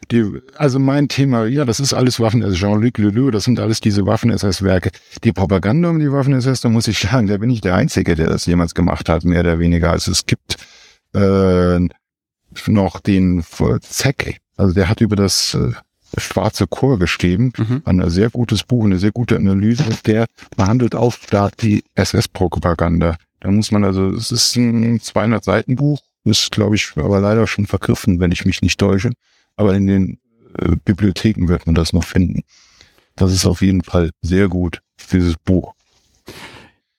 Die, 0.10 0.42
also 0.58 0.80
mein 0.80 1.08
Thema, 1.08 1.46
ja, 1.46 1.64
das 1.64 1.80
ist 1.80 1.94
alles 1.94 2.20
Waffen, 2.20 2.44
also 2.44 2.56
Jean-Luc 2.56 2.98
Leleu, 2.98 3.32
das 3.32 3.44
sind 3.44 3.60
alles 3.60 3.80
diese 3.82 4.06
Waffen-SS-Werke. 4.06 4.92
Die 5.24 5.32
Propaganda 5.32 5.90
um 5.90 6.00
die 6.00 6.12
Waffen-SS, 6.12 6.62
da 6.62 6.70
muss 6.70 6.88
ich 6.88 7.00
sagen, 7.00 7.28
da 7.28 7.38
bin 7.38 7.50
ich 7.50 7.62
der 7.62 7.76
Einzige, 7.76 8.16
der 8.16 8.28
das 8.28 8.46
jemals 8.46 8.74
gemacht 8.74 9.08
hat, 9.10 9.24
mehr 9.24 9.42
oder 9.42 9.60
weniger. 9.60 9.92
Also 9.92 10.12
es 10.12 10.26
gibt 10.26 10.58
äh, 11.14 11.80
noch 12.68 13.00
den 13.00 13.44
Zecke, 13.82 14.36
also 14.58 14.74
der 14.74 14.90
hat 14.90 15.02
über 15.02 15.16
das 15.16 15.54
äh, 15.54 15.72
Schwarze 16.20 16.68
Chor 16.68 17.00
geschrieben, 17.00 17.54
mhm. 17.58 17.84
ein 17.86 18.10
sehr 18.10 18.30
gutes 18.30 18.64
Buch, 18.64 18.84
eine 18.84 19.00
sehr 19.00 19.12
gute 19.12 19.38
Analyse, 19.38 19.86
der 20.06 20.26
behandelt 20.58 20.94
auch 20.94 21.16
da 21.30 21.50
die 21.50 21.84
SS-Propaganda. 21.96 23.16
Da 23.40 23.50
muss 23.50 23.72
man 23.72 23.86
also, 23.86 24.10
es 24.10 24.32
ist 24.32 24.56
ein 24.58 25.00
200 25.00 25.44
Seiten 25.44 25.76
Buch, 25.76 26.02
ist 26.26 26.52
glaube 26.52 26.76
ich 26.76 26.92
aber 26.98 27.22
leider 27.22 27.48
schon 27.48 27.66
vergriffen, 27.66 28.20
wenn 28.20 28.32
ich 28.32 28.46
mich 28.46 28.62
nicht 28.62 28.80
täusche 28.80 29.12
aber 29.62 29.76
in 29.76 29.86
den 29.86 30.20
äh, 30.58 30.76
Bibliotheken 30.84 31.48
wird 31.48 31.68
man 31.68 31.76
das 31.76 31.94
noch 31.94 32.04
finden. 32.04 32.42
Das 33.16 33.32
ist 33.32 33.46
auf 33.46 33.62
jeden 33.62 33.84
Fall 33.84 34.10
sehr 34.24 34.48
gut, 34.48 34.82
dieses 35.12 35.36
Buch. 35.36 35.74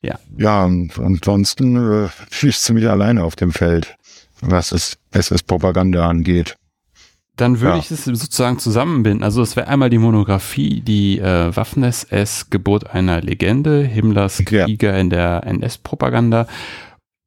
Ja. 0.00 0.20
Ja, 0.36 0.64
und 0.64 0.96
ansonsten 0.98 2.04
äh, 2.04 2.08
schießt 2.30 2.64
sie 2.64 2.72
mich 2.72 2.88
alleine 2.88 3.24
auf 3.24 3.34
dem 3.34 3.50
Feld, 3.50 3.96
was 4.40 4.70
es 4.70 4.96
SS-Propaganda 5.10 6.08
angeht. 6.08 6.56
Dann 7.36 7.60
würde 7.60 7.74
ja. 7.74 7.78
ich 7.80 7.90
es 7.90 8.04
sozusagen 8.04 8.60
zusammenbinden. 8.60 9.24
Also 9.24 9.42
es 9.42 9.56
wäre 9.56 9.66
einmal 9.66 9.90
die 9.90 9.98
Monographie, 9.98 10.82
die 10.82 11.18
äh, 11.18 11.54
Waffen-SS, 11.56 12.50
Geburt 12.50 12.90
einer 12.90 13.22
Legende, 13.22 13.82
Himmlers 13.82 14.42
Krieger 14.44 14.92
ja. 14.92 14.98
in 14.98 15.10
der 15.10 15.42
NS-Propaganda. 15.46 16.46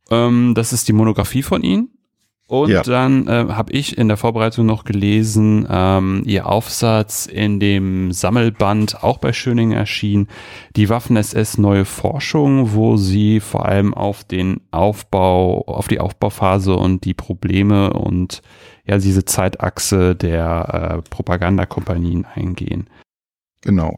Ähm, 0.10 0.54
das 0.56 0.72
ist 0.72 0.88
die 0.88 0.94
Monographie 0.94 1.44
von 1.44 1.64
Ihnen. 1.64 1.95
Und 2.48 2.70
ja. 2.70 2.84
dann 2.84 3.28
äh, 3.28 3.48
habe 3.50 3.74
ich 3.74 3.98
in 3.98 4.08
der 4.08 4.18
Vorbereitung 4.18 4.68
noch 4.68 4.84
gelesen, 4.84 5.68
ähm, 5.68 6.22
ihr 6.28 6.46
Aufsatz 6.46 7.26
in 7.26 7.60
dem 7.60 8.12
Sammelband, 8.12 9.04
auch 9.04 9.18
bei 9.18 9.34
Schöning 9.34 9.72
erschienen, 9.72 10.28
die 10.76 10.88
Waffen-SS 10.88 11.58
Neue 11.58 11.86
Forschung, 11.86 12.74
wo 12.74 12.98
sie 12.98 13.40
vor 13.40 13.66
allem 13.66 13.96
auf 13.96 14.24
den 14.24 14.62
Aufbau, 14.70 15.64
auf 15.66 15.88
die 15.88 16.00
Aufbauphase 16.00 16.76
und 16.76 17.04
die 17.04 17.16
Probleme 17.16 17.94
und 17.94 18.44
ja, 18.86 19.00
diese 19.00 19.26
Zeitachse 19.26 20.16
der 20.16 21.02
äh, 21.02 21.10
Propagandakompanien 21.10 22.26
eingehen. 22.26 22.88
Genau. 23.62 23.96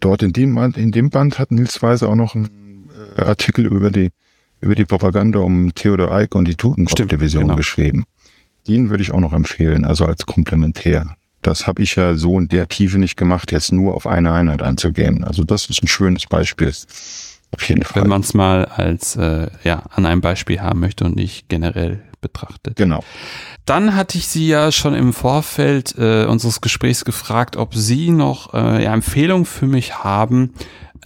Dort 0.00 0.22
in 0.22 0.34
dem, 0.34 0.58
in 0.74 0.92
dem 0.92 1.08
Band 1.08 1.38
hat 1.38 1.50
Nils 1.50 1.82
Weiser 1.82 2.10
auch 2.10 2.14
noch 2.14 2.34
einen 2.34 2.90
äh, 3.16 3.22
Artikel 3.22 3.64
über 3.64 3.90
die 3.90 4.10
über 4.66 4.74
die 4.74 4.84
Propaganda 4.84 5.38
um 5.38 5.74
Theodor 5.74 6.12
Eick 6.12 6.34
und 6.34 6.46
die 6.46 6.56
Totenkopf-Division 6.56 7.44
genau. 7.44 7.56
geschrieben. 7.56 8.04
Den 8.66 8.90
würde 8.90 9.02
ich 9.02 9.12
auch 9.12 9.20
noch 9.20 9.32
empfehlen, 9.32 9.84
also 9.84 10.04
als 10.04 10.26
Komplementär. 10.26 11.16
Das 11.40 11.68
habe 11.68 11.82
ich 11.82 11.94
ja 11.94 12.14
so 12.14 12.38
in 12.38 12.48
der 12.48 12.68
Tiefe 12.68 12.98
nicht 12.98 13.16
gemacht, 13.16 13.52
jetzt 13.52 13.72
nur 13.72 13.94
auf 13.94 14.06
eine 14.06 14.32
Einheit 14.32 14.62
anzugehen. 14.62 15.22
Also 15.22 15.44
das 15.44 15.70
ist 15.70 15.82
ein 15.82 15.86
schönes 15.86 16.26
Beispiel. 16.26 16.72
Auf 17.52 17.68
jeden 17.68 17.84
Fall. 17.84 18.02
Wenn 18.02 18.10
man 18.10 18.22
es 18.22 18.34
mal 18.34 18.64
als 18.64 19.14
äh, 19.14 19.48
ja 19.62 19.84
an 19.94 20.04
einem 20.04 20.20
Beispiel 20.20 20.60
haben 20.60 20.80
möchte 20.80 21.04
und 21.04 21.14
nicht 21.14 21.48
generell 21.48 22.02
betrachtet. 22.20 22.74
Genau. 22.76 23.04
Dann 23.64 23.94
hatte 23.94 24.18
ich 24.18 24.26
Sie 24.26 24.48
ja 24.48 24.72
schon 24.72 24.94
im 24.94 25.12
Vorfeld 25.12 25.94
äh, 25.96 26.24
unseres 26.24 26.60
Gesprächs 26.60 27.04
gefragt, 27.04 27.56
ob 27.56 27.74
Sie 27.74 28.10
noch 28.10 28.52
äh, 28.52 28.82
ja, 28.82 28.92
Empfehlungen 28.92 29.44
für 29.44 29.66
mich 29.66 30.02
haben, 30.02 30.54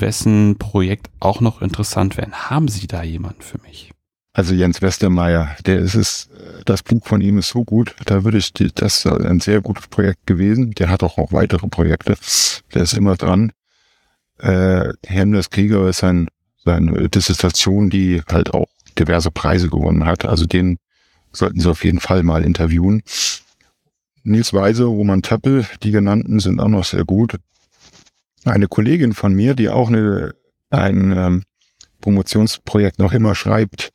wessen 0.00 0.56
Projekt 0.58 1.10
auch 1.20 1.40
noch 1.40 1.62
interessant 1.62 2.16
wäre. 2.16 2.30
Haben 2.32 2.68
Sie 2.68 2.86
da 2.86 3.02
jemanden 3.02 3.42
für 3.42 3.58
mich? 3.62 3.92
Also 4.32 4.54
Jens 4.54 4.80
Westermeier, 4.80 5.56
der 5.66 5.80
ist 5.80 5.94
es, 5.94 6.28
das 6.64 6.82
Buch 6.82 7.04
von 7.04 7.20
ihm 7.20 7.38
ist 7.38 7.48
so 7.48 7.64
gut, 7.64 7.96
da 8.06 8.22
würde 8.22 8.38
ich, 8.38 8.52
das 8.52 9.04
ist 9.04 9.06
ein 9.06 9.40
sehr 9.40 9.60
gutes 9.60 9.88
Projekt 9.88 10.26
gewesen. 10.26 10.70
Der 10.72 10.88
hat 10.88 11.02
auch 11.02 11.16
noch 11.16 11.32
weitere 11.32 11.66
Projekte. 11.66 12.16
Der 12.72 12.82
ist 12.82 12.94
immer 12.94 13.16
dran. 13.16 13.52
Äh, 14.38 14.92
Hemmlers 15.04 15.50
Krieger 15.50 15.88
ist 15.88 15.98
sein, 15.98 16.28
seine 16.64 17.08
Dissertation, 17.08 17.90
die 17.90 18.22
halt 18.30 18.54
auch 18.54 18.68
diverse 18.98 19.30
Preise 19.30 19.68
gewonnen 19.68 20.04
hat. 20.04 20.24
Also 20.24 20.46
den 20.46 20.78
sollten 21.32 21.60
Sie 21.60 21.68
auf 21.68 21.84
jeden 21.84 22.00
Fall 22.00 22.22
mal 22.22 22.44
interviewen. 22.44 23.02
Nils 24.22 24.52
Weise, 24.52 24.84
Roman 24.84 25.22
Töppel, 25.22 25.66
die 25.82 25.90
genannten 25.90 26.40
sind 26.40 26.60
auch 26.60 26.68
noch 26.68 26.84
sehr 26.84 27.04
gut 27.04 27.36
eine 28.44 28.68
Kollegin 28.68 29.12
von 29.12 29.34
mir, 29.34 29.54
die 29.54 29.68
auch 29.68 29.88
eine, 29.88 30.34
ein 30.70 31.12
ähm, 31.16 31.42
Promotionsprojekt 32.00 32.98
noch 32.98 33.12
immer 33.12 33.34
schreibt, 33.34 33.90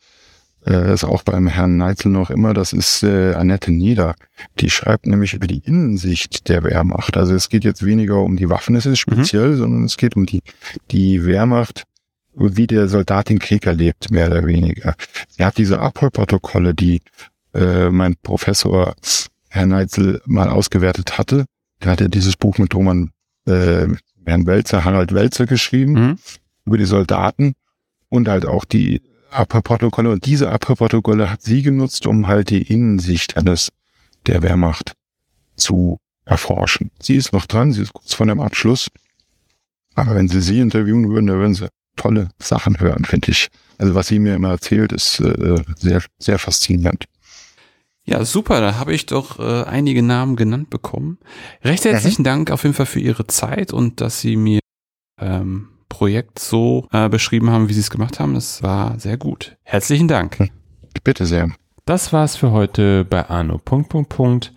äh, 0.65 0.93
ist 0.93 1.03
auch 1.03 1.23
beim 1.23 1.47
Herrn 1.47 1.77
Neitzel 1.77 2.11
noch 2.11 2.29
immer, 2.29 2.53
das 2.53 2.73
ist 2.73 3.03
äh, 3.03 3.33
Annette 3.33 3.71
Nieder. 3.71 4.15
Die 4.59 4.69
schreibt 4.69 5.05
nämlich 5.05 5.33
über 5.33 5.47
die 5.47 5.59
Innensicht 5.59 6.49
der 6.49 6.63
Wehrmacht. 6.63 7.17
Also 7.17 7.35
es 7.35 7.49
geht 7.49 7.63
jetzt 7.63 7.85
weniger 7.85 8.21
um 8.21 8.37
die 8.37 8.49
Waffen, 8.49 8.75
es 8.75 8.85
ist 8.85 9.07
mhm. 9.07 9.13
speziell, 9.13 9.49
mhm. 9.49 9.57
sondern 9.57 9.83
es 9.85 9.97
geht 9.97 10.15
um 10.15 10.25
die, 10.25 10.41
die 10.91 11.25
Wehrmacht 11.25 11.83
wie 12.37 12.67
der 12.67 12.87
Soldat 12.89 13.29
den 13.29 13.39
Krieg 13.39 13.65
erlebt, 13.65 14.11
mehr 14.11 14.27
oder 14.27 14.45
weniger. 14.45 14.95
Er 15.37 15.47
hat 15.47 15.57
diese 15.57 15.79
Abholprotokolle, 15.79 16.73
die 16.73 17.01
äh, 17.53 17.89
mein 17.89 18.15
Professor 18.21 18.93
Herr 19.49 19.65
Neitzel 19.65 20.21
mal 20.25 20.49
ausgewertet 20.49 21.17
hatte. 21.17 21.45
Da 21.79 21.91
hat 21.91 22.01
er 22.01 22.09
dieses 22.09 22.35
Buch 22.35 22.57
mit 22.57 22.75
Roman 22.75 23.11
äh, 23.47 23.87
Herrn 24.25 24.45
Welzer, 24.45 24.83
Harald 24.83 25.13
Welzer 25.13 25.45
geschrieben, 25.45 25.93
mhm. 25.93 26.19
über 26.65 26.77
die 26.77 26.85
Soldaten 26.85 27.53
und 28.09 28.27
halt 28.27 28.45
auch 28.45 28.65
die 28.65 29.01
Abhörprotokolle. 29.31 30.09
Und 30.09 30.25
diese 30.25 30.51
Abhörprotokolle 30.51 31.29
hat 31.29 31.41
sie 31.41 31.61
genutzt, 31.61 32.07
um 32.07 32.27
halt 32.27 32.49
die 32.49 32.61
Innensicht 32.61 33.37
eines 33.37 33.69
der 34.27 34.41
Wehrmacht 34.41 34.93
zu 35.55 35.99
erforschen. 36.25 36.91
Sie 37.01 37.15
ist 37.15 37.33
noch 37.33 37.45
dran, 37.45 37.71
sie 37.71 37.83
ist 37.83 37.93
kurz 37.93 38.13
vor 38.13 38.25
dem 38.25 38.39
Abschluss. 38.39 38.89
Aber 39.93 40.15
wenn 40.15 40.27
sie 40.27 40.41
sie 40.41 40.59
interviewen 40.59 41.09
würden, 41.09 41.27
dann 41.27 41.37
würden 41.37 41.53
sie 41.53 41.69
tolle 41.95 42.29
Sachen 42.39 42.79
hören, 42.79 43.05
finde 43.05 43.31
ich. 43.31 43.47
Also 43.77 43.95
was 43.95 44.07
sie 44.07 44.19
mir 44.19 44.35
immer 44.35 44.49
erzählt, 44.49 44.91
ist 44.91 45.19
äh, 45.19 45.61
sehr, 45.77 46.01
sehr 46.17 46.39
faszinierend. 46.39 47.05
Ja, 48.05 48.23
super, 48.23 48.61
da 48.61 48.75
habe 48.77 48.93
ich 48.93 49.07
doch 49.07 49.39
äh, 49.39 49.63
einige 49.63 50.03
Namen 50.03 50.35
genannt 50.35 50.69
bekommen. 50.69 51.17
Recht 51.63 51.85
herzlichen 51.85 52.21
mhm. 52.21 52.25
Dank 52.25 52.51
auf 52.51 52.63
jeden 52.63 52.75
Fall 52.75 52.85
für 52.85 52.99
Ihre 52.99 53.25
Zeit 53.25 53.73
und 53.73 53.99
dass 53.99 54.21
Sie 54.21 54.35
mir 54.35 54.59
ähm, 55.19 55.69
Projekt 55.89 56.39
so 56.39 56.87
äh, 56.91 57.09
beschrieben 57.09 57.49
haben, 57.49 57.67
wie 57.67 57.73
Sie 57.73 57.79
es 57.79 57.89
gemacht 57.89 58.19
haben. 58.19 58.35
Das 58.35 58.61
war 58.61 58.99
sehr 58.99 59.17
gut. 59.17 59.57
Herzlichen 59.63 60.07
Dank. 60.07 60.37
Hm. 60.37 60.49
Bitte 61.03 61.25
sehr. 61.25 61.49
Das 61.85 62.13
war's 62.13 62.35
für 62.35 62.51
heute 62.51 63.05
bei 63.05 63.27
Arno. 63.27 63.57
Punkt, 63.57 63.89
Punkt, 63.89 64.09
Punkt. 64.09 64.53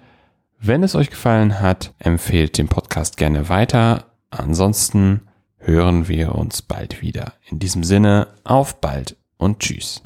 Wenn 0.61 0.82
es 0.82 0.94
euch 0.94 1.11
gefallen 1.11 1.61
hat, 1.61 1.94
empfehlt 1.99 2.59
den 2.59 2.68
Podcast 2.68 3.16
gerne 3.16 3.49
weiter. 3.49 4.07
Ansonsten 4.30 5.22
hören 5.59 6.09
wir 6.09 6.34
uns 6.34 6.62
bald 6.62 7.01
wieder. 7.01 7.34
In 7.49 7.59
diesem 7.59 7.84
Sinne, 7.84 8.28
auf 8.44 8.80
bald 8.80 9.16
und 9.36 9.61
tschüss. 9.61 10.03